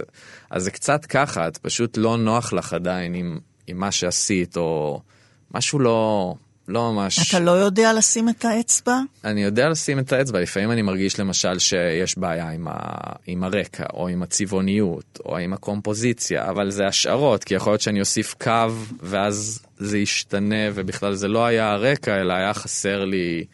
אז 0.55 0.63
זה 0.63 0.71
קצת 0.71 1.05
ככה, 1.05 1.47
את 1.47 1.57
פשוט 1.57 1.97
לא 1.97 2.17
נוח 2.17 2.53
לך 2.53 2.73
עדיין 2.73 3.13
עם, 3.13 3.39
עם 3.67 3.79
מה 3.79 3.91
שעשית, 3.91 4.57
או 4.57 5.01
משהו 5.53 5.79
לא... 5.79 6.33
לא 6.67 6.91
ממש... 6.91 7.29
אתה 7.29 7.39
לא 7.39 7.51
יודע 7.51 7.93
לשים 7.93 8.29
את 8.29 8.45
האצבע? 8.45 8.99
אני 9.23 9.43
יודע 9.43 9.69
לשים 9.69 9.99
את 9.99 10.13
האצבע, 10.13 10.39
לפעמים 10.39 10.71
אני 10.71 10.81
מרגיש 10.81 11.19
למשל 11.19 11.59
שיש 11.59 12.17
בעיה 12.17 12.49
עם, 12.49 12.67
ה... 12.67 12.73
עם 13.27 13.43
הרקע, 13.43 13.83
או 13.93 14.07
עם 14.07 14.23
הצבעוניות, 14.23 15.19
או 15.25 15.37
עם 15.37 15.53
הקומפוזיציה, 15.53 16.49
אבל 16.49 16.71
זה 16.71 16.85
השערות, 16.87 17.43
כי 17.43 17.53
יכול 17.53 17.71
להיות 17.71 17.81
שאני 17.81 17.99
אוסיף 17.99 18.35
קו, 18.43 18.73
ואז 19.01 19.59
זה 19.77 19.97
ישתנה, 19.97 20.65
ובכלל 20.73 21.15
זה 21.15 21.27
לא 21.27 21.45
היה 21.45 21.71
הרקע, 21.71 22.21
אלא 22.21 22.33
היה 22.33 22.53
חסר 22.53 23.05
לי... 23.05 23.45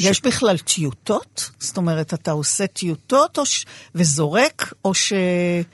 יש 0.00 0.16
ש... 0.16 0.20
בכלל 0.20 0.58
טיוטות? 0.58 1.50
זאת 1.58 1.76
אומרת, 1.76 2.14
אתה 2.14 2.30
עושה 2.30 2.66
טיוטות 2.66 3.38
ש... 3.44 3.64
וזורק, 3.94 4.72
או 4.84 4.94
ש... 4.94 5.12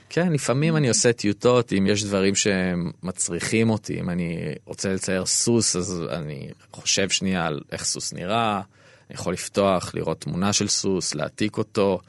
כן, 0.09 0.33
לפעמים 0.33 0.75
אני 0.75 0.89
עושה 0.89 1.13
טיוטות, 1.13 1.73
אם 1.73 1.87
יש 1.87 2.03
דברים 2.03 2.33
שמצריכים 2.35 3.69
אותי, 3.69 3.99
אם 3.99 4.09
אני 4.09 4.55
רוצה 4.65 4.93
לצייר 4.93 5.25
סוס, 5.25 5.75
אז 5.75 6.03
אני 6.09 6.49
חושב 6.71 7.09
שנייה 7.09 7.45
על 7.45 7.59
איך 7.71 7.83
סוס 7.83 8.13
נראה, 8.13 8.55
אני 8.55 9.15
יכול 9.15 9.33
לפתוח, 9.33 9.95
לראות 9.95 10.21
תמונה 10.21 10.53
של 10.53 10.67
סוס, 10.67 11.15
להעתיק 11.15 11.57
אותו, 11.57 11.99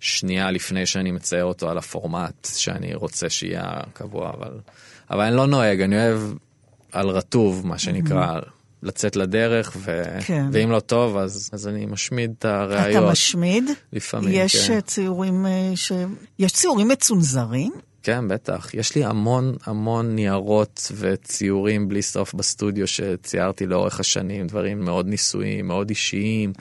שנייה 0.00 0.50
לפני 0.50 0.86
שאני 0.86 1.10
מצייר 1.10 1.44
אותו 1.44 1.70
על 1.70 1.78
הפורמט 1.78 2.48
שאני 2.54 2.94
רוצה 2.94 3.30
שיהיה 3.30 3.80
קבוע, 3.92 4.30
אבל, 4.30 4.60
אבל 5.10 5.20
אני 5.20 5.36
לא 5.36 5.46
נוהג, 5.46 5.80
אני 5.80 5.96
אוהב 5.96 6.20
על 6.92 7.08
רטוב, 7.08 7.66
מה 7.66 7.78
שנקרא. 7.78 8.38
Mm-hmm. 8.38 8.55
לצאת 8.82 9.16
לדרך, 9.16 9.76
ו... 9.76 10.02
כן. 10.26 10.46
ואם 10.52 10.70
לא 10.70 10.80
טוב, 10.80 11.16
אז, 11.16 11.50
אז 11.52 11.68
אני 11.68 11.86
משמיד 11.86 12.34
את 12.38 12.44
הראיות. 12.44 13.04
אתה 13.04 13.12
משמיד? 13.12 13.64
לפעמים, 13.92 14.30
יש 14.32 14.68
כן. 14.68 14.80
ציורים 14.80 15.46
אה, 15.46 15.72
ש... 15.74 15.92
יש 16.38 16.52
ציורים 16.52 16.88
מצונזרים? 16.88 17.72
כן, 18.02 18.28
בטח. 18.28 18.74
יש 18.74 18.94
לי 18.94 19.04
המון 19.04 19.56
המון 19.64 20.14
ניירות 20.14 20.92
וציורים 20.94 21.88
בלי 21.88 22.02
סוף 22.02 22.34
בסטודיו 22.34 22.86
שציירתי 22.86 23.66
לאורך 23.66 24.00
השנים, 24.00 24.46
דברים 24.46 24.80
מאוד 24.80 25.06
ניסויים, 25.06 25.66
מאוד 25.66 25.88
אישיים. 25.88 26.52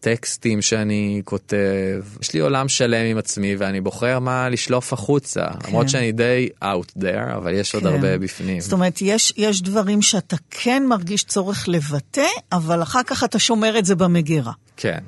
טקסטים 0.00 0.62
שאני 0.62 1.22
כותב. 1.24 2.04
יש 2.22 2.34
לי 2.34 2.40
עולם 2.40 2.68
שלם 2.68 3.06
עם 3.06 3.18
עצמי 3.18 3.56
ואני 3.56 3.80
בוחר 3.80 4.18
מה 4.18 4.48
לשלוף 4.48 4.92
החוצה. 4.92 5.44
כן. 5.60 5.68
למרות 5.68 5.88
שאני 5.88 6.12
די 6.12 6.48
out 6.62 7.02
there, 7.02 7.36
אבל 7.36 7.54
יש 7.54 7.72
כן. 7.72 7.78
עוד 7.78 7.86
הרבה 7.86 8.18
בפנים. 8.18 8.60
זאת 8.60 8.72
אומרת, 8.72 8.98
יש, 9.02 9.32
יש 9.36 9.62
דברים 9.62 10.02
שאתה 10.02 10.36
כן 10.50 10.86
מרגיש 10.88 11.24
צורך 11.24 11.68
לבטא, 11.68 12.26
אבל 12.52 12.82
אחר 12.82 13.02
כך 13.06 13.24
אתה 13.24 13.38
שומר 13.38 13.78
את 13.78 13.84
זה 13.84 13.94
במגירה. 13.94 14.52
כן, 14.76 15.00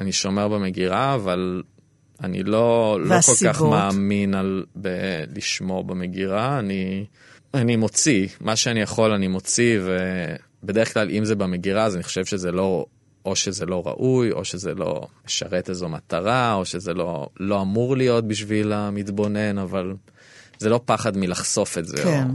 אני 0.00 0.12
שומר 0.12 0.48
במגירה, 0.48 1.14
אבל 1.14 1.62
אני 2.22 2.42
לא, 2.42 2.98
לא 3.04 3.20
כל 3.20 3.32
כך 3.48 3.62
מאמין 3.62 4.34
על 4.34 4.64
ב- 4.80 5.24
לשמור 5.36 5.84
במגירה. 5.84 6.58
אני, 6.58 7.04
אני 7.54 7.76
מוציא, 7.76 8.28
מה 8.40 8.56
שאני 8.56 8.80
יכול 8.80 9.12
אני 9.12 9.28
מוציא, 9.28 9.80
ובדרך 10.62 10.94
כלל 10.94 11.10
אם 11.10 11.24
זה 11.24 11.34
במגירה 11.34 11.84
אז 11.84 11.94
אני 11.94 12.02
חושב 12.02 12.24
שזה 12.24 12.52
לא 12.52 12.86
או 13.24 13.36
שזה 13.36 13.66
לא 13.66 13.82
ראוי, 13.86 14.32
או 14.32 14.44
שזה 14.44 14.74
לא 14.74 15.06
משרת 15.26 15.70
איזו 15.70 15.88
מטרה, 15.88 16.54
או 16.54 16.64
שזה 16.64 16.94
לא, 16.94 17.28
לא 17.40 17.62
אמור 17.62 17.96
להיות 17.96 18.28
בשביל 18.28 18.72
המתבונן, 18.72 19.58
אבל 19.58 19.94
זה 20.58 20.68
לא 20.68 20.80
פחד 20.84 21.16
מלחשוף 21.16 21.78
את 21.78 21.86
זה. 21.86 21.96
כן. 22.02 22.28
או... 22.30 22.34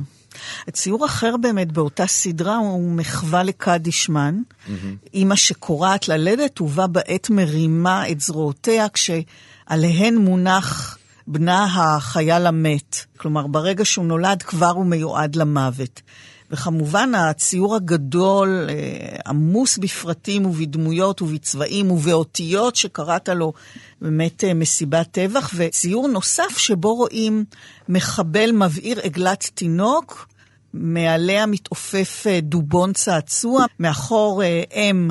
ציור 0.72 1.06
אחר 1.06 1.38
באמת 1.38 1.72
באותה 1.72 2.08
סדרה 2.08 2.58
הוא 2.58 2.92
מחווה 2.92 3.44
לקדישמן, 3.44 4.42
mm-hmm. 4.42 4.72
אימא 5.14 5.36
שקורעת 5.36 6.08
ללדת 6.08 6.62
ובה 6.62 6.88
בעת 6.88 7.30
מרימה 7.30 8.10
את 8.10 8.22
זרועותיה 8.22 8.86
כשעליהן 8.90 10.16
מונח 10.16 10.98
בנה 11.28 11.64
החייל 11.64 12.46
המת. 12.48 13.06
כלומר, 13.18 13.48
ברגע 13.48 13.86
שהוא 13.86 14.06
נולד 14.06 14.42
כבר 14.42 14.70
הוא 14.70 14.86
מיועד 14.86 15.36
למוות. 15.36 16.02
וכמובן 16.54 17.16
הציור 17.16 17.76
הגדול, 17.76 18.68
אה, 18.70 19.16
עמוס 19.28 19.78
בפרטים 19.78 20.46
ובדמויות 20.46 21.22
ובצבעים 21.22 21.92
ובאותיות 21.92 22.76
שקראת 22.76 23.30
לו 23.30 23.54
באמת 24.02 24.44
אה, 24.44 24.54
מסיבת 24.54 25.08
טבח, 25.12 25.52
וציור 25.56 26.08
נוסף 26.08 26.58
שבו 26.58 26.96
רואים 26.96 27.46
מחבל 27.90 28.52
מבעיר 28.52 29.00
עגלת 29.00 29.52
תינוק, 29.54 30.28
מעליה 30.74 31.46
מתעופף 31.46 32.24
אה, 32.28 32.40
דובון 32.42 32.94
צעצוע, 32.94 33.66
מאחור 33.80 34.42
אם 34.76 35.10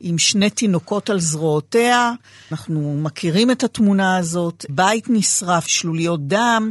עם 0.00 0.18
שני 0.18 0.50
תינוקות 0.50 1.10
על 1.10 1.20
זרועותיה. 1.20 2.12
אנחנו 2.52 2.96
מכירים 3.02 3.50
את 3.50 3.64
התמונה 3.64 4.16
הזאת, 4.16 4.66
בית 4.68 5.04
נשרף, 5.08 5.66
שלוליות 5.66 6.26
דם. 6.26 6.70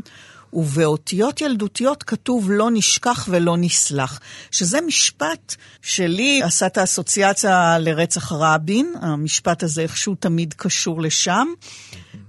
ובאותיות 0.54 1.42
ילדותיות 1.42 2.04
כתוב 2.04 2.52
לא 2.52 2.70
נשכח 2.72 3.28
ולא 3.32 3.58
נסלח, 3.58 4.20
שזה 4.52 4.82
משפט 4.82 5.56
שלי 5.82 6.44
עשה 6.44 6.66
את 6.66 6.78
האסוציאציה 6.78 7.80
לרצח 7.80 8.32
רבין, 8.32 8.94
המשפט 9.02 9.64
הזה 9.64 9.82
איכשהו 9.82 10.16
תמיד 10.16 10.54
קשור 10.58 11.02
לשם. 11.02 11.48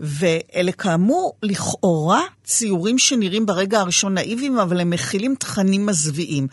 ואלה 0.00 0.72
כאמור, 0.72 1.36
לכאורה, 1.42 2.20
ציורים 2.44 2.98
שנראים 2.98 3.46
ברגע 3.46 3.80
הראשון 3.80 4.14
נאיביים, 4.14 4.58
אבל 4.58 4.80
הם 4.80 4.90
מכילים 4.90 5.34
תכנים 5.34 5.86
מזוויעים. 5.86 6.46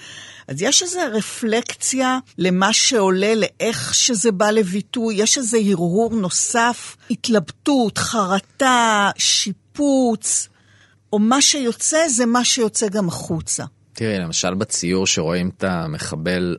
אז 0.47 0.61
יש 0.61 0.83
איזו 0.83 0.99
רפלקציה 1.13 2.19
למה 2.37 2.73
שעולה, 2.73 3.35
לאיך 3.35 3.93
שזה 3.93 4.31
בא 4.31 4.51
לביטוי, 4.51 5.15
יש 5.15 5.37
איזה 5.37 5.57
הרהור 5.57 6.15
נוסף, 6.15 6.97
התלבטות, 7.11 7.97
חרטה, 7.97 9.09
שיפוץ. 9.17 10.47
או 11.13 11.19
מה 11.19 11.41
שיוצא 11.41 12.07
זה 12.09 12.25
מה 12.25 12.45
שיוצא 12.45 12.87
גם 12.87 13.07
החוצה. 13.07 13.65
תראי, 13.93 14.19
למשל 14.19 14.53
בציור 14.53 15.07
שרואים 15.07 15.49
את 15.57 15.63
המחבל, 15.63 16.57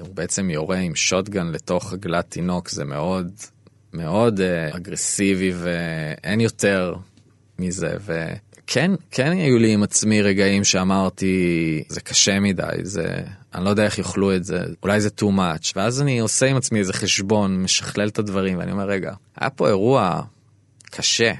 הוא 0.00 0.14
בעצם 0.14 0.50
יורה 0.50 0.76
עם 0.76 0.94
שוטגן 0.94 1.46
לתוך 1.46 1.92
עגלת 1.92 2.30
תינוק, 2.30 2.68
זה 2.68 2.84
מאוד 2.84 3.30
מאוד 3.92 4.40
uh, 4.40 4.76
אגרסיבי 4.76 5.52
ואין 5.54 6.40
יותר 6.40 6.94
מזה. 7.58 7.94
וכן, 8.04 8.90
כן 9.10 9.32
היו 9.32 9.58
לי 9.58 9.72
עם 9.72 9.82
עצמי 9.82 10.22
רגעים 10.22 10.64
שאמרתי, 10.64 11.82
זה 11.88 12.00
קשה 12.00 12.40
מדי, 12.40 12.62
זה... 12.82 13.06
אני 13.54 13.64
לא 13.64 13.70
יודע 13.70 13.84
איך 13.84 13.98
יאכלו 13.98 14.36
את 14.36 14.44
זה, 14.44 14.60
אולי 14.82 15.00
זה 15.00 15.08
too 15.20 15.36
much. 15.36 15.72
ואז 15.76 16.02
אני 16.02 16.18
עושה 16.18 16.46
עם 16.46 16.56
עצמי 16.56 16.78
איזה 16.78 16.92
חשבון, 16.92 17.62
משכלל 17.62 18.08
את 18.08 18.18
הדברים, 18.18 18.58
ואני 18.58 18.72
אומר, 18.72 18.88
רגע, 18.88 19.14
היה 19.36 19.50
פה 19.50 19.68
אירוע 19.68 20.22
קשה. 20.90 21.32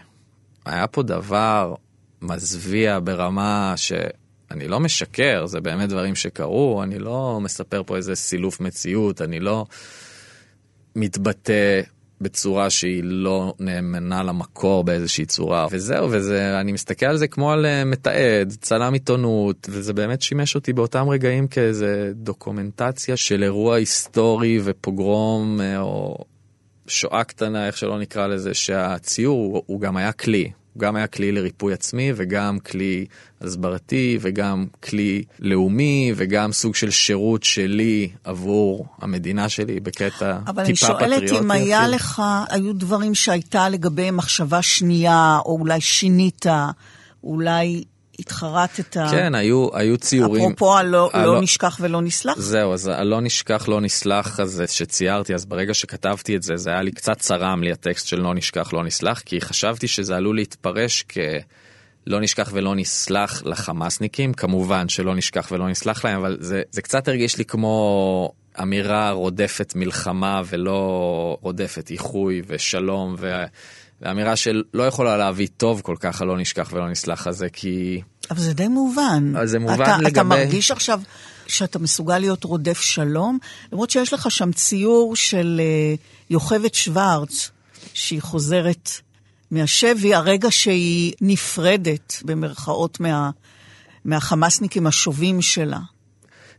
היה 0.65 0.87
פה 0.87 1.03
דבר 1.03 1.75
מזוויע 2.23 2.99
ברמה 3.05 3.75
שאני 3.77 4.69
לא 4.69 4.81
משקר, 4.81 5.47
זה 5.47 5.61
באמת 5.61 5.89
דברים 5.89 6.15
שקרו, 6.15 6.83
אני 6.83 6.99
לא 6.99 7.39
מספר 7.43 7.83
פה 7.87 7.97
איזה 7.97 8.15
סילוף 8.15 8.61
מציאות, 8.61 9.23
אני 9.23 9.41
לא 9.41 9.67
מתבטא 10.97 11.81
בצורה 12.21 12.71
שהיא 12.71 13.01
לא 13.05 13.55
נאמנה 13.61 14.23
למקור 14.23 14.85
באיזושהי 14.85 15.27
צורה. 15.27 15.67
וזהו, 15.71 16.09
וזה, 16.11 16.61
אני 16.61 16.73
מסתכל 16.73 17.07
על 17.07 17.17
זה 17.17 17.29
כמו 17.29 17.53
על 17.53 17.67
אה, 17.67 17.85
מתעד, 17.85 18.53
צלם 18.61 18.93
עיתונות, 18.93 19.69
וזה 19.71 19.93
באמת 19.93 20.23
שימש 20.23 20.55
אותי 20.55 20.73
באותם 20.73 21.09
רגעים 21.09 21.47
כאיזה 21.47 22.13
דוקומנטציה 22.15 23.17
של 23.17 23.43
אירוע 23.43 23.77
היסטורי 23.77 24.61
ופוגרום, 24.65 25.61
אה, 25.61 25.81
או 25.81 26.25
שואה 26.87 27.25
קטנה, 27.25 27.67
איך 27.67 27.77
שלא 27.77 27.99
נקרא 27.99 28.27
לזה, 28.27 28.55
שהציור 28.55 29.63
הוא, 29.67 29.81
גם 29.81 29.97
היה 29.97 30.13
כלי. 30.13 30.51
הוא 30.77 30.81
גם 30.81 30.97
היה 30.97 31.07
כלי 31.07 31.33
לריפוי 31.33 31.73
עצמי 31.73 32.13
וגם 32.17 32.59
כלי 32.59 33.07
הסברתי 33.41 34.19
וגם 34.21 34.67
כלי 34.83 35.23
לאומי 35.39 36.13
וגם 36.17 36.53
סוג 36.53 36.75
של 36.75 36.91
שירות 36.91 37.43
שלי 37.43 38.09
עבור 38.25 38.87
המדינה 38.99 39.49
שלי 39.49 39.81
בקטע 39.81 40.09
טיפה 40.09 40.41
פטריוטי. 40.43 40.51
אבל 40.51 40.65
אני 40.65 40.77
שואלת 40.77 41.43
אם 41.43 41.51
היה 41.51 41.81
אפילו. 41.81 41.95
לך, 41.95 42.23
היו 42.49 42.73
דברים 42.73 43.15
שהייתה 43.15 43.69
לגביהם 43.69 44.17
מחשבה 44.17 44.63
שנייה, 44.63 45.39
או 45.45 45.59
אולי 45.61 45.81
שינית, 45.81 46.47
אולי 47.25 47.85
התחרטת. 48.19 48.97
כן, 49.11 49.35
היו, 49.35 49.69
היו 49.73 49.99
ציורים. 49.99 50.43
אפרופו 50.45 50.77
הלא 50.77 51.11
הלא, 51.13 51.35
לא 51.35 51.41
נשכח 51.41 51.79
ולא 51.81 52.01
נסלח? 52.01 52.39
זהו, 52.39 52.73
אז 52.73 52.87
הלא 52.87 53.21
נשכח, 53.21 53.69
לא 53.69 53.81
נסלח 53.81 54.41
הזה 54.41 54.67
שציירתי, 54.67 55.35
אז 55.35 55.45
ברגע 55.45 55.75
שכתבתי 55.75 56.37
את 56.37 56.43
זה, 56.43 56.57
זה 56.57 56.71
היה 56.71 56.83
לי 56.83 56.93
קצת 56.93 57.19
צרם 57.19 57.63
לי 57.63 57.73
הטקסט 57.73 58.07
של 58.07 58.21
לא 58.21 58.35
נשכח, 58.35 58.73
לא 58.73 58.85
נסלח, 58.85 59.21
כי 59.21 59.41
חשבתי 59.41 59.89
שזה 59.89 60.17
עלול 60.17 60.37
להתפרש 60.37 61.05
כ... 61.09 61.19
לא 62.07 62.21
נשכח 62.21 62.51
ולא 62.53 62.75
נסלח 62.75 63.43
לחמאסניקים, 63.45 64.35
כמובן 64.35 64.89
שלא 64.89 65.15
נשכח 65.15 65.49
ולא 65.53 65.69
נסלח 65.69 66.05
להם, 66.05 66.19
אבל 66.19 66.37
זה, 66.41 66.63
זה 66.71 66.83
קצת 66.83 67.09
הרגיש 67.09 67.39
לי 67.39 67.45
כמו 67.45 68.33
אמירה 68.63 69.11
רודפת 69.11 69.73
מלחמה 69.77 70.43
ולא 70.47 71.39
רודפת 71.41 71.91
איחוי 71.91 72.43
ושלום. 72.47 73.15
ו... 73.19 73.45
ואמירה 74.03 74.37
שלא 74.37 74.83
יכולה 74.87 75.17
להביא 75.17 75.49
טוב 75.57 75.81
כל 75.81 75.97
כך 76.01 76.23
הלא 76.23 76.39
נשכח 76.39 76.71
ולא 76.73 76.91
נסלח 76.91 77.27
הזה, 77.27 77.49
כי... 77.53 78.01
אבל 78.31 78.41
זה 78.41 78.55
די 78.55 78.69
מובן. 78.69 79.33
אז 79.37 79.51
זה 79.51 79.59
מובן 79.59 79.83
אתה, 79.83 79.97
לגבי... 79.97 80.11
אתה 80.11 80.23
מרגיש 80.23 80.71
עכשיו 80.71 81.01
שאתה 81.47 81.79
מסוגל 81.79 82.19
להיות 82.19 82.45
רודף 82.45 82.81
שלום, 82.81 83.39
למרות 83.73 83.91
שיש 83.91 84.13
לך 84.13 84.31
שם 84.31 84.53
ציור 84.53 85.17
של 85.17 85.61
uh, 85.61 86.01
יוכבד 86.31 86.75
שוורץ, 86.75 87.51
שהיא 87.95 88.23
חוזרת 88.23 88.91
מהשבי, 89.51 90.15
הרגע 90.15 90.51
שהיא 90.51 91.13
נפרדת, 91.21 92.23
במרכאות, 92.25 93.01
מה, 93.01 93.31
מהחמאסניקים 94.05 94.87
השובים 94.87 95.43
שלה. 95.43 95.79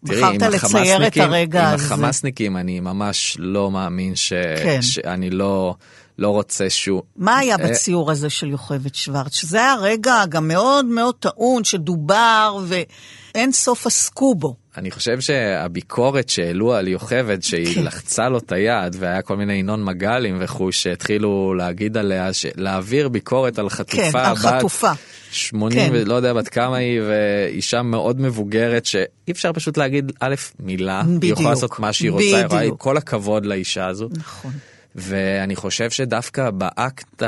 תראי, 0.06 0.22
בחרת 0.22 0.42
לצייר 0.42 1.08
את 1.08 1.18
הרגע 1.18 1.70
הזה. 1.70 1.86
עם 1.86 1.92
החמאסניקים 1.92 2.58
אני 2.58 2.80
ממש 2.80 3.38
לא 3.40 3.72
מאמין 3.72 4.16
ש... 4.16 4.34
כן. 4.64 4.82
שאני 4.82 5.30
לא... 5.30 5.76
לא 6.20 6.30
רוצה 6.30 6.70
שהוא... 6.70 7.02
מה 7.16 7.38
היה 7.38 7.56
אה, 7.60 7.68
בציור 7.68 8.12
הזה 8.12 8.30
של 8.30 8.48
יוכבד 8.48 8.96
שוורץ? 8.96 9.36
שזה 9.36 9.58
היה 9.58 9.76
רגע 9.82 10.24
גם 10.30 10.48
מאוד 10.48 10.86
מאוד 10.86 11.16
טעון, 11.20 11.64
שדובר 11.64 12.58
ואין 12.68 13.52
סוף 13.52 13.88
עסקו 13.88 14.36
בו. 14.36 14.56
אני 14.78 14.92
חושב 14.92 15.20
שהביקורת 15.20 16.30
שהעלו 16.30 16.74
על 16.74 16.88
יוכבד, 16.88 17.44
שהיא 17.44 17.76
כן. 17.76 17.84
לחצה 17.84 18.30
לו 18.30 18.38
את 18.38 18.52
היד, 18.52 18.96
והיה 19.00 19.22
כל 19.22 19.38
מיני 19.38 19.54
ינון 19.54 19.84
מגלים 19.84 20.38
וכו', 20.40 20.72
שהתחילו 20.72 21.54
להגיד 21.54 21.98
עליה, 21.98 22.30
להעביר 22.56 23.10
ביקורת 23.10 23.60
על 23.60 23.70
חטופה. 23.70 24.12
כן, 24.12 24.18
על 24.18 24.36
חטופה. 24.36 24.92
80 25.32 25.80
כן. 25.80 25.90
ולא 25.94 26.16
יודע 26.16 26.34
בת 26.34 26.48
כמה 26.48 26.78
היא, 26.78 27.02
ואישה 27.02 27.82
מאוד 27.82 28.22
מבוגרת, 28.22 28.86
שאי 28.86 29.32
אפשר 29.32 29.54
פשוט 29.54 29.78
להגיד 29.78 30.12
א', 30.20 30.36
מילה. 30.60 31.04
בדיוק. 31.04 31.24
היא 31.24 31.32
יכולה 31.32 31.50
לעשות 31.50 31.80
מה 31.80 31.94
שהיא 31.94 32.12
רוצה, 32.12 32.48
בדיוק. 32.50 32.82
כל 32.82 32.98
הכבוד 32.98 33.46
לאישה 33.46 33.88
הזו. 33.88 34.10
נכון. 34.18 34.52
ואני 34.98 35.56
חושב 35.56 35.90
שדווקא 35.90 36.50
באקט 36.50 37.24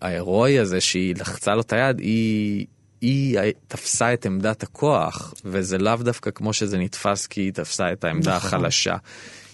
ההירואי 0.00 0.58
הזה 0.58 0.80
שהיא 0.80 1.14
לחצה 1.18 1.54
לו 1.54 1.60
את 1.60 1.72
היד, 1.72 1.98
היא, 1.98 2.66
היא 3.00 3.38
תפסה 3.68 4.12
את 4.12 4.26
עמדת 4.26 4.62
הכוח, 4.62 5.34
וזה 5.44 5.78
לאו 5.78 5.96
דווקא 5.96 6.30
כמו 6.30 6.52
שזה 6.52 6.78
נתפס 6.78 7.26
כי 7.26 7.40
היא 7.40 7.52
תפסה 7.52 7.92
את 7.92 8.04
העמדה 8.04 8.36
נכון. 8.36 8.48
החלשה. 8.48 8.96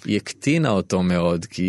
היא 0.04 0.16
הקטינה 0.16 0.70
אותו 0.70 1.02
מאוד, 1.02 1.46
כי 1.46 1.62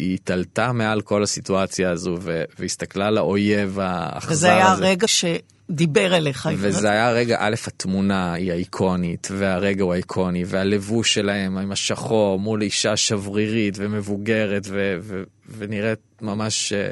היא 0.00 0.14
התעלתה 0.14 0.72
מעל 0.72 1.00
כל 1.00 1.22
הסיטואציה 1.22 1.90
הזו 1.90 2.18
והסתכלה 2.58 3.10
לאויב 3.10 3.78
האכזר 3.80 4.32
הזה. 4.32 4.32
וזה 4.32 4.54
היה 4.54 4.74
רגע 4.74 5.08
ש... 5.08 5.24
דיבר 5.70 6.16
אליך. 6.16 6.48
וזה 6.56 6.90
היה 6.90 7.10
רגע, 7.10 7.36
א', 7.40 7.54
התמונה 7.66 8.32
היא 8.32 8.52
האיקונית, 8.52 9.28
והרגע 9.30 9.82
הוא 9.82 9.92
האיקוני, 9.92 10.44
והלבוש 10.46 11.14
שלהם 11.14 11.58
עם 11.58 11.72
השחור 11.72 12.38
מול 12.38 12.62
אישה 12.62 12.96
שברירית 12.96 13.74
ומבוגרת 13.78 14.66
ו- 14.66 14.96
ו- 15.00 15.22
ונראית 15.58 15.98
ממש 16.22 16.72
אה, 16.72 16.90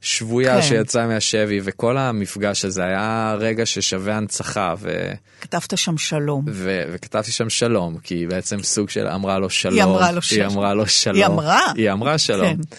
שבויה 0.00 0.54
כן. 0.54 0.62
שיצאה 0.62 1.06
מהשבי, 1.06 1.60
וכל 1.64 1.98
המפגש 1.98 2.64
הזה 2.64 2.84
היה 2.84 3.36
רגע 3.38 3.66
ששווה 3.66 4.16
הנצחה. 4.16 4.74
ו... 4.78 5.12
כתבת 5.40 5.78
שם 5.78 5.98
שלום. 5.98 6.44
ו- 6.48 6.82
וכתבתי 6.92 7.32
שם 7.32 7.50
שלום, 7.50 7.98
כי 7.98 8.14
היא 8.14 8.28
בעצם 8.28 8.62
סוג 8.62 8.90
של 8.90 9.06
אמרה 9.06 9.38
לו 9.38 9.50
שלום. 9.50 9.74
היא 9.74 9.84
אמרה 9.84 10.12
לו 10.12 10.22
שלום. 10.22 10.48
היא 10.48 10.56
אמרה 10.56 10.74
לו 10.74 10.86
שלום. 10.86 11.16
היא 11.16 11.26
אמרה? 11.26 11.60
היא 11.76 11.92
אמרה 11.92 12.18
שלום. 12.18 12.56
כן. 12.56 12.76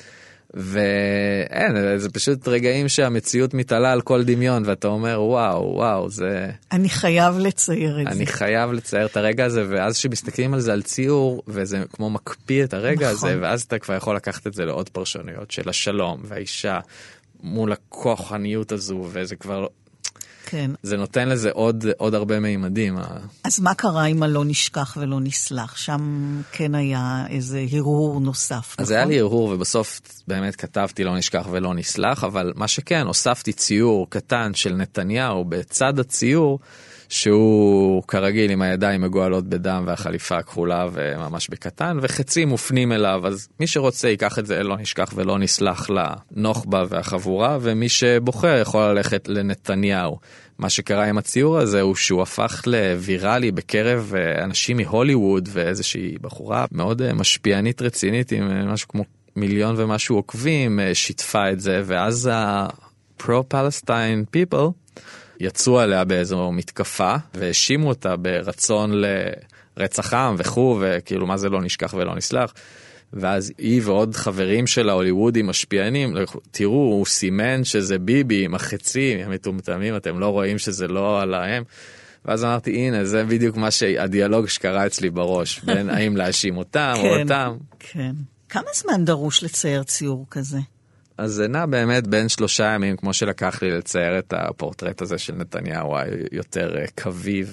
ואין, 0.53 1.97
זה 1.97 2.09
פשוט 2.09 2.47
רגעים 2.47 2.87
שהמציאות 2.87 3.53
מתעלה 3.53 3.91
על 3.91 4.01
כל 4.01 4.23
דמיון, 4.23 4.63
ואתה 4.65 4.87
אומר, 4.87 5.21
וואו, 5.21 5.73
וואו, 5.75 6.09
זה... 6.09 6.51
אני 6.71 6.89
חייב 6.89 7.37
לצייר 7.37 8.01
את 8.01 8.07
אני 8.07 8.15
זה. 8.15 8.19
אני 8.19 8.25
חייב 8.25 8.71
לצייר 8.71 9.05
את 9.05 9.17
הרגע 9.17 9.45
הזה, 9.45 9.65
ואז 9.69 9.97
כשמסתכלים 9.97 10.53
על 10.53 10.59
זה 10.59 10.73
על 10.73 10.81
ציור, 10.81 11.43
וזה 11.47 11.83
כמו 11.93 12.09
מקפיא 12.09 12.63
את 12.63 12.73
הרגע 12.73 13.11
נכון. 13.11 13.29
הזה, 13.29 13.41
ואז 13.41 13.61
אתה 13.61 13.79
כבר 13.79 13.95
יכול 13.95 14.15
לקחת 14.15 14.47
את 14.47 14.53
זה 14.53 14.65
לעוד 14.65 14.89
פרשנויות 14.89 15.51
של 15.51 15.69
השלום 15.69 16.21
והאישה 16.23 16.79
מול 17.43 17.71
הכוחניות 17.71 18.71
הזו, 18.71 19.07
וזה 19.11 19.35
כבר 19.35 19.67
כן. 20.49 20.71
זה 20.83 20.97
נותן 20.97 21.29
לזה 21.29 21.51
עוד, 21.51 21.85
עוד 21.97 22.13
הרבה 22.13 22.39
מימדים. 22.39 22.97
אז 23.43 23.59
מה 23.59 23.73
קרה 23.73 24.03
עם 24.03 24.23
הלא 24.23 24.45
נשכח 24.45 24.97
ולא 24.99 25.19
נסלח? 25.19 25.77
שם 25.77 26.01
כן 26.51 26.75
היה 26.75 27.25
איזה 27.29 27.65
הרהור 27.71 28.19
נוסף, 28.21 28.75
אז 28.77 28.85
נכון? 28.85 28.95
היה 28.95 29.05
לי 29.05 29.19
הרהור 29.19 29.49
ובסוף 29.49 30.01
באמת 30.27 30.55
כתבתי 30.55 31.03
לא 31.03 31.17
נשכח 31.17 31.47
ולא 31.51 31.73
נסלח, 31.73 32.23
אבל 32.23 32.53
מה 32.55 32.67
שכן, 32.67 33.07
הוספתי 33.07 33.53
ציור 33.53 34.09
קטן 34.09 34.51
של 34.53 34.73
נתניהו 34.73 35.45
בצד 35.45 35.99
הציור. 35.99 36.59
שהוא 37.09 38.03
כרגיל 38.07 38.51
עם 38.51 38.61
הידיים 38.61 39.01
מגואלות 39.01 39.47
בדם 39.47 39.83
והחליפה 39.87 40.37
הכחולה 40.37 40.87
וממש 40.91 41.49
בקטן 41.49 41.97
וחצים 42.01 42.49
מופנים 42.49 42.91
אליו 42.91 43.27
אז 43.27 43.49
מי 43.59 43.67
שרוצה 43.67 44.09
ייקח 44.09 44.39
את 44.39 44.45
זה 44.45 44.63
לא 44.63 44.77
נשכח 44.77 45.13
ולא 45.15 45.39
נסלח 45.39 45.87
לנוח'בה 45.89 46.83
והחבורה 46.89 47.57
ומי 47.61 47.89
שבוחר 47.89 48.57
יכול 48.61 48.81
ללכת 48.81 49.27
לנתניהו. 49.27 50.19
מה 50.59 50.69
שקרה 50.69 51.05
עם 51.05 51.17
הציור 51.17 51.57
הזה 51.57 51.81
הוא 51.81 51.95
שהוא 51.95 52.21
הפך 52.21 52.63
לוויראלי 52.67 53.51
בקרב 53.51 54.13
אה, 54.17 54.43
אנשים 54.43 54.77
מהוליווד 54.77 55.49
ואיזושהי 55.51 56.17
בחורה 56.21 56.65
מאוד 56.71 57.01
אה, 57.01 57.13
משפיענית 57.13 57.81
רצינית 57.81 58.31
עם 58.31 58.51
אה, 58.51 58.65
משהו 58.65 58.87
כמו 58.87 59.03
מיליון 59.35 59.75
ומשהו 59.77 60.15
עוקבים 60.15 60.79
שיתפה 60.93 61.51
את 61.51 61.59
זה 61.59 61.81
ואז 61.85 62.29
ה-pro-Palestine 62.33 64.25
people 64.35 64.88
יצאו 65.39 65.79
עליה 65.79 66.03
באיזו 66.03 66.51
מתקפה 66.51 67.15
והאשימו 67.33 67.89
אותה 67.89 68.15
ברצון 68.15 68.91
לרצח 69.77 70.13
עם 70.13 70.35
וכו' 70.37 70.77
וכאילו 70.81 71.27
מה 71.27 71.37
זה 71.37 71.49
לא 71.49 71.61
נשכח 71.61 71.93
ולא 71.93 72.15
נסלח. 72.15 72.53
ואז 73.13 73.53
היא 73.57 73.81
ועוד 73.83 74.15
חברים 74.15 74.67
של 74.67 74.89
ההוליוודים 74.89 75.47
משפיענים, 75.47 76.15
תראו, 76.51 76.73
הוא 76.73 77.05
סימן 77.05 77.63
שזה 77.63 77.99
ביבי 77.99 78.45
עם 78.45 78.55
החצים, 78.55 79.19
הם 79.19 79.31
מטומטמים, 79.31 79.95
אתם 79.95 80.19
לא 80.19 80.29
רואים 80.29 80.57
שזה 80.57 80.87
לא 80.87 81.21
עליהם. 81.21 81.63
ואז 82.25 82.43
אמרתי, 82.43 82.71
הנה, 82.71 83.05
זה 83.05 83.23
בדיוק 83.23 83.57
מה 83.57 83.71
שהדיאלוג 83.71 84.47
שקרה 84.47 84.85
אצלי 84.85 85.09
בראש, 85.09 85.59
בין 85.59 85.89
האם 85.89 86.17
להאשים 86.17 86.57
אותם 86.57 86.93
או 86.97 87.01
כן, 87.01 87.21
אותם. 87.21 87.57
כן. 87.79 88.11
כמה 88.49 88.69
זמן 88.73 89.05
דרוש 89.05 89.43
לצייר 89.43 89.83
ציור 89.83 90.25
כזה? 90.31 90.59
אז 91.19 91.31
זה 91.31 91.47
נע 91.47 91.65
באמת 91.65 92.07
בין 92.07 92.29
שלושה 92.29 92.63
ימים, 92.63 92.97
כמו 92.97 93.13
שלקח 93.13 93.61
לי 93.61 93.71
לצייר 93.71 94.19
את 94.19 94.33
הפורטרט 94.37 95.01
הזה 95.01 95.17
של 95.17 95.33
נתניהו 95.33 95.97
היותר 95.97 96.75
קווי, 97.01 97.43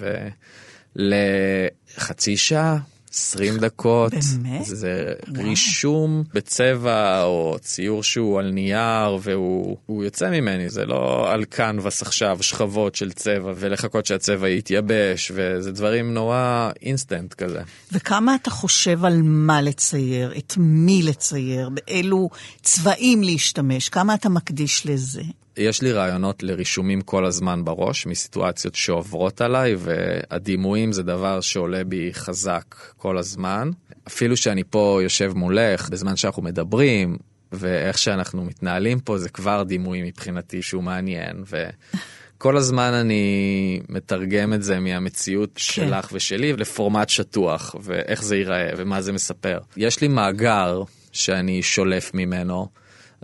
ולחצי 0.96 2.36
שעה. 2.36 2.78
20 3.16 3.56
דקות. 3.58 4.12
באמת? 4.12 4.64
זה 4.64 5.12
וואו. 5.28 5.48
רישום 5.48 6.24
בצבע 6.34 7.22
או 7.22 7.56
ציור 7.60 8.02
שהוא 8.02 8.38
על 8.38 8.50
נייר 8.50 9.18
והוא 9.20 10.04
יוצא 10.04 10.30
ממני, 10.30 10.68
זה 10.68 10.84
לא 10.84 11.32
על 11.32 11.44
קנבס 11.44 12.02
עכשיו, 12.02 12.38
שכבות 12.40 12.94
של 12.94 13.12
צבע 13.12 13.52
ולחכות 13.56 14.06
שהצבע 14.06 14.48
יתייבש, 14.48 15.32
וזה 15.34 15.72
דברים 15.72 16.14
נורא 16.14 16.70
אינסטנט 16.82 17.34
כזה. 17.34 17.60
וכמה 17.92 18.34
אתה 18.34 18.50
חושב 18.50 19.04
על 19.04 19.20
מה 19.22 19.62
לצייר, 19.62 20.32
את 20.38 20.54
מי 20.56 21.02
לצייר, 21.02 21.68
באילו 21.68 22.28
צבעים 22.62 23.22
להשתמש, 23.22 23.88
כמה 23.88 24.14
אתה 24.14 24.28
מקדיש 24.28 24.86
לזה? 24.86 25.22
יש 25.57 25.82
לי 25.82 25.92
רעיונות 25.92 26.42
לרישומים 26.42 27.00
כל 27.00 27.24
הזמן 27.24 27.64
בראש 27.64 28.07
מסיטואציות 28.07 28.74
שעוברות 28.74 29.40
עליי 29.40 29.74
והדימויים 29.78 30.92
זה 30.92 31.02
דבר 31.02 31.40
שעולה 31.40 31.84
בי 31.84 32.11
חזק 32.14 32.74
כל 32.96 33.18
הזמן. 33.18 33.70
אפילו 34.09 34.36
שאני 34.36 34.64
פה 34.70 35.00
יושב 35.02 35.32
מולך 35.34 35.88
בזמן 35.88 36.16
שאנחנו 36.16 36.42
מדברים 36.42 37.16
ואיך 37.52 37.98
שאנחנו 37.98 38.44
מתנהלים 38.44 39.00
פה 39.00 39.18
זה 39.18 39.28
כבר 39.28 39.62
דימוי 39.62 40.02
מבחינתי 40.02 40.62
שהוא 40.62 40.82
מעניין 40.82 41.44
וכל 41.46 42.57
הזמן 42.57 42.92
אני 42.92 43.80
מתרגם 43.88 44.52
את 44.52 44.62
זה 44.62 44.80
מהמציאות 44.80 45.50
כן. 45.54 45.61
שלך 45.61 46.09
ושלי 46.12 46.52
לפורמט 46.52 47.09
שטוח 47.09 47.74
ואיך 47.80 48.22
זה 48.22 48.36
ייראה 48.36 48.68
ומה 48.76 49.02
זה 49.02 49.12
מספר. 49.12 49.59
יש 49.76 50.00
לי 50.00 50.09
מאגר 50.09 50.82
שאני 51.12 51.62
שולף 51.62 52.14
ממנו. 52.14 52.68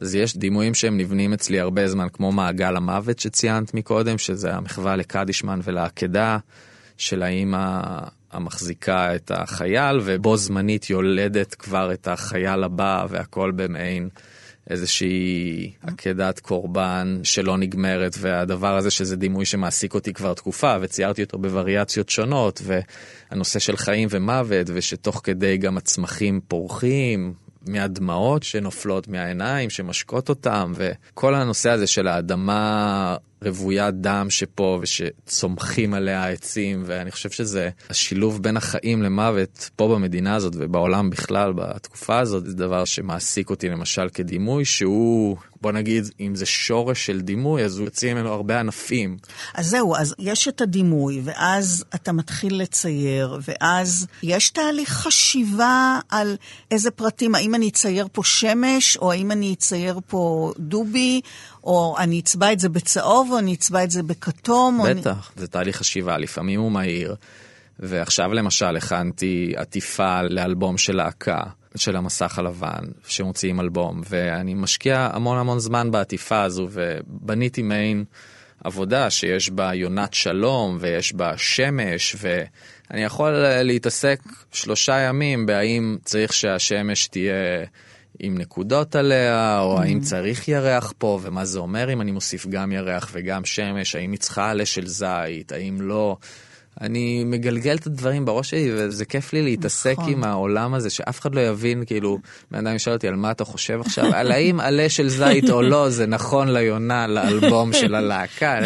אז 0.02 0.14
יש 0.14 0.36
דימויים 0.36 0.74
שהם 0.74 0.98
נבנים 0.98 1.32
אצלי 1.32 1.60
הרבה 1.60 1.88
זמן, 1.88 2.06
כמו 2.12 2.32
מעגל 2.32 2.76
המוות 2.76 3.18
שציינת 3.18 3.74
מקודם, 3.74 4.18
שזה 4.18 4.54
המחווה 4.54 4.96
לקדישמן 4.96 5.60
ולעקדה 5.64 6.38
של 6.96 7.22
האימא 7.22 7.80
המחזיקה 8.32 9.14
את 9.14 9.30
החייל, 9.34 10.00
ובו 10.04 10.36
זמנית 10.36 10.90
יולדת 10.90 11.54
כבר 11.54 11.92
את 11.92 12.08
החייל 12.08 12.64
הבא, 12.64 13.06
והכל 13.08 13.50
במעין 13.56 14.08
איזושהי 14.70 15.72
עקדת 15.82 16.40
קורבן 16.40 17.20
שלא 17.22 17.58
נגמרת, 17.58 18.16
והדבר 18.18 18.76
הזה 18.76 18.90
שזה 18.90 19.16
דימוי 19.16 19.44
שמעסיק 19.44 19.94
אותי 19.94 20.12
כבר 20.12 20.34
תקופה, 20.34 20.76
וציירתי 20.80 21.22
אותו 21.22 21.38
בווריאציות 21.38 22.08
שונות, 22.08 22.62
והנושא 22.64 23.58
של 23.58 23.76
חיים 23.76 24.08
ומוות, 24.10 24.66
ושתוך 24.74 25.20
כדי 25.24 25.56
גם 25.56 25.76
הצמחים 25.76 26.40
פורחים, 26.48 27.34
מהדמעות 27.66 28.42
שנופלות 28.42 29.08
מהעיניים, 29.08 29.70
שמשקות 29.70 30.28
אותם, 30.28 30.72
וכל 30.76 31.34
הנושא 31.34 31.70
הזה 31.70 31.86
של 31.86 32.08
האדמה 32.08 33.16
רוויית 33.44 33.94
דם 33.94 34.26
שפה 34.30 34.78
ושצומחים 34.82 35.94
עליה 35.94 36.24
העצים, 36.24 36.82
ואני 36.86 37.10
חושב 37.10 37.30
שזה 37.30 37.70
השילוב 37.90 38.42
בין 38.42 38.56
החיים 38.56 39.02
למוות 39.02 39.70
פה 39.76 39.88
במדינה 39.88 40.34
הזאת 40.34 40.52
ובעולם 40.56 41.10
בכלל 41.10 41.52
בתקופה 41.52 42.18
הזאת, 42.18 42.46
זה 42.46 42.56
דבר 42.56 42.84
שמעסיק 42.84 43.50
אותי 43.50 43.68
למשל 43.68 44.08
כדימוי 44.14 44.64
שהוא 44.64 45.36
בוא 45.62 45.72
נגיד, 45.72 46.04
אם 46.20 46.34
זה 46.34 46.46
שורש 46.46 47.06
של 47.06 47.20
דימוי, 47.20 47.64
אז 47.64 47.78
הוא 47.78 47.84
יוצא 47.84 48.14
ממנו 48.14 48.32
הרבה 48.32 48.60
ענפים. 48.60 49.16
אז 49.54 49.66
זהו, 49.66 49.96
אז 49.96 50.14
יש 50.18 50.48
את 50.48 50.60
הדימוי, 50.60 51.20
ואז 51.24 51.84
אתה 51.94 52.12
מתחיל 52.12 52.62
לצייר, 52.62 53.38
ואז 53.48 54.06
יש 54.22 54.50
תהליך 54.50 54.88
חשיבה 54.88 55.98
על 56.08 56.36
איזה 56.70 56.90
פרטים, 56.90 57.34
האם 57.34 57.54
אני 57.54 57.68
אצייר 57.68 58.06
פה 58.12 58.24
שמש, 58.24 58.96
או 58.96 59.12
האם 59.12 59.32
אני 59.32 59.54
אצייר 59.54 60.00
פה 60.06 60.52
דובי, 60.58 61.20
או 61.64 61.96
אני 61.98 62.20
אצבע 62.20 62.52
את 62.52 62.60
זה 62.60 62.68
בצהוב, 62.68 63.28
או 63.32 63.38
אני 63.38 63.54
אצבע 63.54 63.84
את 63.84 63.90
זה 63.90 64.02
בכתום. 64.02 64.80
בטח, 64.84 65.30
אני... 65.36 65.40
זה 65.40 65.46
תהליך 65.46 65.76
חשיבה, 65.76 66.18
לפעמים 66.18 66.60
הוא 66.60 66.72
מהיר. 66.72 67.14
ועכשיו 67.78 68.32
למשל 68.32 68.76
הכנתי 68.76 69.52
עטיפה 69.56 70.22
לאלבום 70.22 70.78
של 70.78 70.96
להקה. 70.96 71.42
של 71.76 71.96
המסך 71.96 72.38
הלבן, 72.38 72.84
שמוציאים 73.06 73.60
אלבום, 73.60 74.00
ואני 74.08 74.54
משקיע 74.54 75.08
המון 75.12 75.38
המון 75.38 75.58
זמן 75.58 75.90
בעטיפה 75.90 76.42
הזו, 76.42 76.68
ובניתי 76.70 77.62
מעין 77.62 78.04
עבודה 78.64 79.10
שיש 79.10 79.50
בה 79.50 79.74
יונת 79.74 80.14
שלום, 80.14 80.76
ויש 80.80 81.12
בה 81.12 81.32
שמש, 81.36 82.16
ואני 82.18 83.04
יכול 83.04 83.32
להתעסק 83.62 84.20
שלושה 84.52 84.98
ימים 84.98 85.46
בהאם 85.46 85.96
צריך 86.04 86.32
שהשמש 86.32 87.06
תהיה... 87.06 87.64
עם 88.18 88.38
נקודות 88.38 88.96
עליה, 88.96 89.60
או 89.60 89.78
mm-hmm. 89.78 89.82
האם 89.82 90.00
צריך 90.00 90.48
ירח 90.48 90.92
פה, 90.98 91.20
ומה 91.22 91.44
זה 91.44 91.58
אומר 91.58 91.92
אם 91.92 92.00
אני 92.00 92.10
מוסיף 92.12 92.46
גם 92.46 92.72
ירח 92.72 93.10
וגם 93.12 93.44
שמש, 93.44 93.96
האם 93.96 94.12
היא 94.12 94.20
צריכה 94.20 94.50
עלה 94.50 94.66
של 94.66 94.86
זית, 94.86 95.52
האם 95.52 95.80
לא. 95.80 96.16
אני 96.80 97.24
מגלגל 97.24 97.74
את 97.74 97.86
הדברים 97.86 98.24
בראש 98.24 98.50
שלי, 98.50 98.70
וזה 98.74 99.04
כיף 99.04 99.32
לי 99.32 99.42
להתעסק 99.42 99.94
נכון. 99.98 100.12
עם 100.12 100.24
העולם 100.24 100.74
הזה, 100.74 100.90
שאף 100.90 101.20
אחד 101.20 101.34
לא 101.34 101.40
יבין, 101.40 101.84
כאילו, 101.84 102.18
בן 102.50 102.66
אדם 102.66 102.76
ישאל 102.76 102.92
אותי 102.92 103.08
על 103.08 103.16
מה 103.16 103.30
אתה 103.30 103.44
חושב 103.44 103.80
עכשיו, 103.80 104.04
על 104.16 104.32
האם 104.32 104.60
עלה 104.60 104.88
של 104.88 105.08
זית 105.08 105.50
או 105.50 105.62
לא, 105.62 105.90
זה 105.90 106.06
נכון 106.06 106.48
ליונה, 106.52 107.06
לאלבום 107.06 107.72
של 107.80 107.94
הלהקה. 107.94 108.58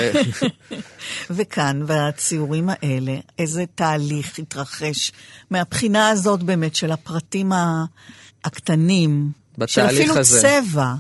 וכאן, 1.31 1.83
והציורים 1.87 2.69
האלה, 2.69 3.17
איזה 3.39 3.65
תהליך 3.75 4.39
התרחש 4.39 5.13
מהבחינה 5.51 6.09
הזאת 6.09 6.43
באמת 6.43 6.75
של 6.75 6.93
הפרטים 6.93 7.53
הקטנים, 8.45 9.31
של 9.67 9.81
אפילו 9.87 10.19
הזה. 10.19 10.41
צבע. 10.41 10.95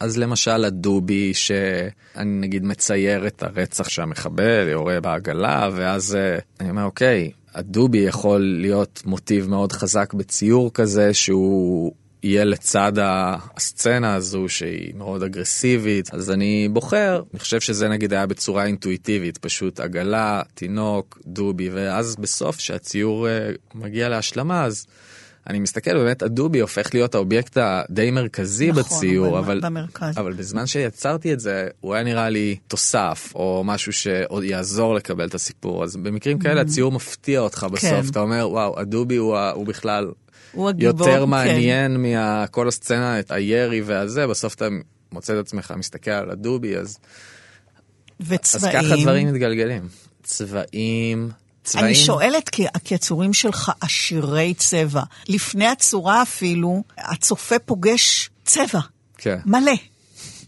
אז 0.00 0.18
למשל 0.18 0.64
הדובי, 0.64 1.34
שאני 1.34 2.24
נגיד 2.24 2.64
מצייר 2.64 3.26
את 3.26 3.42
הרצח 3.42 3.88
שהמחבל 3.88 4.68
יורה 4.68 5.00
בעגלה, 5.00 5.68
ואז 5.72 6.14
אה, 6.14 6.38
אני 6.60 6.70
אומר, 6.70 6.84
אוקיי, 6.84 7.30
הדובי 7.54 7.98
יכול 7.98 8.40
להיות 8.40 9.02
מוטיב 9.06 9.48
מאוד 9.48 9.72
חזק 9.72 10.14
בציור 10.14 10.70
כזה, 10.74 11.14
שהוא 11.14 11.92
יהיה 12.22 12.44
לצד 12.44 12.92
הסצנה 12.96 14.14
הזו 14.14 14.48
שהיא 14.48 14.94
מאוד 14.94 15.22
אגרסיבית, 15.22 16.14
אז 16.14 16.30
אני 16.30 16.68
בוחר, 16.72 17.22
אני 17.32 17.40
חושב 17.40 17.60
שזה 17.60 17.88
נגיד 17.88 18.12
היה 18.12 18.26
בצורה 18.26 18.64
אינטואיטיבית, 18.64 19.38
פשוט 19.38 19.80
עגלה, 19.80 20.42
תינוק, 20.54 21.18
דובי, 21.26 21.68
ואז 21.68 22.16
בסוף 22.16 22.58
שהציור 22.58 23.28
אה, 23.28 23.50
מגיע 23.74 24.08
להשלמה, 24.08 24.64
אז... 24.64 24.86
אני 25.50 25.58
מסתכל 25.58 25.94
באמת 25.94 26.22
הדובי 26.22 26.60
הופך 26.60 26.94
להיות 26.94 27.14
האובייקט 27.14 27.56
הדי 27.60 28.10
מרכזי 28.10 28.70
נכון, 28.70 28.82
בציור 28.82 29.38
אבל 29.38 29.60
במרכז. 29.60 30.18
אבל 30.18 30.32
בזמן 30.32 30.66
שיצרתי 30.66 31.32
את 31.32 31.40
זה 31.40 31.68
הוא 31.80 31.94
היה 31.94 32.04
נראה 32.04 32.28
לי 32.28 32.56
תוסף 32.68 33.32
או 33.34 33.62
משהו 33.64 33.92
שעוד 33.92 34.44
יעזור 34.44 34.94
לקבל 34.94 35.26
את 35.26 35.34
הסיפור 35.34 35.84
אז 35.84 35.96
במקרים 35.96 36.38
כאלה 36.38 36.60
mm. 36.60 36.64
הציור 36.64 36.92
מפתיע 36.92 37.40
אותך 37.40 37.66
בסוף 37.72 37.90
כן. 37.90 38.10
אתה 38.10 38.20
אומר 38.20 38.48
וואו 38.50 38.80
הדובי 38.80 39.16
הוא, 39.16 39.38
הוא 39.38 39.66
בכלל 39.66 40.10
הוא 40.52 40.68
הגיבור, 40.68 41.08
יותר 41.08 41.24
כן. 41.24 41.30
מעניין 41.30 41.96
מכל 42.02 42.68
הסצנה 42.68 43.20
את 43.20 43.30
הירי 43.30 43.80
והזה 43.80 44.26
בסוף 44.26 44.54
אתה 44.54 44.68
מוצא 45.12 45.34
את 45.34 45.38
עצמך 45.38 45.74
מסתכל 45.76 46.10
על 46.10 46.30
הדובי 46.30 46.76
אז. 46.76 46.98
וצבעים. 48.20 48.76
אז 48.76 48.84
ככה 48.84 49.02
דברים 49.02 49.28
מתגלגלים. 49.28 49.88
צבעים. 50.22 51.30
צבעים? 51.66 51.86
אני 51.86 51.94
שואלת 51.94 52.48
כי, 52.48 52.66
כי 52.84 52.94
הצורים 52.94 53.32
שלך 53.32 53.72
עשירי 53.80 54.54
צבע. 54.54 55.02
לפני 55.28 55.66
הצורה 55.66 56.22
אפילו, 56.22 56.82
הצופה 56.98 57.58
פוגש 57.58 58.30
צבע. 58.44 58.80
כן. 59.18 59.38
מלא. 59.46 59.72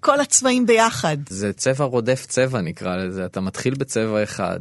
כל 0.00 0.20
הצבעים 0.20 0.66
ביחד. 0.66 1.16
זה 1.28 1.52
צבע 1.52 1.84
רודף 1.84 2.26
צבע 2.28 2.60
נקרא 2.60 2.96
לזה. 2.96 3.24
אתה 3.24 3.40
מתחיל 3.40 3.74
בצבע 3.74 4.22
אחד, 4.22 4.60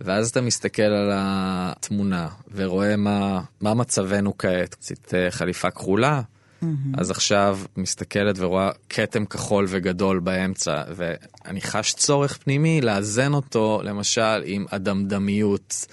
ואז 0.00 0.28
אתה 0.30 0.40
מסתכל 0.40 0.82
על 0.82 1.10
התמונה 1.12 2.28
ורואה 2.54 2.96
מה, 2.96 3.40
מה 3.60 3.74
מצבנו 3.74 4.38
כעת. 4.38 4.76
עשית 4.82 5.14
אה, 5.14 5.30
חליפה 5.30 5.70
כחולה, 5.70 6.20
Mm-hmm. 6.64 7.00
אז 7.00 7.10
עכשיו 7.10 7.58
מסתכלת 7.76 8.34
ורואה 8.38 8.70
כתם 8.88 9.24
כחול 9.24 9.66
וגדול 9.68 10.18
באמצע, 10.18 10.82
ואני 10.96 11.60
חש 11.60 11.92
צורך 11.92 12.36
פנימי 12.36 12.80
לאזן 12.80 13.34
אותו, 13.34 13.80
למשל, 13.84 14.42
עם 14.44 14.64
אדמדמיות. 14.70 15.86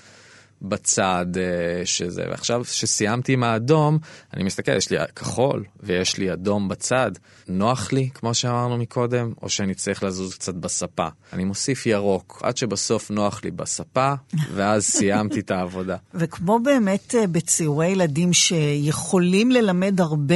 בצד 0.62 1.26
אה, 1.38 1.86
שזה, 1.86 2.24
ועכשיו 2.30 2.66
שסיימתי 2.66 3.34
עם 3.34 3.44
האדום, 3.44 3.98
אני 4.34 4.44
מסתכל, 4.44 4.72
יש 4.72 4.90
לי 4.90 4.98
כחול 5.16 5.64
ויש 5.80 6.18
לי 6.18 6.34
אדום 6.34 6.68
בצד. 6.68 7.12
נוח 7.48 7.94
לי, 7.94 8.10
כמו 8.14 8.34
שאמרנו 8.34 8.78
מקודם, 8.78 9.34
או 9.42 9.50
שאני 9.50 9.76
צריך 9.76 10.04
לזוז 10.04 10.34
קצת 10.34 10.56
בספה. 10.56 11.08
אני 11.34 11.44
מוסיף 11.44 11.86
ירוק, 11.86 12.42
עד 12.44 12.58
שבסוף 12.58 13.12
נוח 13.12 13.44
לי 13.44 13.52
בספה, 13.52 14.14
ואז 14.54 14.84
סיימתי 14.98 15.40
את 15.40 15.52
העבודה. 15.52 15.96
וכמו 16.14 16.60
באמת 16.60 17.16
אה, 17.16 17.28
בציורי 17.28 17.88
ילדים 17.88 18.34
שיכולים 18.34 19.52
ללמד 19.52 20.02
הרבה 20.02 20.36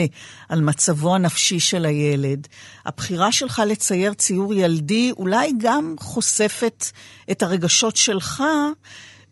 על 0.50 0.62
מצבו 0.62 1.16
הנפשי 1.16 1.60
של 1.60 1.86
הילד, 1.86 2.48
הבחירה 2.86 3.32
שלך 3.32 3.62
לצייר 3.68 4.14
ציור 4.14 4.54
ילדי 4.54 5.12
אולי 5.18 5.52
גם 5.58 5.96
חושפת 6.00 6.86
את 7.32 7.44
הרגשות 7.44 7.96
שלך. 7.96 8.44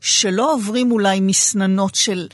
שלא 0.03 0.53
עוברים 0.53 0.91
אולי 0.91 1.19
מסננות 1.19 1.95
של 1.95 2.27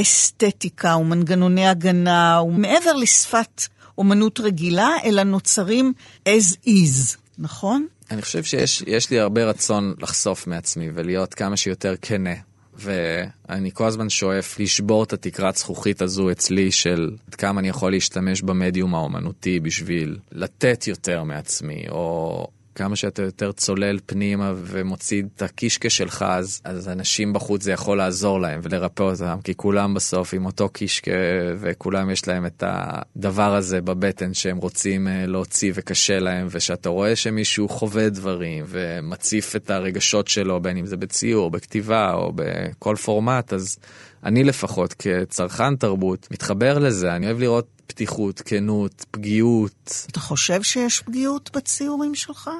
אסתטיקה 0.00 0.96
ומנגנוני 0.96 1.66
הגנה, 1.66 2.40
ומעבר 2.42 2.92
לשפת 2.92 3.62
אומנות 3.98 4.40
רגילה, 4.40 4.88
אלא 5.04 5.22
נוצרים 5.22 5.92
as 6.28 6.66
is, 6.66 7.16
נכון? 7.38 7.86
אני 8.10 8.22
חושב 8.22 8.44
שיש 8.44 9.10
לי 9.10 9.20
הרבה 9.20 9.44
רצון 9.44 9.94
לחשוף 10.02 10.46
מעצמי 10.46 10.88
ולהיות 10.94 11.34
כמה 11.34 11.56
שיותר 11.56 11.94
כנה. 12.02 12.34
ואני 12.78 13.70
כל 13.74 13.86
הזמן 13.86 14.08
שואף 14.08 14.60
לשבור 14.60 15.04
את 15.04 15.12
התקרת 15.12 15.56
זכוכית 15.56 16.02
הזו 16.02 16.30
אצלי 16.30 16.72
של 16.72 17.10
עד 17.28 17.34
כמה 17.34 17.60
אני 17.60 17.68
יכול 17.68 17.92
להשתמש 17.92 18.42
במדיום 18.42 18.94
האומנותי 18.94 19.60
בשביל 19.60 20.18
לתת 20.32 20.86
יותר 20.86 21.22
מעצמי, 21.22 21.84
או 21.88 22.46
כמה 22.76 22.96
שאתה 22.96 23.22
יותר 23.22 23.52
צולל 23.52 23.98
פנימה 24.06 24.52
ומוציא 24.56 25.22
את 25.36 25.42
הקישקע 25.42 25.90
שלך, 25.90 26.24
אז, 26.28 26.60
אז 26.64 26.88
אנשים 26.88 27.32
בחוץ 27.32 27.62
זה 27.62 27.72
יכול 27.72 27.98
לעזור 27.98 28.40
להם 28.40 28.60
ולרפא 28.62 29.02
אותם, 29.02 29.38
כי 29.44 29.54
כולם 29.54 29.94
בסוף 29.94 30.34
עם 30.34 30.46
אותו 30.46 30.68
קישקע 30.68 31.12
וכולם 31.60 32.10
יש 32.10 32.28
להם 32.28 32.46
את 32.46 32.62
הדבר 32.66 33.54
הזה 33.54 33.80
בבטן 33.80 34.34
שהם 34.34 34.56
רוצים 34.56 35.08
אה, 35.08 35.26
להוציא 35.26 35.72
וקשה 35.74 36.18
להם, 36.18 36.46
ושאתה 36.50 36.88
רואה 36.88 37.16
שמישהו 37.16 37.68
חווה 37.68 38.08
דברים 38.08 38.64
ומציף 38.68 39.56
את 39.56 39.70
הרגשות 39.70 40.28
שלו, 40.28 40.60
בין 40.60 40.76
אם 40.76 40.86
זה 40.86 40.96
בציור, 40.96 41.50
בכתיבה 41.50 42.12
או 42.12 42.32
בכל 42.34 42.96
פורמט, 42.96 43.52
אז 43.52 43.78
אני 44.26 44.44
לפחות 44.44 44.92
כצרכן 44.92 45.76
תרבות 45.76 46.28
מתחבר 46.30 46.78
לזה, 46.78 47.16
אני 47.16 47.26
אוהב 47.26 47.38
לראות 47.38 47.66
פתיחות, 47.86 48.42
כנות, 48.44 49.04
פגיעות. 49.10 50.06
אתה 50.10 50.20
חושב 50.20 50.62
שיש 50.62 51.00
פגיעות 51.00 51.50
בציורים 51.56 52.14
שלך? 52.14 52.50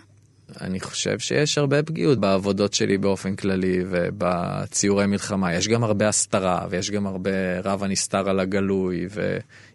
אני 0.61 0.81
חושב 0.81 1.19
שיש 1.19 1.59
הרבה 1.59 1.83
פגיעות 1.83 2.19
בעבודות 2.19 2.75
שלי 2.75 2.99
באופן 2.99 3.37
כללי 3.37 3.79
ובציורי 3.91 5.07
מלחמה. 5.07 5.55
יש 5.55 5.69
גם 5.69 5.85
הרבה 5.85 6.09
הסתרה 6.09 6.67
ויש 6.71 6.91
גם 6.91 7.07
הרבה 7.07 7.61
רב 7.65 7.83
הנסתר 7.83 8.31
על 8.31 8.41
הגלוי 8.41 9.07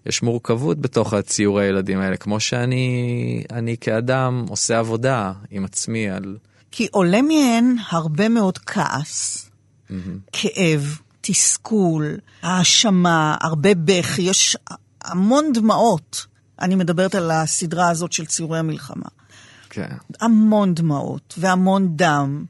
ויש 0.05 0.23
מורכבות 0.23 0.79
בתוך 0.79 1.13
הציורי 1.13 1.65
הילדים 1.65 1.99
האלה, 1.99 2.17
כמו 2.17 2.39
שאני 2.39 3.43
אני 3.51 3.77
כאדם 3.77 4.45
עושה 4.49 4.79
עבודה 4.79 5.33
עם 5.49 5.65
עצמי 5.65 6.09
על... 6.09 6.37
כי 6.71 6.87
עולה 6.91 7.21
מהן 7.21 7.75
הרבה 7.89 8.29
מאוד 8.29 8.57
כעס, 8.57 9.49
mm-hmm. 9.89 9.93
כאב, 10.31 10.99
תסכול, 11.21 12.17
האשמה, 12.41 13.37
הרבה 13.41 13.69
בכי, 13.75 14.21
יש 14.21 14.57
המון 15.03 15.53
דמעות. 15.53 16.25
אני 16.59 16.75
מדברת 16.75 17.15
על 17.15 17.31
הסדרה 17.31 17.89
הזאת 17.89 18.11
של 18.11 18.25
ציורי 18.25 18.59
המלחמה. 18.59 19.07
כן. 19.69 19.95
המון 20.21 20.73
דמעות 20.73 21.35
והמון 21.37 21.87
דם. 21.95 22.45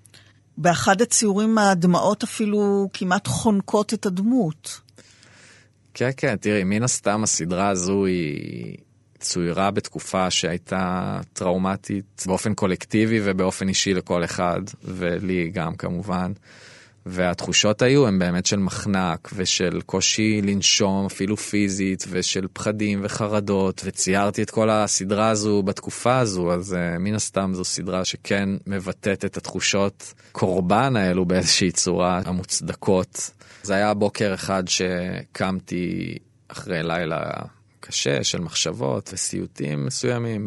באחד 0.58 1.02
הציורים 1.02 1.58
הדמעות 1.58 2.24
אפילו 2.24 2.90
כמעט 2.94 3.28
חונקות 3.28 3.94
את 3.94 4.06
הדמות. 4.06 4.82
כן, 5.94 6.10
כן, 6.18 6.36
תראי, 6.36 6.64
מן 6.64 6.84
הסתם 6.84 7.24
הסדרה 7.24 7.70
הזו 7.70 8.06
היא 8.06 8.78
צוירה 9.20 9.72
בתקופה 9.72 10.30
שהייתה 10.30 11.20
טראומטית 11.34 12.24
באופן 12.26 12.54
קולקטיבי 12.54 13.20
ובאופן 13.24 13.70
אישי 13.70 13.94
לכל 13.94 14.24
אחד, 14.24 14.62
ולי 14.84 15.52
גם 15.54 15.76
כמובן. 15.76 16.32
והתחושות 17.06 17.82
היו 17.82 18.08
הן 18.08 18.20
באמת 18.20 18.46
של 18.46 18.60
מחנק 18.60 19.30
ושל 19.36 19.82
קושי 19.86 20.42
לנשום 20.42 21.06
אפילו 21.06 21.38
פיזית 21.38 22.06
ושל 22.10 22.48
פחדים 22.54 23.00
וחרדות 23.04 23.82
וציירתי 23.86 24.44
את 24.44 24.50
כל 24.50 24.70
הסדרה 24.70 25.30
הזו 25.30 25.64
בתקופה 25.64 26.20
הזו 26.20 26.54
אז 26.54 26.74
uh, 26.74 27.00
מן 27.00 27.16
הסתם 27.16 27.52
זו 27.54 27.64
סדרה 27.64 28.06
שכן 28.06 28.50
מבטאת 28.68 29.26
את 29.26 29.38
התחושות 29.38 30.14
קורבן 30.32 30.96
האלו 30.96 31.26
באיזושהי 31.26 31.72
צורה 31.72 32.22
המוצדקות. 32.26 33.32
זה 33.64 33.76
היה 33.76 33.94
בוקר 33.94 34.34
אחד 34.34 34.64
שקמתי 34.68 36.18
אחרי 36.48 36.84
לילה 36.84 37.32
קשה 37.80 38.24
של 38.24 38.42
מחשבות 38.42 39.10
וסיוטים 39.14 39.86
מסוימים 39.86 40.46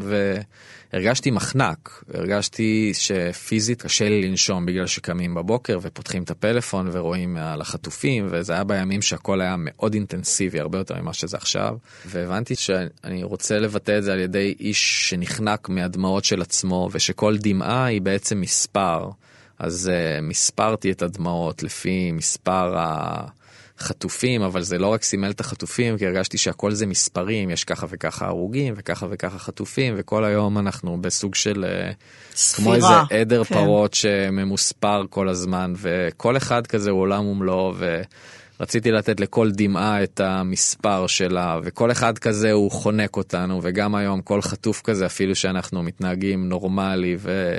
והרגשתי 0.95 1.31
מחנק, 1.31 2.05
הרגשתי 2.15 2.93
שפיזית 2.95 3.83
קשה 3.83 4.09
לי 4.09 4.29
לנשום 4.29 4.67
בגלל 4.67 4.87
שקמים 4.87 5.35
בבוקר 5.35 5.79
ופותחים 5.83 6.23
את 6.23 6.31
הפלאפון 6.31 6.89
ורואים 6.93 7.37
על 7.37 7.61
החטופים 7.61 8.29
וזה 8.31 8.53
היה 8.53 8.65
בימים 8.65 9.03
שהכל 9.03 9.41
היה 9.41 9.55
מאוד 9.59 9.95
אינטנסיבי 9.95 10.61
הרבה 10.61 10.79
יותר 10.79 11.03
ממה 11.03 11.13
שזה 11.13 11.37
עכשיו 11.37 11.77
והבנתי 12.07 12.55
שאני 12.55 13.23
רוצה 13.23 13.59
לבטא 13.59 13.99
את 13.99 14.03
זה 14.03 14.13
על 14.13 14.19
ידי 14.19 14.55
איש 14.61 15.09
שנחנק 15.11 15.69
מהדמעות 15.69 16.25
של 16.25 16.43
עצמו 16.43 16.89
ושכל 16.93 17.37
דמעה 17.37 17.85
היא 17.85 18.01
בעצם 18.01 18.41
מספר. 18.41 19.11
אז 19.59 19.91
uh, 19.93 20.23
מספרתי 20.23 20.91
את 20.91 21.03
הדמעות 21.03 21.63
לפי 21.63 22.13
מספר 22.13 22.79
ה... 22.79 23.25
חטופים, 23.85 24.43
אבל 24.43 24.63
זה 24.63 24.79
לא 24.79 24.87
רק 24.87 25.03
סימל 25.03 25.31
את 25.31 25.41
החטופים, 25.41 25.99
כי 25.99 26.07
הרגשתי 26.07 26.39
שהכל 26.39 26.73
זה 26.73 26.87
מספרים, 26.87 27.51
יש 27.51 27.65
ככה 27.65 27.87
וככה 27.91 28.27
הרוגים 28.27 28.75
וככה 28.77 29.07
וככה 29.11 29.39
חטופים, 29.39 29.95
וכל 29.97 30.25
היום 30.25 30.59
אנחנו 30.59 30.99
בסוג 31.01 31.35
של... 31.35 31.65
אה, 31.65 31.91
ספירה. 32.35 32.65
כמו 32.65 32.75
איזה 32.75 33.21
עדר 33.21 33.45
כן. 33.45 33.55
פרות 33.55 33.95
שממוספר 33.95 35.03
כל 35.11 35.29
הזמן, 35.29 35.73
וכל 35.77 36.37
אחד 36.37 36.67
כזה 36.67 36.91
הוא 36.91 37.01
עולם 37.01 37.27
ומלואו, 37.27 37.75
ורציתי 38.59 38.91
לתת 38.91 39.21
לכל 39.21 39.51
דמעה 39.51 40.03
את 40.03 40.21
המספר 40.21 41.07
שלה, 41.07 41.59
וכל 41.63 41.91
אחד 41.91 42.19
כזה 42.19 42.53
הוא 42.53 42.71
חונק 42.71 43.17
אותנו, 43.17 43.61
וגם 43.63 43.95
היום 43.95 44.21
כל 44.21 44.43
חטוף 44.43 44.83
כזה, 44.85 45.07
אפילו 45.07 45.35
שאנחנו 45.35 45.83
מתנהגים 45.83 46.49
נורמלי 46.49 47.17
ו... 47.19 47.55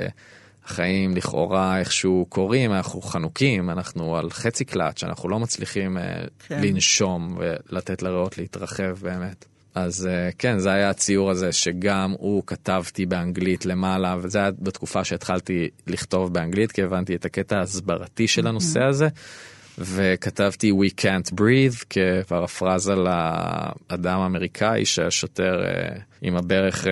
החיים 0.66 1.16
לכאורה 1.16 1.78
איכשהו 1.78 2.26
קורים, 2.28 2.72
אנחנו 2.72 3.02
חנוקים, 3.02 3.70
אנחנו 3.70 4.16
על 4.16 4.30
חצי 4.30 4.64
קלאץ', 4.64 5.04
אנחנו 5.04 5.28
לא 5.28 5.38
מצליחים 5.38 5.98
אה, 5.98 6.24
כן. 6.46 6.60
לנשום 6.62 7.38
ולתת 7.38 8.02
לריאות 8.02 8.38
להתרחב 8.38 8.98
באמת. 9.02 9.44
אז 9.74 10.06
אה, 10.06 10.30
כן, 10.38 10.58
זה 10.58 10.72
היה 10.72 10.90
הציור 10.90 11.30
הזה 11.30 11.52
שגם 11.52 12.14
הוא 12.18 12.42
כתבתי 12.46 13.06
באנגלית 13.06 13.66
למעלה, 13.66 14.16
וזה 14.22 14.38
היה 14.38 14.50
בתקופה 14.58 15.04
שהתחלתי 15.04 15.68
לכתוב 15.86 16.32
באנגלית, 16.32 16.72
כי 16.72 16.82
הבנתי 16.82 17.14
את 17.14 17.24
הקטע 17.24 17.56
ההסברתי 17.58 18.28
של 18.28 18.46
הנושא 18.46 18.82
הזה. 18.82 19.08
וכתבתי 19.78 20.72
We 20.72 21.00
Can't 21.00 21.32
Breathe 21.34 21.84
כפרפרזה 21.90 22.94
לאדם 22.94 24.20
האמריקאי 24.20 24.84
שהשוטר 24.84 25.60
uh, 25.62 26.00
עם 26.22 26.36
הברך 26.36 26.84
uh, 26.84 26.88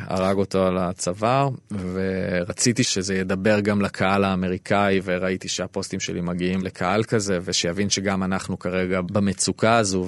הרג 0.00 0.36
אותו 0.36 0.66
על 0.66 0.78
הצוואר 0.78 1.48
ורציתי 1.92 2.84
שזה 2.84 3.14
ידבר 3.14 3.60
גם 3.60 3.82
לקהל 3.82 4.24
האמריקאי 4.24 5.00
וראיתי 5.04 5.48
שהפוסטים 5.48 6.00
שלי 6.00 6.20
מגיעים 6.20 6.62
לקהל 6.62 7.04
כזה 7.04 7.38
ושיבין 7.44 7.90
שגם 7.90 8.22
אנחנו 8.22 8.58
כרגע 8.58 9.00
במצוקה 9.00 9.76
הזו 9.76 10.06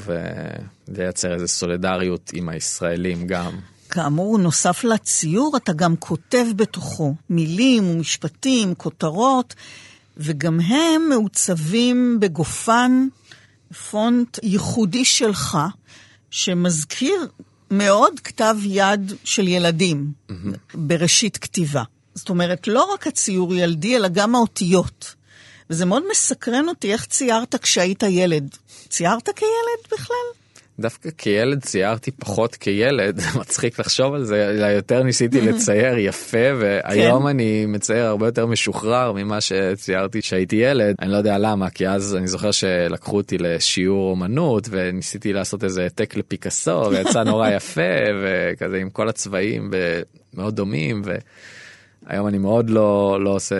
ולייצר 0.88 1.34
איזה 1.34 1.46
סולידריות 1.46 2.30
עם 2.34 2.48
הישראלים 2.48 3.26
גם. 3.26 3.52
כאמור, 3.90 4.38
נוסף 4.38 4.84
לציור, 4.84 5.56
אתה 5.56 5.72
גם 5.72 5.96
כותב 5.96 6.46
בתוכו 6.56 7.14
מילים 7.30 7.90
ומשפטים, 7.90 8.74
כותרות. 8.74 9.54
וגם 10.16 10.60
הם 10.60 11.08
מעוצבים 11.08 12.20
בגופן 12.20 13.06
פונט 13.90 14.38
ייחודי 14.42 15.04
שלך, 15.04 15.58
שמזכיר 16.30 17.26
מאוד 17.70 18.20
כתב 18.20 18.56
יד 18.64 19.12
של 19.24 19.48
ילדים 19.48 20.12
mm-hmm. 20.28 20.32
בראשית 20.74 21.36
כתיבה. 21.36 21.82
זאת 22.14 22.28
אומרת, 22.28 22.68
לא 22.68 22.92
רק 22.94 23.06
הציור 23.06 23.54
ילדי, 23.54 23.96
אלא 23.96 24.08
גם 24.08 24.34
האותיות. 24.34 25.14
וזה 25.70 25.84
מאוד 25.84 26.02
מסקרן 26.10 26.68
אותי 26.68 26.92
איך 26.92 27.06
ציירת 27.06 27.54
כשהיית 27.54 28.02
ילד. 28.02 28.56
ציירת 28.88 29.28
כילד 29.36 29.92
בכלל? 29.92 30.45
דווקא 30.80 31.10
כילד 31.18 31.62
ציירתי 31.62 32.10
פחות 32.10 32.54
כילד, 32.54 33.20
מצחיק 33.40 33.80
לחשוב 33.80 34.14
על 34.14 34.24
זה, 34.24 34.50
אלא 34.50 34.66
יותר 34.66 35.02
ניסיתי 35.02 35.40
לצייר 35.48 35.98
יפה, 35.98 36.38
והיום 36.58 37.22
כן. 37.22 37.28
אני 37.28 37.66
מצייר 37.66 38.04
הרבה 38.06 38.26
יותר 38.26 38.46
משוחרר 38.46 39.12
ממה 39.12 39.40
שציירתי 39.40 40.22
כשהייתי 40.22 40.56
ילד. 40.56 40.94
אני 41.00 41.12
לא 41.12 41.16
יודע 41.16 41.38
למה, 41.38 41.70
כי 41.70 41.88
אז 41.88 42.16
אני 42.16 42.28
זוכר 42.28 42.50
שלקחו 42.50 43.16
אותי 43.16 43.38
לשיעור 43.38 44.10
אומנות, 44.10 44.68
וניסיתי 44.70 45.32
לעשות 45.32 45.64
איזה 45.64 45.82
העתק 45.82 46.16
לפיקאסו, 46.16 46.82
ויצא 46.90 47.22
נורא 47.22 47.48
יפה, 47.50 47.82
וכזה 48.22 48.76
עם 48.76 48.90
כל 48.90 49.08
הצבעים 49.08 49.70
מאוד 50.34 50.56
דומים, 50.56 51.02
והיום 52.06 52.28
אני 52.28 52.38
מאוד 52.38 52.70
לא, 52.70 53.18
לא 53.20 53.30
עושה 53.30 53.56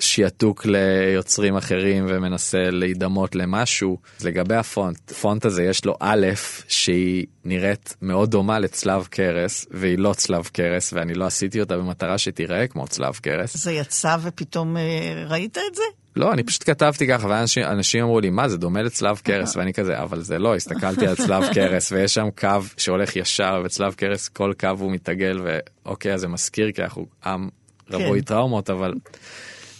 שיעתוק 0.00 0.66
ליוצרים 0.66 1.56
אחרים 1.56 2.06
ומנסה 2.08 2.70
להידמות 2.70 3.34
למשהו. 3.34 3.98
לגבי 4.24 4.54
הפונט, 4.54 5.12
פונט 5.12 5.44
הזה 5.44 5.64
יש 5.64 5.84
לו 5.84 5.96
א' 6.00 6.26
שהיא 6.68 7.26
נראית 7.44 7.96
מאוד 8.02 8.30
דומה 8.30 8.58
לצלב 8.58 9.06
קרס 9.10 9.66
והיא 9.70 9.98
לא 9.98 10.12
צלב 10.12 10.48
קרס 10.52 10.92
ואני 10.92 11.14
לא 11.14 11.24
עשיתי 11.24 11.60
אותה 11.60 11.76
במטרה 11.76 12.18
שתיראה 12.18 12.66
כמו 12.66 12.86
צלב 12.88 13.14
קרס. 13.22 13.56
זה 13.56 13.72
יצא 13.72 14.16
ופתאום 14.22 14.76
אה, 14.76 15.24
ראית 15.28 15.58
את 15.58 15.74
זה? 15.74 15.82
לא, 16.16 16.32
אני 16.32 16.42
פשוט 16.42 16.62
כתבתי 16.70 17.08
ככה, 17.08 17.28
ואנשים 17.28 18.02
אמרו 18.02 18.20
לי, 18.20 18.30
מה, 18.30 18.48
זה 18.48 18.58
דומה 18.58 18.82
לצלב 18.82 19.18
קרס, 19.18 19.56
ואני 19.56 19.72
כזה, 19.72 20.02
אבל 20.02 20.20
זה 20.22 20.38
לא, 20.38 20.56
הסתכלתי 20.56 21.06
על 21.06 21.16
צלב 21.16 21.42
קרס, 21.54 21.92
ויש 21.92 22.14
שם 22.14 22.28
קו 22.38 22.48
שהולך 22.76 23.16
ישר, 23.16 23.62
וצלב 23.64 23.94
קרס, 23.94 24.28
כל 24.28 24.52
קו 24.60 24.68
הוא 24.78 24.92
מתעגל, 24.92 25.40
ואוקיי, 25.44 26.14
אז 26.14 26.20
זה 26.20 26.28
מזכיר, 26.28 26.72
כי 26.72 26.82
אנחנו 26.82 27.06
עם 27.26 27.48
רווי 27.90 28.20
כן. 28.20 28.24
טראומות, 28.24 28.70
אבל 28.70 28.94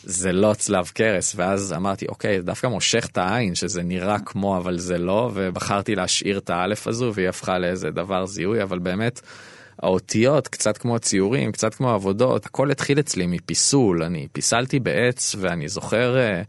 זה 0.08 0.32
לא 0.32 0.54
צלב 0.54 0.88
קרס 0.94 1.34
ואז 1.36 1.72
אמרתי 1.72 2.06
אוקיי 2.06 2.40
דווקא 2.42 2.66
מושך 2.66 3.06
את 3.12 3.18
העין 3.18 3.54
שזה 3.54 3.82
נראה 3.82 4.18
כמו 4.18 4.56
אבל 4.56 4.78
זה 4.78 4.98
לא 4.98 5.30
ובחרתי 5.34 5.94
להשאיר 5.94 6.38
את 6.38 6.50
האלף 6.50 6.86
הזו 6.86 7.12
והיא 7.14 7.28
הפכה 7.28 7.58
לאיזה 7.58 7.90
דבר 7.90 8.26
זיהוי 8.26 8.62
אבל 8.62 8.78
באמת. 8.78 9.20
האותיות 9.82 10.48
קצת 10.48 10.78
כמו 10.78 10.98
ציורים 10.98 11.52
קצת 11.52 11.74
כמו 11.74 11.90
עבודות 11.90 12.46
הכל 12.46 12.70
התחיל 12.70 12.98
אצלי 12.98 13.26
מפיסול 13.26 14.02
אני 14.02 14.28
פיסלתי 14.32 14.80
בעץ 14.80 15.34
ואני 15.38 15.68
זוכר 15.68 16.18
אה, 16.18 16.42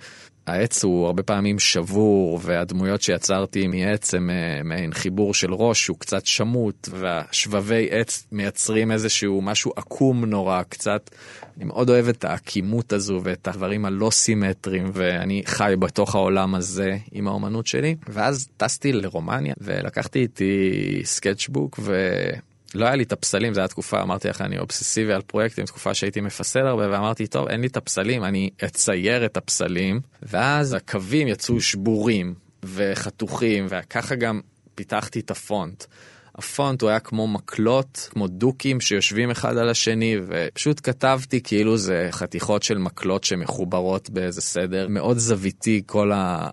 העץ 0.48 0.84
הוא 0.84 1.06
הרבה 1.06 1.24
פעמים 1.24 1.60
שבור 1.60 2.40
והדמויות 2.44 3.02
שיצרתי 3.02 3.68
מעץ 3.68 4.14
הם 4.14 4.30
אה, 4.30 4.64
מעין 4.64 4.94
חיבור 4.94 5.34
של 5.34 5.54
ראש 5.54 5.88
הוא 5.88 5.98
קצת 6.00 6.26
שמוט 6.26 6.90
והשבבי 6.92 7.88
עץ 7.92 8.28
מייצרים 8.32 8.92
איזשהו 8.92 9.42
משהו 9.42 9.72
עקום 9.76 10.26
נורא 10.26 10.64
קצת. 10.70 11.10
אני 11.58 11.66
מאוד 11.66 11.90
אוהב 11.90 12.08
את 12.08 12.26
העקימות 12.26 12.94
הזו 12.94 13.22
ואת 13.24 13.48
הדברים 13.48 13.86
הלא 13.86 14.10
סימטריים 14.12 14.90
ואני 14.94 15.44
חי 15.46 15.74
בתוך 15.80 16.16
העולם 16.16 16.56
הזה 16.56 16.98
עם 17.12 17.28
האומנות 17.28 17.68
שלי 17.68 17.96
ואז 18.10 18.48
טסתי 18.58 18.94
לרומניה 18.94 19.54
ולקחתי 19.62 20.20
איתי 20.20 21.02
סקצ'בוק 21.04 21.80
ו... 21.82 22.10
לא 22.76 22.86
היה 22.86 22.96
לי 22.96 23.04
את 23.04 23.12
הפסלים, 23.12 23.54
זו 23.54 23.62
הייתה 23.62 23.72
תקופה, 23.72 24.02
אמרתי 24.02 24.28
לך, 24.28 24.42
אני 24.42 24.60
אובססיבי 24.60 25.14
על 25.14 25.22
פרויקטים, 25.22 25.66
תקופה 25.66 25.94
שהייתי 25.94 26.22
מפסל 26.22 26.68
הרבה, 26.68 26.92
ואמרתי, 26.92 27.28
טוב, 27.28 27.48
אין 27.48 27.62
לי 27.62 27.68
את 27.68 27.78
הפסלים, 27.78 28.24
אני 28.24 28.50
אצייר 28.66 29.26
את 29.26 29.38
הפסלים, 29.38 30.02
ואז 30.24 30.74
הקווים 30.74 31.28
יצאו 31.28 31.62
שבורים 31.62 32.34
וחתוכים, 32.64 33.66
וככה 33.70 34.16
גם 34.16 34.42
פיתחתי 34.76 35.20
את 35.20 35.32
הפונט. 35.32 35.84
הפונט 36.36 36.82
הוא 36.82 36.90
היה 36.90 37.00
כמו 37.00 37.28
מקלות, 37.28 38.10
כמו 38.12 38.28
דוקים 38.28 38.82
שיושבים 38.82 39.32
אחד 39.32 39.58
על 39.58 39.70
השני, 39.70 40.16
ופשוט 40.28 40.80
כתבתי 40.84 41.42
כאילו 41.42 41.78
זה 41.78 42.08
חתיכות 42.12 42.64
של 42.64 42.78
מקלות 42.78 43.24
שמחוברות 43.24 44.10
באיזה 44.10 44.42
סדר, 44.42 44.88
מאוד 44.88 45.18
זוויתי 45.18 45.82
כל 45.86 46.12
ה... 46.12 46.50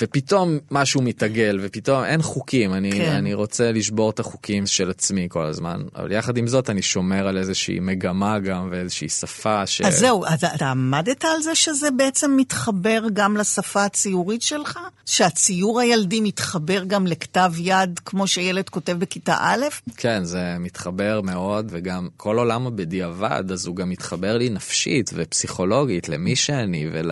ופתאום 0.00 0.58
משהו 0.70 1.02
מתעגל 1.02 1.60
ופתאום 1.62 2.04
אין 2.04 2.22
חוקים 2.22 2.74
אני 2.74 2.92
כן. 2.92 3.12
אני 3.12 3.34
רוצה 3.34 3.72
לשבור 3.72 4.10
את 4.10 4.20
החוקים 4.20 4.66
של 4.66 4.90
עצמי 4.90 5.26
כל 5.30 5.46
הזמן 5.46 5.82
אבל 5.96 6.12
יחד 6.12 6.36
עם 6.36 6.46
זאת 6.46 6.70
אני 6.70 6.82
שומר 6.82 7.28
על 7.28 7.38
איזושהי 7.38 7.80
מגמה 7.80 8.38
גם 8.38 8.68
ואיזושהי 8.70 9.08
שפה 9.08 9.66
ש... 9.66 9.80
אז 9.80 9.98
זהו 9.98 10.24
אז 10.26 10.44
אתה 10.44 10.70
עמדת 10.70 11.24
על 11.24 11.42
זה 11.42 11.54
שזה 11.54 11.90
בעצם 11.90 12.36
מתחבר 12.36 13.02
גם 13.12 13.36
לשפה 13.36 13.84
הציורית 13.84 14.42
שלך 14.42 14.78
שהציור 15.06 15.80
הילדי 15.80 16.20
מתחבר 16.20 16.84
גם 16.84 17.06
לכתב 17.06 17.52
יד 17.58 18.00
כמו 18.04 18.26
שילד 18.26 18.68
כותב 18.68 18.92
בכיתה 18.92 19.36
א'? 19.40 19.64
כן 19.96 20.24
זה 20.24 20.56
מתחבר 20.58 21.20
מאוד 21.20 21.66
וגם 21.70 22.08
כל 22.16 22.38
עולם 22.38 22.66
הבדיעבד 22.66 23.52
אז 23.52 23.66
הוא 23.66 23.76
גם 23.76 23.90
מתחבר 23.90 24.36
לי 24.36 24.48
נפשית 24.50 25.10
ופסיכולוגית 25.14 26.08
למי 26.08 26.36
שאני 26.36 26.88
ול... 26.92 27.10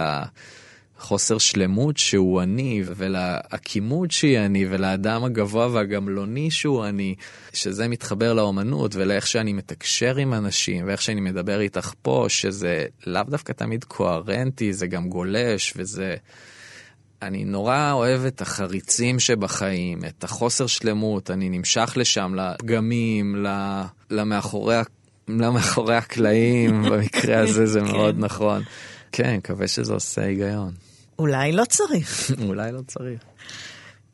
חוסר 1.02 1.38
שלמות 1.38 1.96
שהוא 1.96 2.42
אני, 2.42 2.82
ולעקימות 2.96 4.10
שהיא 4.10 4.38
אני, 4.38 4.66
ולאדם 4.70 5.24
הגבוה 5.24 5.68
והגמלוני 5.72 6.50
שהוא 6.50 6.86
אני, 6.86 7.14
שזה 7.52 7.88
מתחבר 7.88 8.32
לאומנות 8.32 8.96
ולאיך 8.96 9.26
שאני 9.26 9.52
מתקשר 9.52 10.16
עם 10.16 10.34
אנשים, 10.34 10.86
ואיך 10.86 11.02
שאני 11.02 11.20
מדבר 11.20 11.60
איתך 11.60 11.92
פה, 12.02 12.26
שזה 12.28 12.86
לאו 13.06 13.22
דווקא 13.22 13.52
תמיד 13.52 13.84
קוהרנטי, 13.84 14.72
זה 14.72 14.86
גם 14.86 15.08
גולש, 15.08 15.72
וזה... 15.76 16.16
אני 17.22 17.44
נורא 17.44 17.92
אוהב 17.92 18.24
את 18.24 18.40
החריצים 18.40 19.20
שבחיים, 19.20 19.98
את 20.04 20.24
החוסר 20.24 20.66
שלמות, 20.66 21.30
אני 21.30 21.48
נמשך 21.48 21.92
לשם, 21.96 22.34
לפגמים, 22.34 23.46
למאחורי, 24.10 24.76
למאחורי 25.28 25.96
הקלעים, 25.96 26.82
במקרה 26.90 27.38
הזה 27.38 27.66
זה 27.66 27.80
כן. 27.80 27.86
מאוד 27.86 28.14
נכון. 28.18 28.62
כן, 29.12 29.36
מקווה 29.36 29.68
שזה 29.68 29.92
עושה 29.92 30.22
היגיון. 30.22 30.91
אולי 31.22 31.52
לא 31.52 31.64
צריך. 31.64 32.30
אולי 32.48 32.72
לא 32.72 32.80
צריך. 32.86 33.20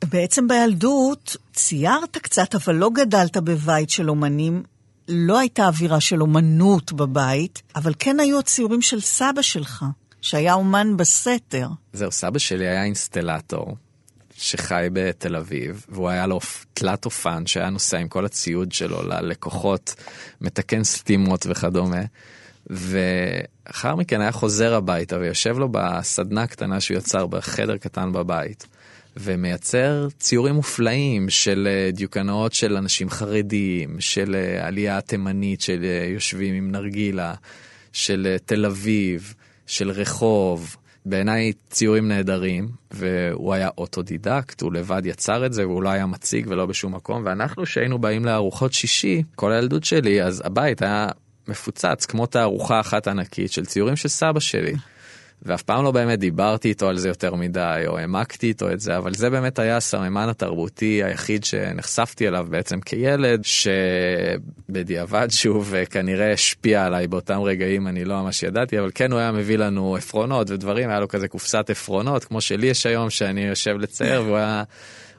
בעצם 0.04 0.48
בילדות 0.48 1.36
ציירת 1.52 2.16
קצת, 2.18 2.54
אבל 2.54 2.74
לא 2.74 2.90
גדלת 2.94 3.36
בבית 3.36 3.90
של 3.90 4.10
אומנים. 4.10 4.62
לא 5.08 5.38
הייתה 5.38 5.66
אווירה 5.66 6.00
של 6.00 6.22
אומנות 6.22 6.92
בבית, 6.92 7.62
אבל 7.76 7.92
כן 7.98 8.20
היו 8.20 8.38
הציורים 8.38 8.82
של 8.82 9.00
סבא 9.00 9.42
שלך, 9.42 9.84
שהיה 10.20 10.54
אומן 10.54 10.96
בסתר. 10.96 11.68
זהו, 11.92 12.12
סבא 12.12 12.38
שלי 12.38 12.66
היה 12.66 12.84
אינסטלטור, 12.84 13.76
שחי 14.36 14.86
בתל 14.92 15.36
אביב, 15.36 15.86
והוא 15.88 16.08
היה 16.08 16.26
לו 16.26 16.40
תלת 16.74 17.04
אופן 17.04 17.46
שהיה 17.46 17.70
נוסע 17.70 17.98
עם 17.98 18.08
כל 18.08 18.24
הציוד 18.24 18.72
שלו 18.72 19.02
ללקוחות, 19.02 19.94
מתקן 20.40 20.84
סתימות 20.84 21.46
וכדומה. 21.48 22.02
ואחר 22.70 23.94
מכן 23.94 24.20
היה 24.20 24.32
חוזר 24.32 24.74
הביתה 24.74 25.18
ויושב 25.18 25.58
לו 25.58 25.68
בסדנה 25.68 26.46
קטנה 26.46 26.80
שהוא 26.80 26.96
יצר 26.96 27.26
בחדר 27.26 27.76
קטן 27.76 28.12
בבית. 28.12 28.66
ומייצר 29.20 30.08
ציורים 30.18 30.54
מופלאים 30.54 31.30
של 31.30 31.68
אה, 31.70 31.90
דיוקנאות 31.92 32.52
של 32.52 32.76
אנשים 32.76 33.10
חרדים, 33.10 34.00
של 34.00 34.34
אה, 34.34 34.66
עלייה 34.66 35.00
תימנית 35.00 35.60
של 35.60 35.84
אה, 35.84 36.06
יושבים 36.12 36.54
עם 36.54 36.70
נרגילה, 36.70 37.34
של 37.92 38.36
תל 38.44 38.66
אביב, 38.66 39.34
של 39.66 39.90
רחוב. 39.90 40.76
בעיניי 41.06 41.52
ציורים 41.70 42.08
נהדרים, 42.08 42.68
והוא 42.90 43.54
היה 43.54 43.68
אוטודידקט, 43.78 44.60
הוא 44.60 44.72
לבד 44.72 45.02
יצר 45.06 45.46
את 45.46 45.52
זה, 45.52 45.66
והוא 45.66 45.82
לא 45.82 45.88
היה 45.88 46.06
מציג 46.06 46.46
ולא 46.48 46.66
בשום 46.66 46.94
מקום, 46.94 47.22
ואנחנו 47.24 47.66
שהיינו 47.66 47.98
באים 47.98 48.24
לארוחות 48.24 48.72
שישי, 48.72 49.22
כל 49.34 49.52
הילדות 49.52 49.84
שלי, 49.84 50.22
אז 50.22 50.42
הבית 50.44 50.82
היה 50.82 51.08
מפוצץ 51.48 52.06
כמו 52.06 52.26
תערוכה 52.26 52.80
אחת 52.80 53.08
ענקית 53.08 53.52
של 53.52 53.66
ציורים 53.66 53.96
של 53.96 54.08
סבא 54.08 54.40
שלי. 54.40 54.74
ואף 55.42 55.62
פעם 55.62 55.84
לא 55.84 55.90
באמת 55.90 56.18
דיברתי 56.18 56.68
איתו 56.68 56.88
על 56.88 56.98
זה 56.98 57.08
יותר 57.08 57.34
מדי 57.34 57.84
או 57.86 57.98
העמקתי 57.98 58.46
איתו 58.46 58.72
את 58.72 58.80
זה 58.80 58.96
אבל 58.96 59.14
זה 59.14 59.30
באמת 59.30 59.58
היה 59.58 59.76
הסממן 59.76 60.28
התרבותי 60.28 61.04
היחיד 61.04 61.44
שנחשפתי 61.44 62.28
אליו 62.28 62.46
בעצם 62.50 62.80
כילד 62.80 63.44
שבדיעבד 64.68 65.28
שוב 65.30 65.74
כנראה 65.90 66.32
השפיע 66.32 66.86
עליי 66.86 67.06
באותם 67.06 67.40
רגעים 67.40 67.88
אני 67.88 68.04
לא 68.04 68.22
ממש 68.22 68.42
ידעתי 68.42 68.78
אבל 68.78 68.90
כן 68.94 69.12
הוא 69.12 69.20
היה 69.20 69.32
מביא 69.32 69.58
לנו 69.58 69.96
עפרונות 69.96 70.50
ודברים 70.50 70.90
היה 70.90 71.00
לו 71.00 71.08
כזה 71.08 71.28
קופסת 71.28 71.70
עפרונות 71.70 72.24
כמו 72.24 72.40
שלי 72.40 72.66
יש 72.66 72.86
היום 72.86 73.10
שאני 73.10 73.40
יושב 73.40 73.76
לצייר 73.78 74.22
והוא 74.22 74.36
היה. 74.36 74.62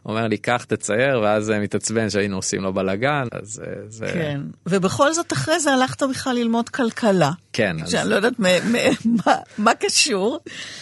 אומר 0.06 0.28
לי, 0.28 0.38
קח, 0.38 0.64
תצייר, 0.64 1.22
ואז 1.22 1.50
מתעצבן 1.50 2.10
שהיינו 2.10 2.36
עושים 2.36 2.62
לו 2.62 2.74
בלאגן, 2.74 3.28
אז 3.32 3.62
אה, 3.66 3.74
זה... 3.88 4.06
כן, 4.14 4.42
ובכל 4.66 5.14
זאת 5.14 5.34
אחרי 5.34 5.60
זה 5.60 5.74
הלכת 5.74 6.04
בכלל 6.04 6.36
ללמוד 6.36 6.70
כלכלה. 6.70 7.32
כן. 7.54 7.76
אז... 7.84 7.92
שאני 7.92 8.10
לא 8.10 8.16
יודעת 8.16 8.40
מה, 8.40 8.50
מה 9.58 9.74
קשור. 9.74 10.40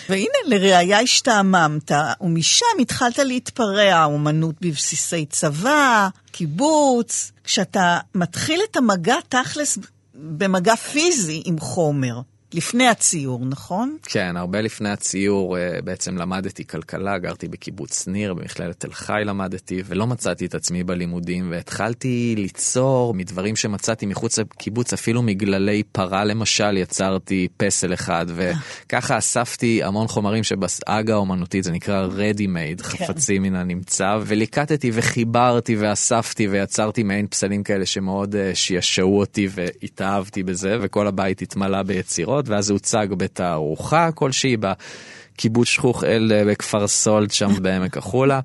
והנה, 0.09 0.37
לראיה 0.45 0.99
השתעממת, 0.99 1.91
ומשם 2.21 2.65
התחלת 2.81 3.19
להתפרע, 3.19 4.03
אומנות 4.03 4.55
בבסיסי 4.61 5.25
צבא, 5.25 6.07
קיבוץ. 6.31 7.31
כשאתה 7.43 7.99
מתחיל 8.15 8.59
את 8.71 8.77
המגע 8.77 9.15
תכלס 9.29 9.77
במגע 10.15 10.75
פיזי 10.75 11.41
עם 11.45 11.59
חומר. 11.59 12.19
לפני 12.53 12.87
הציור, 12.87 13.45
נכון? 13.45 13.97
כן, 14.03 14.37
הרבה 14.37 14.61
לפני 14.61 14.89
הציור 14.89 15.57
אה, 15.57 15.81
בעצם 15.83 16.17
למדתי 16.17 16.67
כלכלה, 16.67 17.17
גרתי 17.17 17.47
בקיבוץ 17.47 18.07
ניר, 18.07 18.33
במכללת 18.33 18.79
תל 18.79 18.91
חי 18.91 19.21
למדתי, 19.25 19.83
ולא 19.85 20.07
מצאתי 20.07 20.45
את 20.45 20.55
עצמי 20.55 20.83
בלימודים, 20.83 21.51
והתחלתי 21.51 22.35
ליצור 22.37 23.13
מדברים 23.13 23.55
שמצאתי 23.55 24.05
מחוץ 24.05 24.39
לקיבוץ, 24.39 24.93
אפילו 24.93 25.21
מגללי 25.21 25.83
פרה 25.83 26.23
למשל, 26.23 26.77
יצרתי 26.77 27.47
פסל 27.57 27.93
אחד, 27.93 28.25
וככה 28.29 29.17
אספתי 29.17 29.83
המון 29.83 30.07
חומרים 30.07 30.43
שבסאגה 30.43 31.13
האומנותית, 31.13 31.63
זה 31.63 31.71
נקרא 31.71 32.07
ready 32.07 32.41
made, 32.41 32.83
כן. 32.83 33.05
חפצים 33.05 33.43
מן 33.43 33.55
הנמצא, 33.55 34.17
וליקטתי 34.25 34.91
וחיברתי 34.93 35.75
ואספתי 35.75 36.47
ויצרתי 36.47 37.03
מעין 37.03 37.27
פסלים 37.27 37.63
כאלה 37.63 37.85
שמאוד 37.85 38.35
אה, 38.35 38.55
שישעו 38.55 39.19
אותי 39.19 39.47
והתאהבתי 39.51 40.43
בזה, 40.43 40.77
וכל 40.81 41.07
הבית 41.07 41.41
התמלא 41.41 41.83
ביצירות. 41.83 42.36
סדרות, 42.37 42.49
ואז 42.49 42.65
זה 42.65 42.73
הוצג 42.73 43.07
בתערוכה 43.17 44.11
כלשהי 44.11 44.57
בקיבוץ 44.57 45.67
שכוך 45.67 46.03
אל 46.03 46.31
אה, 46.35 46.45
בכפר 46.45 46.87
סולד 46.87 47.31
שם 47.31 47.63
בעמק 47.63 47.97
החולה. 47.97 48.39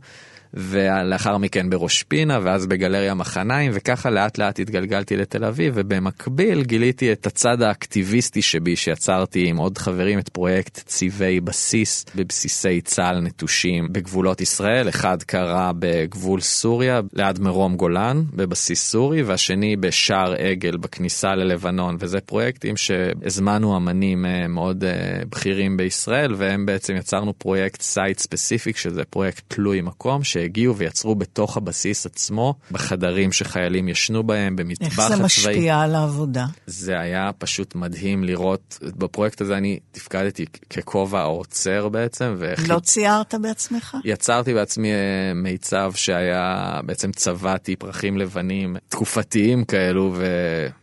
ולאחר 0.54 1.38
מכן 1.38 1.70
בראש 1.70 2.02
פינה 2.02 2.38
ואז 2.42 2.66
בגלריה 2.66 3.14
מחניים 3.14 3.72
וככה 3.74 4.10
לאט 4.10 4.38
לאט 4.38 4.58
התגלגלתי 4.58 5.16
לתל 5.16 5.44
אביב 5.44 5.72
ובמקביל 5.76 6.62
גיליתי 6.62 7.12
את 7.12 7.26
הצד 7.26 7.62
האקטיביסטי 7.62 8.42
שבי 8.42 8.76
שיצרתי 8.76 9.48
עם 9.48 9.56
עוד 9.56 9.78
חברים 9.78 10.18
את 10.18 10.28
פרויקט 10.28 10.82
צבעי 10.86 11.40
בסיס 11.40 12.04
בבסיסי 12.14 12.80
צה"ל 12.80 13.20
נטושים 13.20 13.92
בגבולות 13.92 14.40
ישראל 14.40 14.88
אחד 14.88 15.22
קרה 15.22 15.72
בגבול 15.78 16.40
סוריה 16.40 17.00
ליד 17.12 17.40
מרום 17.40 17.76
גולן 17.76 18.22
בבסיס 18.34 18.90
סורי 18.90 19.22
והשני 19.22 19.76
בשער 19.76 20.32
עגל 20.32 20.76
בכניסה 20.76 21.34
ללבנון 21.34 21.96
וזה 21.98 22.20
פרויקטים 22.20 22.76
שהזמנו 22.76 23.76
אמנים 23.76 24.26
אה, 24.26 24.48
מאוד 24.48 24.84
אה, 24.84 25.22
בכירים 25.30 25.76
בישראל 25.76 26.34
והם 26.36 26.66
בעצם 26.66 26.96
יצרנו 26.96 27.38
פרויקט 27.38 27.82
site 27.82 28.18
specific 28.18 28.76
שזה 28.76 29.04
פרויקט 29.04 29.42
תלוי 29.48 29.80
מקום. 29.80 30.24
ש... 30.24 30.36
שהגיעו 30.42 30.76
ויצרו 30.76 31.14
בתוך 31.14 31.56
הבסיס 31.56 32.06
עצמו, 32.06 32.54
בחדרים 32.70 33.32
שחיילים 33.32 33.88
ישנו 33.88 34.22
בהם, 34.22 34.56
במטבח 34.56 34.86
הצבאי. 34.86 35.06
איך 35.06 35.16
זה 35.16 35.22
משפיע 35.22 35.80
על 35.80 35.94
העבודה? 35.94 36.46
זה 36.66 37.00
היה 37.00 37.30
פשוט 37.38 37.74
מדהים 37.74 38.24
לראות, 38.24 38.78
בפרויקט 38.82 39.40
הזה 39.40 39.56
אני 39.56 39.78
תפקדתי 39.92 40.46
ככובע 40.70 41.20
האוצר 41.20 41.88
בעצם. 41.88 42.34
ואיך... 42.38 42.70
לא 42.70 42.78
ציירת 42.78 43.34
בעצמך? 43.42 43.96
יצרתי 44.04 44.54
בעצמי 44.54 44.92
אה, 44.92 45.34
מיצב 45.34 45.92
שהיה, 45.94 46.80
בעצם 46.86 47.12
צבעתי 47.12 47.76
פרחים 47.76 48.18
לבנים 48.18 48.76
תקופתיים 48.88 49.64
כאלו, 49.64 50.14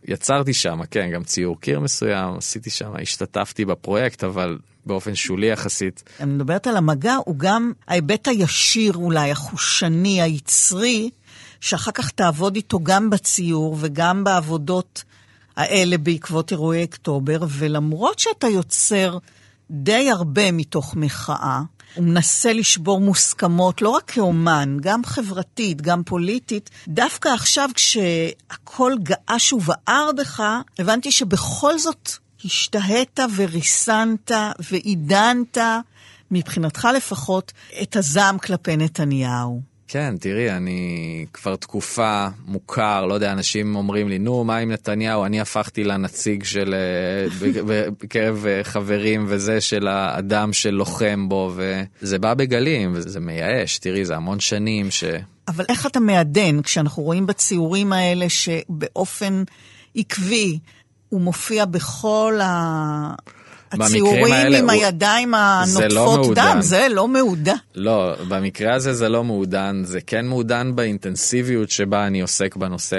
ויצרתי 0.06 0.54
שם, 0.54 0.80
כן, 0.90 1.10
גם 1.10 1.24
ציור 1.24 1.60
קיר 1.60 1.80
מסוים, 1.80 2.34
עשיתי 2.36 2.70
שם, 2.70 2.92
השתתפתי 3.02 3.64
בפרויקט, 3.64 4.24
אבל 4.24 4.58
באופן 4.90 5.14
שולי 5.14 5.46
יחסית. 5.46 6.02
אני 6.20 6.32
מדברת 6.32 6.66
על 6.66 6.76
המגע, 6.76 7.14
הוא 7.24 7.36
גם 7.36 7.72
ההיבט 7.88 8.28
הישיר 8.28 8.92
אולי, 8.94 9.30
החושני, 9.30 10.22
היצרי, 10.22 11.10
שאחר 11.60 11.90
כך 11.90 12.10
תעבוד 12.10 12.56
איתו 12.56 12.80
גם 12.82 13.10
בציור 13.10 13.76
וגם 13.80 14.24
בעבודות 14.24 15.04
האלה 15.56 15.98
בעקבות 15.98 16.52
אירועי 16.52 16.84
אוקטובר, 16.84 17.38
ולמרות 17.48 18.18
שאתה 18.18 18.46
יוצר 18.46 19.18
די 19.70 20.10
הרבה 20.10 20.52
מתוך 20.52 20.94
מחאה, 20.96 21.60
הוא 21.94 22.04
מנסה 22.04 22.52
לשבור 22.52 23.00
מוסכמות, 23.00 23.82
לא 23.82 23.88
רק 23.88 24.10
כאומן, 24.10 24.76
גם 24.80 25.04
חברתית, 25.04 25.82
גם 25.82 26.02
פוליטית. 26.04 26.70
דווקא 26.88 27.28
עכשיו, 27.28 27.70
כשהכול 27.74 28.98
געש 29.02 29.52
ובער 29.52 30.10
בך, 30.16 30.42
הבנתי 30.78 31.10
שבכל 31.10 31.78
זאת 31.78 32.10
השתהית 32.44 33.20
וריסנת 33.36 34.30
ועידנת, 34.70 35.58
מבחינתך 36.30 36.88
לפחות, 36.96 37.52
את 37.82 37.96
הזעם 37.96 38.38
כלפי 38.38 38.76
נתניהו. 38.76 39.70
כן, 39.92 40.14
תראי, 40.20 40.50
אני 40.50 41.26
כבר 41.32 41.56
תקופה 41.56 42.26
מוכר, 42.46 43.06
לא 43.06 43.14
יודע, 43.14 43.32
אנשים 43.32 43.76
אומרים 43.76 44.08
לי, 44.08 44.18
נו, 44.18 44.44
מה 44.44 44.56
עם 44.56 44.72
נתניהו? 44.72 45.24
אני 45.24 45.40
הפכתי 45.40 45.84
לנציג 45.84 46.44
של, 46.44 46.74
אה, 46.74 47.48
בקרב 48.00 48.46
אה, 48.46 48.64
חברים 48.64 49.24
וזה, 49.28 49.60
של 49.60 49.88
האדם 49.88 50.52
שלוחם 50.52 51.28
בו, 51.28 51.52
וזה 51.56 52.18
בא 52.18 52.34
בגלים, 52.34 52.92
וזה 52.94 53.20
מייאש, 53.20 53.78
תראי, 53.78 54.04
זה 54.04 54.16
המון 54.16 54.40
שנים 54.40 54.90
ש... 54.90 55.04
אבל 55.48 55.64
איך 55.68 55.86
אתה 55.86 56.00
מעדן 56.00 56.62
כשאנחנו 56.62 57.02
רואים 57.02 57.26
בציורים 57.26 57.92
האלה 57.92 58.28
שבאופן 58.28 59.42
עקבי 59.94 60.58
הוא 61.10 61.20
מופיע 61.20 61.64
בכל 61.64 62.38
ה... 62.42 63.14
הציורים 63.72 64.32
האלה 64.32 64.58
עם 64.58 64.70
הוא- 64.70 64.82
הידיים 64.82 65.30
לא 65.32 65.36
הנוטפות 65.36 66.20
מעודן. 66.20 66.34
דם, 66.54 66.60
זה 66.60 66.86
לא 66.90 67.08
מעודן. 67.08 67.54
לא, 67.74 68.14
במקרה 68.28 68.74
הזה 68.74 68.92
זה 68.94 69.08
לא 69.08 69.24
מעודן, 69.24 69.82
זה 69.84 70.00
כן 70.00 70.26
מעודן 70.26 70.72
באינטנסיביות 70.76 71.70
שבה 71.70 72.06
אני 72.06 72.20
עוסק 72.20 72.56
בנושא 72.56 72.96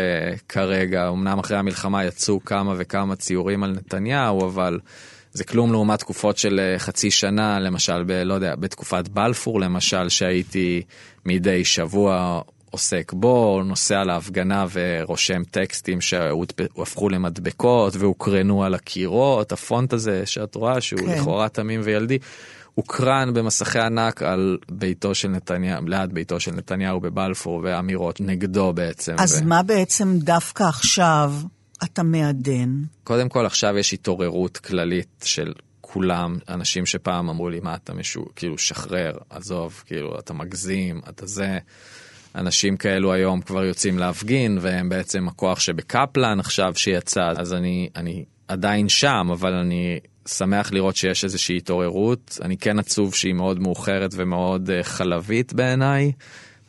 כרגע. 0.49 1.09
אמנם 1.09 1.39
אחרי 1.39 1.57
המלחמה 1.57 2.05
יצאו 2.05 2.45
כמה 2.45 2.73
וכמה 2.77 3.15
ציורים 3.15 3.63
על 3.63 3.71
נתניהו, 3.71 4.45
אבל 4.45 4.79
זה 5.33 5.43
כלום 5.43 5.71
לעומת 5.71 5.99
תקופות 5.99 6.37
של 6.37 6.59
אה, 6.59 6.79
חצי 6.79 7.11
שנה, 7.11 7.59
למשל, 7.59 8.03
ב, 8.03 8.11
לא 8.11 8.33
יודע, 8.33 8.55
בתקופת 8.55 9.07
בלפור 9.07 9.59
למשל, 9.61 10.09
שהייתי 10.09 10.81
מדי 11.25 11.65
שבוע 11.65 12.41
עוסק 12.71 13.13
בו, 13.13 13.61
נוסע 13.65 14.03
להפגנה 14.03 14.65
ורושם 14.71 15.43
טקסטים 15.43 16.01
שהפכו 16.01 17.09
למדבקות 17.09 17.95
והוקרנו 17.95 18.63
על 18.63 18.73
הקירות, 18.73 19.51
הפונט 19.51 19.93
הזה 19.93 20.25
שאת 20.25 20.55
רואה 20.55 20.81
שהוא 20.81 20.99
כן. 20.99 21.19
לכאורה 21.19 21.49
תמים 21.49 21.81
וילדי. 21.83 22.17
הוקרן 22.75 23.33
במסכי 23.33 23.79
ענק 23.79 24.21
על 24.21 24.57
ביתו 24.71 25.15
של 25.15 25.27
נתניהו, 25.27 25.87
ליד 25.87 26.13
ביתו 26.13 26.39
של 26.39 26.51
נתניהו 26.51 26.99
בבלפור, 26.99 27.61
ואמירות 27.63 28.21
נגדו 28.21 28.73
בעצם. 28.73 29.15
אז 29.19 29.41
ו... 29.41 29.45
מה 29.45 29.63
בעצם 29.63 30.17
דווקא 30.17 30.63
עכשיו 30.63 31.33
אתה 31.83 32.03
מעדן? 32.03 32.81
קודם 33.03 33.29
כל 33.29 33.45
עכשיו 33.45 33.77
יש 33.77 33.93
התעוררות 33.93 34.57
כללית 34.57 35.23
של 35.23 35.53
כולם, 35.81 36.37
אנשים 36.49 36.85
שפעם 36.85 37.29
אמרו 37.29 37.49
לי, 37.49 37.59
מה 37.59 37.75
אתה 37.75 37.93
משו... 37.93 38.25
כאילו, 38.35 38.57
שחרר, 38.57 39.17
עזוב, 39.29 39.83
כאילו, 39.85 40.19
אתה 40.19 40.33
מגזים, 40.33 41.01
אתה 41.09 41.25
זה. 41.25 41.57
אנשים 42.35 42.77
כאלו 42.77 43.13
היום 43.13 43.41
כבר 43.41 43.63
יוצאים 43.63 43.99
להפגין, 43.99 44.57
והם 44.61 44.89
בעצם 44.89 45.27
הכוח 45.27 45.59
שבקפלן 45.59 46.39
עכשיו 46.39 46.73
שיצא, 46.75 47.31
אז 47.37 47.53
אני, 47.53 47.89
אני 47.95 48.25
עדיין 48.47 48.89
שם, 48.89 49.27
אבל 49.31 49.53
אני 49.53 49.99
שמח 50.27 50.71
לראות 50.71 50.95
שיש 50.95 51.23
איזושהי 51.23 51.57
התעוררות. 51.57 52.37
אני 52.41 52.57
כן 52.57 52.79
עצוב 52.79 53.15
שהיא 53.15 53.33
מאוד 53.33 53.59
מאוחרת 53.59 54.11
ומאוד 54.13 54.69
uh, 54.69 54.83
חלבית 54.83 55.53
בעיניי, 55.53 56.11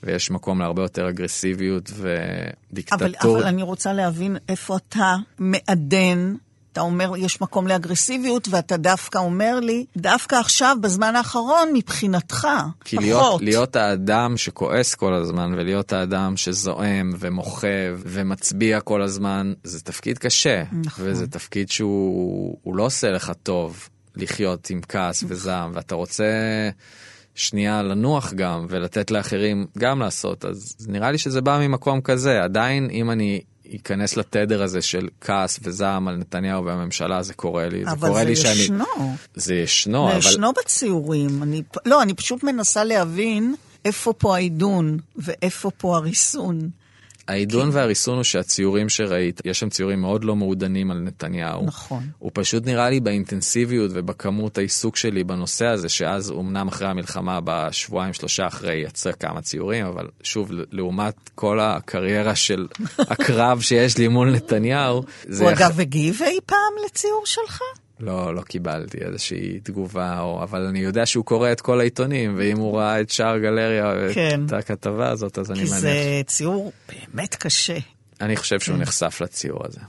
ויש 0.02 0.30
מקום 0.30 0.60
להרבה 0.60 0.82
יותר 0.82 1.08
אגרסיביות 1.08 1.90
ודיקטטור. 1.96 3.06
אבל, 3.06 3.14
אבל 3.22 3.44
אני 3.44 3.62
רוצה 3.62 3.92
להבין 3.92 4.36
איפה 4.48 4.76
אתה 4.76 5.16
מעדן. 5.38 6.34
אתה 6.72 6.80
אומר, 6.80 7.16
יש 7.16 7.40
מקום 7.40 7.66
לאגרסיביות, 7.66 8.48
ואתה 8.50 8.76
דווקא 8.76 9.18
אומר 9.18 9.60
לי, 9.60 9.84
דווקא 9.96 10.36
עכשיו, 10.36 10.76
בזמן 10.80 11.16
האחרון, 11.16 11.68
מבחינתך, 11.74 12.48
כי 12.84 12.96
פחות. 12.96 13.06
להיות, 13.06 13.42
להיות 13.42 13.76
האדם 13.76 14.36
שכועס 14.36 14.94
כל 14.94 15.14
הזמן, 15.14 15.54
ולהיות 15.56 15.92
האדם 15.92 16.36
שזועם 16.36 17.12
ומוחה 17.18 17.66
ומצביע 17.98 18.80
כל 18.80 19.02
הזמן, 19.02 19.52
זה 19.64 19.80
תפקיד 19.80 20.18
קשה. 20.18 20.62
נכון. 20.72 21.04
וזה 21.08 21.26
תפקיד 21.26 21.70
שהוא 21.70 22.58
הוא 22.62 22.76
לא 22.76 22.82
עושה 22.82 23.10
לך 23.10 23.32
טוב 23.42 23.88
לחיות 24.16 24.70
עם 24.70 24.80
כעס 24.88 25.22
נכון. 25.22 25.36
וזעם, 25.36 25.70
ואתה 25.74 25.94
רוצה 25.94 26.24
שנייה 27.34 27.82
לנוח 27.82 28.32
גם, 28.32 28.66
ולתת 28.68 29.10
לאחרים 29.10 29.66
גם 29.78 29.98
לעשות. 30.00 30.44
אז 30.44 30.76
נראה 30.88 31.10
לי 31.10 31.18
שזה 31.18 31.40
בא 31.40 31.58
ממקום 31.60 32.00
כזה. 32.00 32.42
עדיין, 32.42 32.88
אם 32.90 33.10
אני... 33.10 33.40
ייכנס 33.64 34.16
לתדר 34.16 34.62
הזה 34.62 34.82
של 34.82 35.08
כעס 35.20 35.58
וזעם 35.62 36.08
על 36.08 36.16
נתניהו 36.16 36.64
והממשלה, 36.64 37.22
זה 37.22 37.34
קורה 37.34 37.68
לי. 37.68 37.84
זה 37.84 37.90
אבל 37.90 38.08
קורה 38.08 38.20
זה 38.20 38.28
לי 38.28 38.36
שאני... 38.36 38.54
ישנו. 38.54 38.84
זה 39.34 39.54
ישנו, 39.54 40.06
זה 40.08 40.16
אבל... 40.16 40.18
ישנו 40.18 40.52
בציורים. 40.52 41.42
אני, 41.42 41.62
לא, 41.86 42.02
אני 42.02 42.14
פשוט 42.14 42.42
מנסה 42.42 42.84
להבין 42.84 43.54
איפה 43.84 44.12
פה 44.12 44.34
העידון 44.34 44.98
ואיפה 45.16 45.70
פה 45.70 45.96
הריסון. 45.96 46.70
העידון 47.32 47.68
והריסון 47.72 48.14
הוא 48.14 48.22
שהציורים 48.24 48.88
שראית, 48.88 49.40
יש 49.44 49.60
שם 49.60 49.68
ציורים 49.68 50.00
מאוד 50.00 50.24
לא 50.24 50.36
מעודנים 50.36 50.90
על 50.90 50.98
נתניהו. 50.98 51.64
נכון. 51.66 52.02
הוא 52.18 52.30
פשוט 52.34 52.66
נראה 52.66 52.90
לי 52.90 53.00
באינטנסיביות 53.00 53.90
ובכמות 53.94 54.58
העיסוק 54.58 54.96
שלי 54.96 55.24
בנושא 55.24 55.66
הזה, 55.66 55.88
שאז 55.88 56.30
אמנם 56.30 56.68
אחרי 56.68 56.88
המלחמה, 56.88 57.38
בשבועיים 57.44 58.12
שלושה 58.12 58.46
אחרי, 58.46 58.74
יצא 58.74 59.12
כמה 59.12 59.40
ציורים, 59.40 59.86
אבל 59.86 60.08
שוב, 60.22 60.50
לעומת 60.72 61.14
כל 61.34 61.60
הקריירה 61.60 62.34
של 62.34 62.66
הקרב 62.98 63.60
שיש 63.60 63.98
לי 63.98 64.08
מול 64.08 64.30
נתניהו. 64.30 65.02
הוא 65.38 65.50
יח- 65.50 65.60
אגב 65.60 65.80
הגיב 65.80 66.20
אי 66.22 66.38
פעם 66.46 66.58
לציור 66.86 67.22
שלך? 67.24 67.60
לא, 68.02 68.34
לא 68.34 68.42
קיבלתי 68.42 68.98
איזושהי 68.98 69.60
תגובה, 69.62 70.20
או... 70.20 70.42
אבל 70.42 70.66
אני 70.66 70.78
יודע 70.78 71.06
שהוא 71.06 71.24
קורא 71.24 71.52
את 71.52 71.60
כל 71.60 71.80
העיתונים, 71.80 72.34
ואם 72.38 72.58
הוא 72.58 72.78
ראה 72.78 73.00
את 73.00 73.10
שער 73.10 73.38
גלריה, 73.38 73.92
כן. 74.14 74.40
את 74.46 74.52
הכתבה 74.52 75.10
הזאת, 75.10 75.38
אז 75.38 75.50
אני 75.50 75.58
כי 75.58 75.64
מניח. 75.64 75.80
זה 75.80 76.20
ציור 76.26 76.72
באמת 76.88 77.34
קשה. 77.34 77.78
אני 78.20 78.36
חושב 78.36 78.60
שהוא 78.60 78.76
כן. 78.76 78.82
נחשף 78.82 79.18
לציור 79.20 79.60
הזה. 79.64 79.80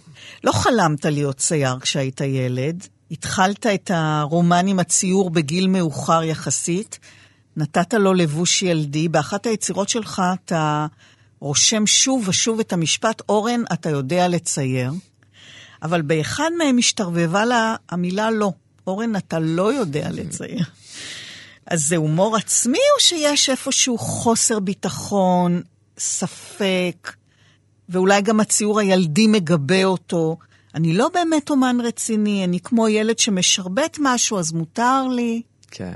לא 0.44 0.52
חלמת 0.52 1.06
להיות 1.06 1.38
צייר 1.38 1.80
כשהיית 1.80 2.22
ילד. 2.22 2.88
התחלת 3.12 3.66
את 3.66 3.92
הרומן 3.94 4.68
עם 4.68 4.80
הציור 4.80 5.30
בגיל 5.30 5.68
מאוחר 5.68 6.24
יחסית. 6.24 7.00
נתת 7.58 7.94
לו 7.94 8.14
לבוש 8.14 8.64
ילדי. 8.64 9.08
באחת 9.08 9.46
היצירות 9.46 9.90
שלך 9.90 10.22
אתה 10.46 10.86
רושם 11.40 11.88
שוב 11.88 12.28
ושוב 12.28 12.60
את 12.60 12.74
המשפט, 12.74 13.22
אורן, 13.30 13.62
אתה 13.74 13.90
יודע 13.90 14.28
לצייר. 14.28 14.92
אבל 15.84 16.02
באחד 16.02 16.50
מהם 16.58 16.78
השתרבבה 16.78 17.46
לה 17.46 17.76
המילה 17.90 18.32
לא. 18.32 18.52
אורן, 18.88 19.16
אתה 19.16 19.40
לא 19.40 19.74
יודע 19.74 20.10
לצייר. 20.12 20.66
אז 21.66 21.88
זה 21.88 21.96
הומור 21.96 22.36
עצמי, 22.36 22.80
או 22.96 23.02
שיש 23.02 23.50
איפשהו 23.50 23.98
חוסר 23.98 24.60
ביטחון, 24.60 25.62
ספק, 25.98 27.14
ואולי 27.90 28.22
גם 28.22 28.40
הציור 28.40 28.80
הילדי 28.80 29.28
מגבה 29.28 29.84
אותו? 29.84 30.38
אני 30.76 30.94
לא 30.94 31.10
באמת 31.14 31.50
אומן 31.50 31.78
רציני, 31.84 32.44
אני 32.44 32.60
כמו 32.60 32.88
ילד 32.88 33.20
שמשרבט 33.20 33.98
משהו, 34.02 34.40
אז 34.40 34.52
מותר 34.52 35.08
לי. 35.08 35.42
כן. 35.72 35.96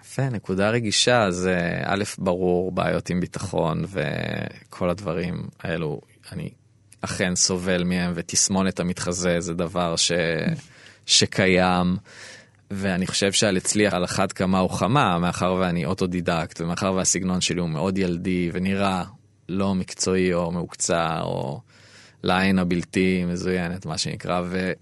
יפה, 0.00 0.28
נקודה 0.28 0.70
רגישה, 0.70 1.30
זה 1.30 1.58
א', 1.84 2.04
ברור, 2.18 2.72
בעיות 2.72 3.10
עם 3.10 3.20
ביטחון 3.20 3.84
וכל 3.88 4.90
הדברים 4.90 5.48
האלו, 5.60 6.00
אני 6.32 6.50
אכן 7.06 7.34
סובל 7.34 7.84
מהם, 7.84 8.12
ותסמונת 8.14 8.80
המתחזה 8.80 9.40
זה 9.40 9.54
דבר 9.54 9.96
ש... 9.96 10.12
שקיים. 11.06 11.96
ואני 12.70 13.06
חושב 13.06 13.32
שעל 13.32 13.56
אצלי 13.56 13.86
על 13.86 14.04
אחת 14.04 14.32
כמה 14.32 14.62
וכמה, 14.62 15.18
מאחר 15.18 15.54
ואני 15.60 15.84
אוטודידקט, 15.84 16.60
ומאחר 16.60 16.92
והסגנון 16.92 17.40
שלי 17.40 17.60
הוא 17.60 17.68
מאוד 17.68 17.98
ילדי 17.98 18.50
ונראה 18.52 19.04
לא 19.48 19.74
מקצועי 19.74 20.34
או 20.34 20.52
מהוקצע, 20.52 21.20
או 21.20 21.60
לעין 22.22 22.58
הבלתי 22.58 23.24
מזוינת, 23.26 23.86
מה 23.86 23.98
שנקרא, 23.98 24.42
ו... 24.44 24.72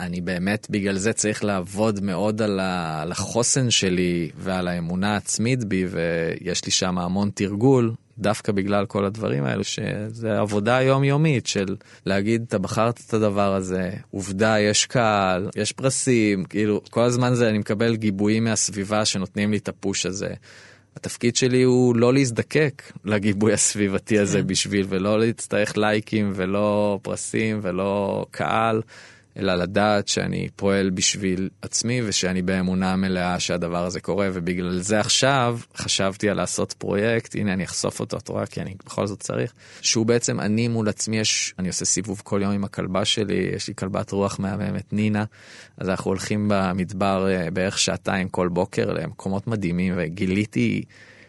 אני 0.00 0.20
באמת 0.20 0.66
בגלל 0.70 0.96
זה 0.96 1.12
צריך 1.12 1.44
לעבוד 1.44 2.00
מאוד 2.02 2.42
על 2.42 3.12
החוסן 3.12 3.70
שלי 3.70 4.30
ועל 4.36 4.68
האמונה 4.68 5.14
העצמית 5.14 5.64
בי, 5.64 5.86
ויש 5.86 6.64
לי 6.64 6.70
שם 6.72 6.98
המון 6.98 7.30
תרגול, 7.34 7.94
דווקא 8.18 8.52
בגלל 8.52 8.86
כל 8.86 9.04
הדברים 9.04 9.44
האלו, 9.44 9.64
שזה 9.64 10.38
עבודה 10.38 10.82
יומיומית 10.82 11.46
של 11.46 11.76
להגיד, 12.06 12.44
אתה 12.48 12.58
בחרת 12.58 13.00
את 13.06 13.14
הדבר 13.14 13.54
הזה, 13.54 13.90
עובדה, 14.10 14.60
יש 14.60 14.86
קהל, 14.86 15.48
יש 15.56 15.72
פרסים, 15.72 16.44
כאילו, 16.44 16.80
כל 16.90 17.02
הזמן 17.02 17.34
זה, 17.34 17.48
אני 17.48 17.58
מקבל 17.58 17.96
גיבויים 17.96 18.44
מהסביבה 18.44 19.04
שנותנים 19.04 19.50
לי 19.50 19.56
את 19.56 19.68
הפוש 19.68 20.06
הזה. 20.06 20.34
התפקיד 20.96 21.36
שלי 21.36 21.62
הוא 21.62 21.96
לא 21.96 22.14
להזדקק 22.14 22.82
לגיבוי 23.04 23.52
הסביבתי 23.52 24.18
הזה 24.18 24.42
בשביל, 24.42 24.86
ולא 24.88 25.20
להצטרך 25.20 25.76
לייקים 25.76 26.32
ולא 26.34 26.98
פרסים 27.02 27.60
ולא 27.62 28.26
קהל. 28.30 28.82
אלא 29.38 29.54
לדעת 29.54 30.08
שאני 30.08 30.48
פועל 30.56 30.90
בשביל 30.90 31.48
עצמי 31.62 32.00
ושאני 32.04 32.42
באמונה 32.42 32.96
מלאה 32.96 33.40
שהדבר 33.40 33.84
הזה 33.84 34.00
קורה, 34.00 34.28
ובגלל 34.32 34.78
זה 34.80 35.00
עכשיו 35.00 35.58
חשבתי 35.76 36.28
על 36.30 36.36
לעשות 36.36 36.72
פרויקט, 36.72 37.34
הנה 37.36 37.52
אני 37.52 37.64
אחשוף 37.64 38.00
אותו, 38.00 38.16
את 38.16 38.28
רואה? 38.28 38.46
כי 38.46 38.60
אני 38.60 38.74
בכל 38.86 39.06
זאת 39.06 39.20
צריך, 39.20 39.52
שהוא 39.80 40.06
בעצם 40.06 40.40
אני 40.40 40.68
מול 40.68 40.88
עצמי, 40.88 41.18
יש, 41.18 41.54
אני 41.58 41.68
עושה 41.68 41.84
סיבוב 41.84 42.20
כל 42.24 42.40
יום 42.42 42.52
עם 42.52 42.64
הכלבה 42.64 43.04
שלי, 43.04 43.50
יש 43.56 43.68
לי 43.68 43.74
כלבת 43.74 44.12
רוח 44.12 44.38
מהממת, 44.38 44.92
נינה, 44.92 45.24
אז 45.78 45.88
אנחנו 45.88 46.10
הולכים 46.10 46.46
במדבר 46.48 47.28
אה, 47.30 47.50
בערך 47.50 47.78
שעתיים 47.78 48.28
כל 48.28 48.48
בוקר 48.48 48.92
למקומות 48.92 49.46
מדהימים, 49.46 49.94
וגיליתי... 49.96 50.82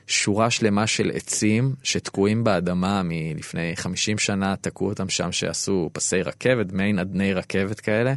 שורה 0.07 0.49
שלמה 0.49 0.87
של 0.87 1.11
עצים 1.13 1.75
שתקועים 1.83 2.43
באדמה 2.43 3.01
מלפני 3.03 3.75
50 3.75 4.17
שנה, 4.17 4.55
תקעו 4.61 4.87
אותם 4.87 5.09
שם 5.09 5.31
שעשו 5.31 5.89
פסי 5.93 6.21
רכבת, 6.21 6.71
מעין 6.71 6.99
אדני 6.99 7.33
רכבת 7.33 7.79
כאלה, 7.79 8.13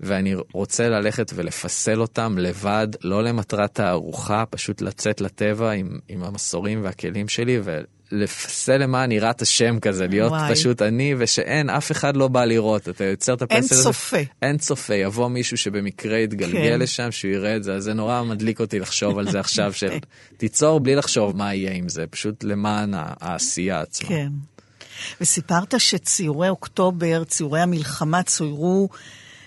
ואני 0.00 0.34
רוצה 0.52 0.88
ללכת 0.88 1.32
ולפסל 1.34 2.00
אותם 2.00 2.38
לבד, 2.38 2.88
לא 3.04 3.24
למטרת 3.24 3.74
תערוכה, 3.74 4.44
פשוט 4.50 4.80
לצאת 4.80 5.20
לטבע 5.20 5.70
עם, 5.70 5.98
עם 6.08 6.22
המסורים 6.22 6.84
והכלים 6.84 7.28
שלי 7.28 7.60
ולפסל 8.12 8.76
למען 8.76 9.12
יראת 9.12 9.42
השם 9.42 9.80
כזה, 9.80 10.06
להיות 10.06 10.32
וואי. 10.32 10.54
פשוט 10.54 10.82
אני, 10.82 11.14
ושאין, 11.18 11.70
אף 11.70 11.92
אחד 11.92 12.16
לא 12.16 12.28
בא 12.28 12.44
לראות, 12.44 12.88
אתה 12.88 13.04
יוצר 13.04 13.34
את 13.34 13.42
הפסל 13.42 13.58
הזה. 13.58 13.74
אין 13.74 13.82
צופה. 13.82 14.16
אין 14.42 14.58
צופה, 14.58 14.94
יבוא 14.94 15.28
מישהו 15.28 15.56
שבמקרה 15.56 16.18
יתגלגל 16.18 16.72
כן. 16.72 16.80
לשם, 16.80 17.12
שהוא 17.12 17.30
יראה 17.30 17.56
את 17.56 17.64
זה, 17.64 17.74
אז 17.74 17.84
זה 17.84 17.94
נורא 17.94 18.22
מדליק 18.22 18.60
אותי 18.60 18.78
לחשוב 18.78 19.18
על 19.18 19.30
זה 19.30 19.40
עכשיו, 19.40 19.72
של 19.80 19.98
תיצור 20.36 20.80
בלי 20.80 20.94
לחשוב 20.94 21.36
מה 21.36 21.54
יהיה 21.54 21.72
עם 21.72 21.88
זה, 21.88 22.06
פשוט 22.06 22.44
למען 22.44 22.94
העשייה 22.94 23.80
עצמה. 23.80 24.08
כן. 24.08 24.28
וסיפרת 25.20 25.74
שציורי 25.78 26.48
אוקטובר, 26.48 27.24
ציורי 27.24 27.60
המלחמה, 27.60 28.22
צוירו 28.22 28.88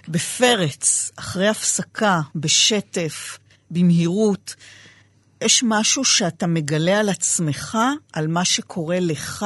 בפרץ, 0.08 1.12
אחרי 1.16 1.48
הפסקה, 1.48 2.20
בשטף, 2.36 3.40
במהירות. 3.72 4.56
יש 5.42 5.64
משהו 5.68 6.06
שאתה 6.06 6.48
מגלה 6.48 7.00
על 7.00 7.10
עצמך, 7.10 7.78
על 8.14 8.28
מה 8.28 8.46
שקורה 8.46 9.00
לך, 9.00 9.46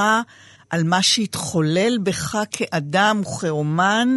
על 0.69 0.83
מה 0.83 1.01
שהתחולל 1.01 1.97
בך 2.03 2.37
כאדם 2.51 3.21
וכאומן, 3.21 4.15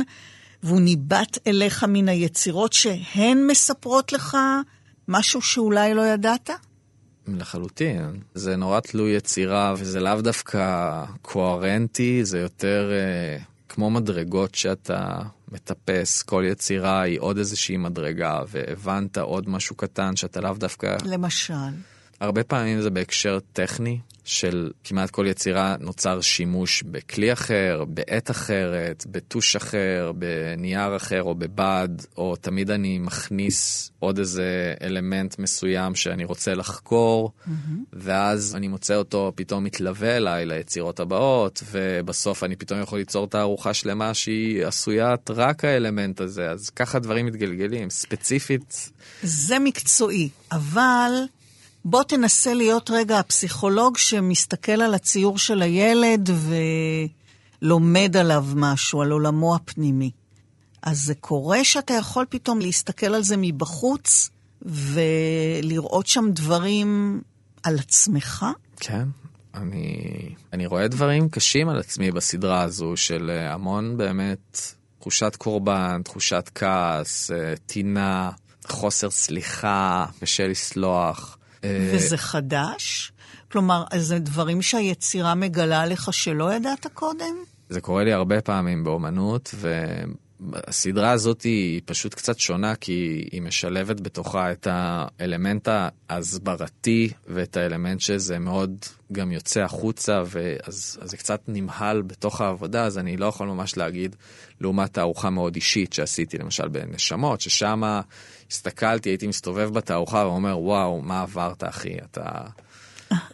והוא 0.63 0.81
ניבט 0.81 1.39
אליך 1.47 1.85
מן 1.89 2.09
היצירות 2.09 2.73
שהן 2.73 3.47
מספרות 3.47 4.13
לך 4.13 4.37
משהו 5.09 5.43
שאולי 5.43 5.95
לא 5.95 6.07
ידעת? 6.07 6.51
לחלוטין. 7.29 8.21
זה 8.35 8.57
נורא 8.57 8.81
תלוי 8.81 9.11
יצירה, 9.11 9.75
וזה 9.79 10.01
לאו 10.01 10.21
דווקא 10.21 11.05
קוהרנטי, 11.23 12.25
זה 12.25 12.39
יותר 12.39 12.91
אה, 12.93 13.39
כמו 13.77 13.91
מדרגות 13.91 14.55
שאתה 14.55 15.19
מטפס. 15.53 16.23
כל 16.23 16.45
יצירה 16.47 17.01
היא 17.01 17.21
עוד 17.21 17.39
איזושהי 17.39 17.77
מדרגה, 17.77 18.41
והבנת 18.49 19.19
עוד 19.19 19.49
משהו 19.49 19.77
קטן 19.77 20.17
שאתה 20.17 20.41
לאו 20.41 20.55
דווקא... 20.55 20.97
למשל. 21.05 21.55
הרבה 22.21 22.45
פעמים 22.45 22.81
זה 22.81 22.91
בהקשר 22.91 23.39
טכני, 23.53 23.99
של 24.27 24.71
כמעט 24.85 25.11
כל 25.11 25.27
יצירה 25.27 25.77
נוצר 25.81 26.21
שימוש 26.21 26.83
בכלי 26.83 27.33
אחר, 27.33 27.85
בעת 27.89 28.31
אחרת, 28.31 29.05
בטוש 29.11 29.57
אחר, 29.57 30.13
בנייר 30.19 30.97
אחר 30.97 31.23
או 31.23 31.35
בבד, 31.35 31.89
או 32.17 32.37
תמיד 32.37 32.71
אני 32.71 32.99
מכניס 32.99 33.91
עוד 33.99 34.19
איזה 34.19 34.75
אלמנט 34.83 35.39
מסוים 35.39 35.95
שאני 35.95 36.25
רוצה 36.25 36.55
לחקור, 36.55 37.33
mm-hmm. 37.33 37.51
ואז 37.93 38.57
אני 38.57 38.69
מוצא 38.69 38.95
אותו 38.95 39.33
פתאום 39.35 39.65
מתלווה 39.65 40.17
אליי 40.17 40.47
ליצירות 40.47 41.01
הבאות, 41.01 41.63
ובסוף 41.71 42.45
אני 42.45 42.57
פתאום 42.57 42.81
יכול 42.81 42.99
ליצור 42.99 43.27
תערוכה 43.27 43.75
שלמה 43.75 44.15
שהיא 44.15 44.67
עשוית 44.67 45.31
רק 45.31 45.65
האלמנט 45.65 46.21
הזה, 46.21 46.51
אז 46.51 46.71
ככה 46.71 46.99
דברים 46.99 47.27
מתגלגלים, 47.27 47.91
ספציפית. 47.91 48.91
זה 49.23 49.59
מקצועי, 49.59 50.29
אבל... 50.53 51.13
בוא 51.89 52.03
תנסה 52.03 52.55
להיות 52.55 52.91
רגע 52.91 53.19
הפסיכולוג 53.19 53.99
שמסתכל 53.99 54.73
על 54.83 54.95
הציור 54.95 55.39
של 55.39 55.63
הילד 55.63 56.31
ולומד 57.63 58.17
עליו 58.17 58.45
משהו, 58.57 59.03
על 59.03 59.11
עולמו 59.11 59.55
הפנימי. 59.55 60.11
אז 60.83 60.99
זה 60.99 61.15
קורה 61.15 61.65
שאתה 61.65 61.95
יכול 61.95 62.25
פתאום 62.29 62.59
להסתכל 62.59 63.15
על 63.15 63.23
זה 63.23 63.37
מבחוץ 63.39 64.31
ולראות 64.63 66.07
שם 66.07 66.25
דברים 66.31 67.21
על 67.63 67.79
עצמך? 67.79 68.47
כן, 68.81 69.09
אני, 69.55 69.95
אני 70.53 70.67
רואה 70.67 70.89
דברים 70.89 71.29
קשים 71.29 71.69
על 71.69 71.79
עצמי 71.79 72.11
בסדרה 72.11 72.63
הזו 72.63 72.97
של 72.97 73.31
אה, 73.31 73.55
המון 73.55 73.97
באמת 73.97 74.61
תחושת 74.99 75.37
קורבן, 75.37 76.03
תחושת 76.05 76.51
כעס, 76.55 77.31
אה, 77.31 77.55
טינה, 77.67 78.31
חוסר 78.67 79.11
סליחה, 79.11 80.07
קשה 80.21 80.47
לסלוח. 80.47 81.36
וזה 81.93 82.17
חדש? 82.17 83.13
כלומר, 83.53 83.85
זה 83.97 84.19
דברים 84.19 84.63
שהיצירה 84.63 85.35
מגלה 85.35 85.87
לך 85.87 86.13
שלא 86.13 86.55
ידעת 86.55 86.87
קודם? 86.95 87.35
זה 87.69 87.81
קורה 87.81 88.05
לי 88.05 88.13
הרבה 88.13 88.41
פעמים 88.41 88.85
באומנות, 88.85 89.55
והסדרה 90.41 91.11
הזאת 91.11 91.43
היא 91.43 91.81
פשוט 91.85 92.15
קצת 92.15 92.39
שונה, 92.39 92.75
כי 92.75 93.29
היא 93.33 93.43
משלבת 93.43 94.01
בתוכה 94.01 94.53
את 94.53 94.69
האלמנט 94.71 95.69
ההסברתי 96.09 97.11
ואת 97.27 97.57
האלמנט 97.57 98.01
שזה 98.01 98.39
מאוד 98.39 98.77
גם 99.13 99.33
יוצא 99.33 99.61
החוצה, 99.61 100.23
ואז 100.27 100.99
זה 101.03 101.17
קצת 101.17 101.41
נמהל 101.49 102.03
בתוך 102.03 102.41
העבודה, 102.41 102.85
אז 102.85 102.99
אני 102.99 103.17
לא 103.17 103.27
יכול 103.27 103.49
ממש 103.49 103.77
להגיד, 103.77 104.17
לעומת 104.61 104.93
תערוכה 104.93 105.31
מאוד 105.31 105.55
אישית 105.55 105.93
שעשיתי, 105.93 106.39
למשל 106.39 106.69
בנשמות, 106.69 107.41
ששם 107.41 108.01
הסתכלתי, 108.51 109.09
הייתי 109.09 109.27
מסתובב 109.27 109.69
בתערוכה 109.73 110.19
ואומר, 110.27 110.59
וואו, 110.59 111.03
מה 111.03 111.23
עברת, 111.23 111.65
אחי? 111.65 111.95
אתה... 112.11 112.31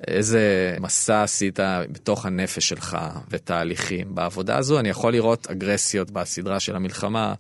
איזה 0.09 0.77
מסע 0.81 1.23
עשית 1.23 1.59
בתוך 1.93 2.27
הנפש 2.27 2.69
שלך 2.69 2.99
ותהליכים. 3.31 4.15
בעבודה 4.15 4.59
הזו 4.59 4.79
אני 4.79 4.89
יכול 4.89 5.13
לראות 5.13 5.47
אגרסיות 5.51 6.11
בסדרה 6.11 6.61
של 6.61 6.77
המלחמה, 6.77 7.35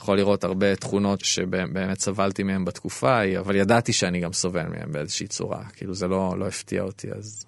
יכול 0.00 0.16
לראות 0.16 0.44
הרבה 0.44 0.76
תכונות 0.76 1.24
שבאמת 1.24 2.00
סבלתי 2.00 2.42
מהן 2.42 2.64
בתקופה 2.64 3.10
ההיא, 3.10 3.38
אבל 3.38 3.56
ידעתי 3.56 3.92
שאני 3.92 4.20
גם 4.20 4.32
סובל 4.32 4.66
מהן 4.66 4.92
באיזושהי 4.92 5.26
צורה. 5.26 5.64
כאילו 5.76 5.94
זה 5.94 6.08
לא, 6.08 6.34
לא 6.38 6.46
הפתיע 6.46 6.82
אותי, 6.82 7.08
אז... 7.12 7.44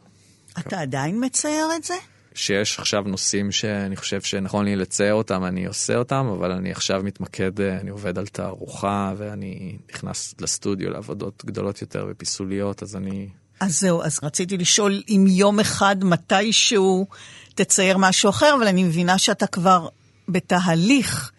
אתה 0.59 0.81
עדיין 0.81 1.24
מצייר 1.24 1.66
את 1.76 1.85
זה? 1.85 1.95
שיש 2.35 2.78
עכשיו 2.78 3.03
נושאים 3.07 3.53
שאני 3.53 3.97
חושב 3.97 4.20
שנכון 4.20 4.64
לי 4.64 4.76
לצייר 4.76 5.14
אותם, 5.14 5.45
אני 5.45 5.66
עושה 5.66 5.97
אותם, 5.97 6.26
אבל 6.39 6.53
אני 6.53 6.70
עכשיו 6.70 7.01
מתמקד, 7.05 7.61
אה, 7.61 7.81
אני 7.81 7.91
עובד 7.91 8.18
על 8.18 8.26
תערוכה, 8.26 9.12
ואני 9.16 9.76
נכנס 9.95 10.35
לסטודיו 10.41 10.91
לעבודות 10.91 11.45
גדולות 11.45 11.81
יותר 11.81 12.07
ופיסוליות, 12.11 12.83
אז 12.83 12.97
אני... 12.97 13.28
אז 13.61 13.81
זהו, 13.81 14.03
אז 14.03 14.20
רציתי 14.22 14.57
לשאול 14.57 15.03
אם 15.09 15.24
יום 15.28 15.61
אחד, 15.61 15.97
מתישהו, 16.05 17.07
תצייר 17.55 17.99
משהו 17.99 18.31
אחר, 18.31 18.55
אבל 18.59 18.66
אני 18.66 18.85
מבינה 18.85 19.18
שאתה 19.18 19.47
כבר 19.47 19.89
בתהליך 20.28 21.31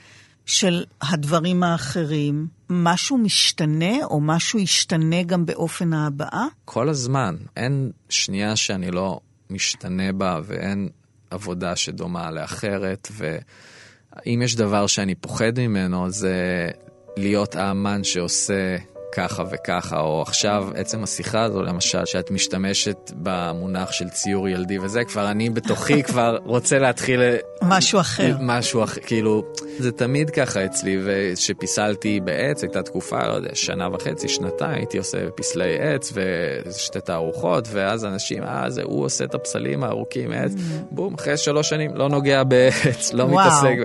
של 0.46 0.86
הדברים 1.02 1.64
האחרים. 1.64 2.48
משהו 2.70 3.18
משתנה, 3.18 4.04
או 4.04 4.22
משהו 4.22 4.60
ישתנה 4.60 5.24
גם 5.24 5.46
באופן 5.46 5.94
ההבעה? 5.94 6.48
כל 6.66 6.90
הזמן. 6.90 7.36
אין 7.58 7.92
שנייה 8.10 8.56
שאני 8.56 8.92
לא 8.92 9.20
משתנה 9.52 10.12
בה 10.14 10.40
ואין 10.44 10.90
עבודה 11.32 11.76
שדומה 11.76 12.32
לאחרת, 12.32 13.08
ואם 13.12 14.42
יש 14.44 14.56
דבר 14.56 14.88
שאני 14.88 15.16
פוחד 15.16 15.60
ממנו 15.60 16.10
זה 16.10 16.70
להיות 17.18 17.56
האמן 17.56 18.04
שעושה 18.04 18.78
ככה 19.12 19.44
וככה, 19.52 20.00
או 20.00 20.22
עכשיו 20.22 20.68
עצם 20.76 21.04
השיחה 21.04 21.44
הזו 21.44 21.62
למשל, 21.64 22.06
שאת 22.06 22.32
משתמשת 22.32 23.12
במונח 23.16 23.92
של 23.92 24.10
ציור 24.10 24.50
ילדי 24.50 24.80
וזה, 24.80 25.04
כבר 25.04 25.32
אני 25.32 25.50
בתוכי 25.50 26.04
כבר 26.10 26.38
רוצה 26.46 26.80
להתחיל... 26.80 27.20
משהו 27.62 28.00
אחר. 28.00 28.36
משהו 28.40 28.84
אחר, 28.84 29.02
כאילו, 29.02 29.44
זה 29.80 29.92
תמיד 29.92 30.30
ככה 30.30 30.66
אצלי, 30.66 30.98
וכשפיסלתי 31.06 32.20
בעץ, 32.20 32.64
הייתה 32.64 32.84
תקופה, 32.84 33.28
לא 33.28 33.34
יודע, 33.34 33.50
שנה 33.54 33.90
וחצי, 33.94 34.30
שנתיים, 34.30 34.72
הייתי 34.72 34.98
עושה 34.98 35.18
פסלי 35.36 35.80
עץ 35.80 36.14
ושתי 36.14 37.02
תערוכות, 37.02 37.68
ואז 37.72 38.06
אנשים, 38.06 38.44
אה, 38.44 38.70
זה 38.70 38.82
הוא 38.84 39.06
עושה 39.06 39.24
את 39.24 39.36
הפסלים 39.36 39.84
הארוכים 39.84 40.30
מעץ, 40.30 40.52
mm. 40.52 40.58
בום, 40.92 41.14
אחרי 41.14 41.38
שלוש 41.38 41.70
שנים 41.70 41.96
לא 41.96 42.10
נוגע 42.10 42.44
בעץ, 42.44 43.14
לא. 43.14 43.28
מתעסק. 43.28 43.76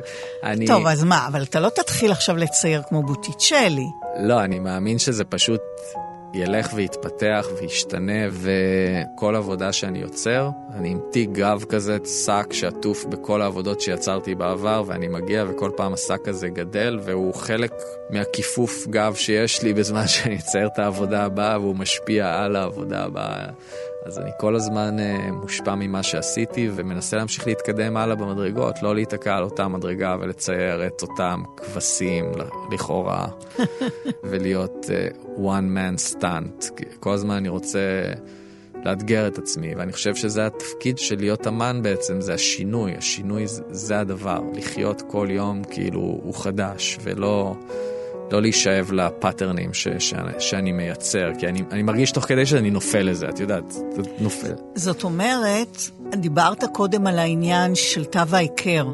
אני... 0.45 0.66
טוב, 0.66 0.87
אז 0.87 1.05
מה, 1.05 1.27
אבל 1.27 1.43
אתה 1.43 1.61
לא 1.61 1.68
תתחיל 1.68 2.12
עכשיו 2.12 2.37
לצייר 2.37 2.83
כמו 2.89 3.03
בוטיצ'לי. 3.03 3.87
לא, 4.18 4.41
אני 4.45 4.59
מאמין 4.59 4.99
שזה 4.99 5.15
פשוט 5.24 5.60
ילך 6.34 6.72
ויתפתח 6.74 7.46
וישתנה, 7.60 8.28
וכל 8.30 9.36
עבודה 9.36 9.72
שאני 9.72 9.98
יוצר, 9.98 10.48
אני 10.74 10.88
עם 10.88 11.00
תיק 11.12 11.30
גב 11.30 11.64
כזה, 11.68 11.98
שק 12.24 12.46
שעטוף 12.50 13.04
בכל 13.04 13.42
העבודות 13.42 13.80
שיצרתי 13.80 14.34
בעבר, 14.34 14.82
ואני 14.86 15.08
מגיע 15.08 15.44
וכל 15.48 15.70
פעם 15.76 15.92
השק 15.92 16.28
הזה 16.28 16.48
גדל, 16.48 16.98
והוא 17.04 17.34
חלק 17.34 17.72
מהכיפוף 18.10 18.86
גב 18.86 19.14
שיש 19.14 19.62
לי 19.62 19.74
בזמן 19.74 20.06
שאני 20.06 20.36
אצייר 20.36 20.66
את 20.66 20.78
העבודה 20.78 21.24
הבאה, 21.24 21.60
והוא 21.60 21.76
משפיע 21.76 22.42
על 22.42 22.56
העבודה 22.56 23.04
הבאה. 23.04 23.46
אז 24.07 24.18
אני 24.18 24.30
כל 24.38 24.57
הזמן 24.57 24.96
uh, 24.98 25.32
מושפע 25.32 25.74
ממה 25.74 26.02
שעשיתי 26.02 26.70
ומנסה 26.74 27.16
להמשיך 27.16 27.46
להתקדם 27.46 27.96
הלאה 27.96 28.16
במדרגות, 28.16 28.82
לא 28.82 28.94
להיתקע 28.94 29.36
על 29.36 29.44
אותה 29.44 29.68
מדרגה 29.68 30.16
ולצייר 30.20 30.86
את 30.86 31.02
אותם 31.02 31.42
כבשים 31.57 32.32
לכאורה, 32.72 33.26
ולהיות 34.30 34.86
uh, 34.86 35.16
one 35.38 35.76
man 35.76 36.14
stunt. 36.14 36.82
כל 37.01 37.12
הזמן 37.12 37.35
אני 37.35 37.48
רוצה 37.48 38.12
לאתגר 38.85 39.28
את 39.28 39.39
עצמי, 39.39 39.74
ואני 39.74 39.93
חושב 39.93 40.14
שזה 40.14 40.47
התפקיד 40.47 40.98
של 40.98 41.16
להיות 41.18 41.47
אמן 41.47 41.81
בעצם, 41.82 42.20
זה 42.20 42.35
השינוי, 42.35 42.94
השינוי 42.97 43.47
זה, 43.47 43.62
זה 43.70 44.01
הדבר, 44.01 44.40
לחיות 44.55 45.02
כל 45.10 45.28
יום 45.31 45.62
כאילו 45.64 46.01
הוא 46.01 46.35
חדש, 46.35 46.98
ולא... 47.02 47.56
לא 48.31 48.43
להישאב 48.43 48.93
לפאטרנים 48.93 49.74
ש, 49.74 49.89
ש, 49.98 50.15
שאני 50.39 50.73
מייצר, 50.73 51.31
כי 51.39 51.47
אני, 51.47 51.62
אני 51.70 51.82
מרגיש 51.82 52.11
תוך 52.11 52.24
כדי 52.24 52.47
שאני 52.47 52.70
נופל 52.70 53.03
לזה, 53.03 53.28
את 53.28 53.40
יודעת, 53.40 53.74
נופל. 54.19 54.55
זאת 54.74 55.05
אומרת, 55.05 55.82
דיברת 56.15 56.65
קודם 56.73 57.07
על 57.07 57.19
העניין 57.19 57.74
של 57.74 58.05
תו 58.05 58.20
ההיכר, 58.32 58.86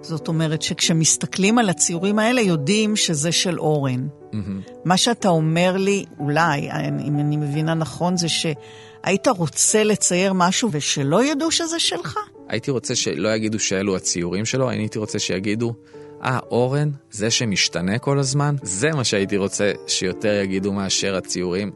זאת 0.00 0.28
אומרת 0.28 0.62
שכשמסתכלים 0.62 1.58
על 1.58 1.68
הציורים 1.68 2.18
האלה, 2.18 2.40
יודעים 2.40 2.96
שזה 2.96 3.32
של 3.32 3.58
אורן. 3.58 4.06
Mm-hmm. 4.32 4.36
מה 4.84 4.96
שאתה 4.96 5.28
אומר 5.28 5.76
לי, 5.76 6.04
אולי, 6.18 6.70
אם 7.06 7.18
אני 7.18 7.36
מבינה 7.36 7.74
נכון, 7.74 8.16
זה 8.16 8.28
שהיית 8.28 9.28
רוצה 9.28 9.84
לצייר 9.84 10.32
משהו 10.32 10.68
ושלא 10.72 11.24
ידעו 11.24 11.50
שזה 11.50 11.78
שלך? 11.78 12.18
הייתי 12.48 12.70
רוצה 12.70 12.94
שלא 12.94 13.28
יגידו 13.28 13.58
שאלו 13.58 13.96
הציורים 13.96 14.44
שלו, 14.44 14.70
הייתי 14.70 14.98
רוצה 14.98 15.18
שיגידו, 15.18 15.74
אה, 16.24 16.38
אורן, 16.50 16.90
זה 17.10 17.30
שמשתנה 17.30 17.98
כל 17.98 18.18
הזמן, 18.18 18.54
זה 18.62 18.90
מה 18.90 19.04
שהייתי 19.04 19.36
רוצה 19.36 19.72
שיותר 19.86 20.40
יגידו 20.44 20.72
מאשר 20.72 21.16
הציורים. 21.16 21.70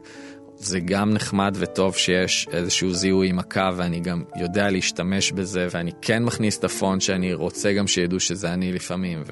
זה 0.59 0.79
גם 0.79 1.13
נחמד 1.13 1.55
וטוב 1.59 1.95
שיש 1.95 2.47
איזשהו 2.51 2.93
זיהוי 2.93 3.29
עם 3.29 3.39
הקו 3.39 3.77
ואני 3.77 3.99
גם 3.99 4.23
יודע 4.35 4.69
להשתמש 4.69 5.31
בזה 5.31 5.67
ואני 5.71 5.91
כן 6.01 6.23
מכניס 6.23 6.59
את 6.59 6.63
הפונט 6.63 7.01
שאני 7.01 7.33
רוצה 7.33 7.73
גם 7.73 7.87
שידעו 7.87 8.19
שזה 8.19 8.53
אני 8.53 8.73
לפעמים 8.73 9.23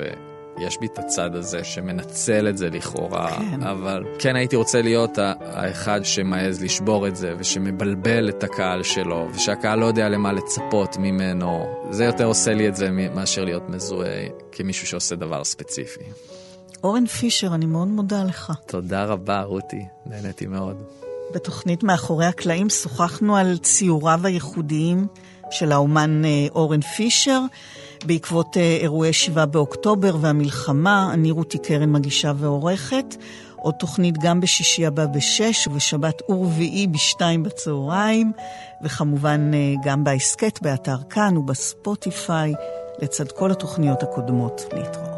ויש 0.57 0.77
בי 0.80 0.86
את 0.86 0.99
הצד 0.99 1.36
הזה 1.36 1.64
שמנצל 1.64 2.49
את 2.49 2.57
זה 2.57 2.69
לכאורה, 2.69 3.38
כן. 3.38 3.64
אבל 3.64 4.03
כן 4.19 4.36
הייתי 4.36 4.56
רוצה 4.56 4.82
להיות 4.82 5.18
האחד 5.41 5.99
שמעז 6.03 6.64
לשבור 6.64 7.07
את 7.07 7.15
זה 7.15 7.34
ושמבלבל 7.38 8.30
את 8.30 8.44
הקהל 8.44 8.84
שלו 8.84 9.27
ושהקהל 9.34 9.80
לא 9.80 9.86
יודע 9.86 10.10
למה 10.10 10.34
לצפות 10.34 10.98
ממנו. 10.98 11.65
זה 11.90 12.06
יותר 12.06 12.26
עושה 12.26 12.53
לי 12.53 12.68
את 12.68 12.76
זה 12.76 12.90
מאשר 12.91 13.45
להיות 13.45 13.69
מזוהה 13.69 14.23
כמישהו 14.52 14.88
שעושה 14.88 15.15
דבר 15.15 15.44
ספציפי. 15.44 16.03
אורן 16.84 17.06
פישר, 17.06 17.56
אני 17.56 17.65
מאוד 17.65 17.88
מודה 17.88 18.23
לך. 18.23 18.53
תודה 18.68 19.06
רבה, 19.06 19.41
רותי, 19.41 19.86
נהניתי 20.06 20.45
מאוד. 20.45 20.77
בתוכנית 21.34 21.84
מאחורי 21.84 22.26
הקלעים 22.26 22.69
שוחחנו 22.69 23.38
על 23.38 23.57
ציוריו 23.57 24.19
הייחודיים 24.23 25.07
של 25.52 25.72
האומן 25.72 26.26
אה, 26.26 26.48
אורן 26.56 26.82
פישר. 26.82 27.41
בעקבות 28.06 28.57
אה, 28.57 28.77
אירועי 28.82 29.14
7 29.14 29.45
באוקטובר 29.45 30.18
והמלחמה, 30.22 31.10
אני 31.14 31.32
רותי 31.32 31.57
קרן 31.57 31.91
מגישה 31.91 32.32
ועורכת. 32.38 33.15
עוד 33.56 33.73
תוכנית 33.80 34.15
גם 34.18 34.41
בשישי 34.41 34.86
הבא 34.86 35.06
בשש, 35.06 35.68
ובשבת 35.68 36.22
ורביעי 36.30 36.88
בשתיים 36.88 37.44
בצהריים, 37.44 38.32
וכמובן 38.84 39.52
אה, 39.53 39.73
גם 39.84 40.03
בהסכת, 40.03 40.60
באתר 40.61 40.98
כאן 41.10 41.38
ובספוטיפיי, 41.38 42.53
לצד 43.02 43.32
כל 43.32 43.52
התוכניות 43.52 44.03
הקודמות. 44.03 44.61
להתראות. 44.73 45.14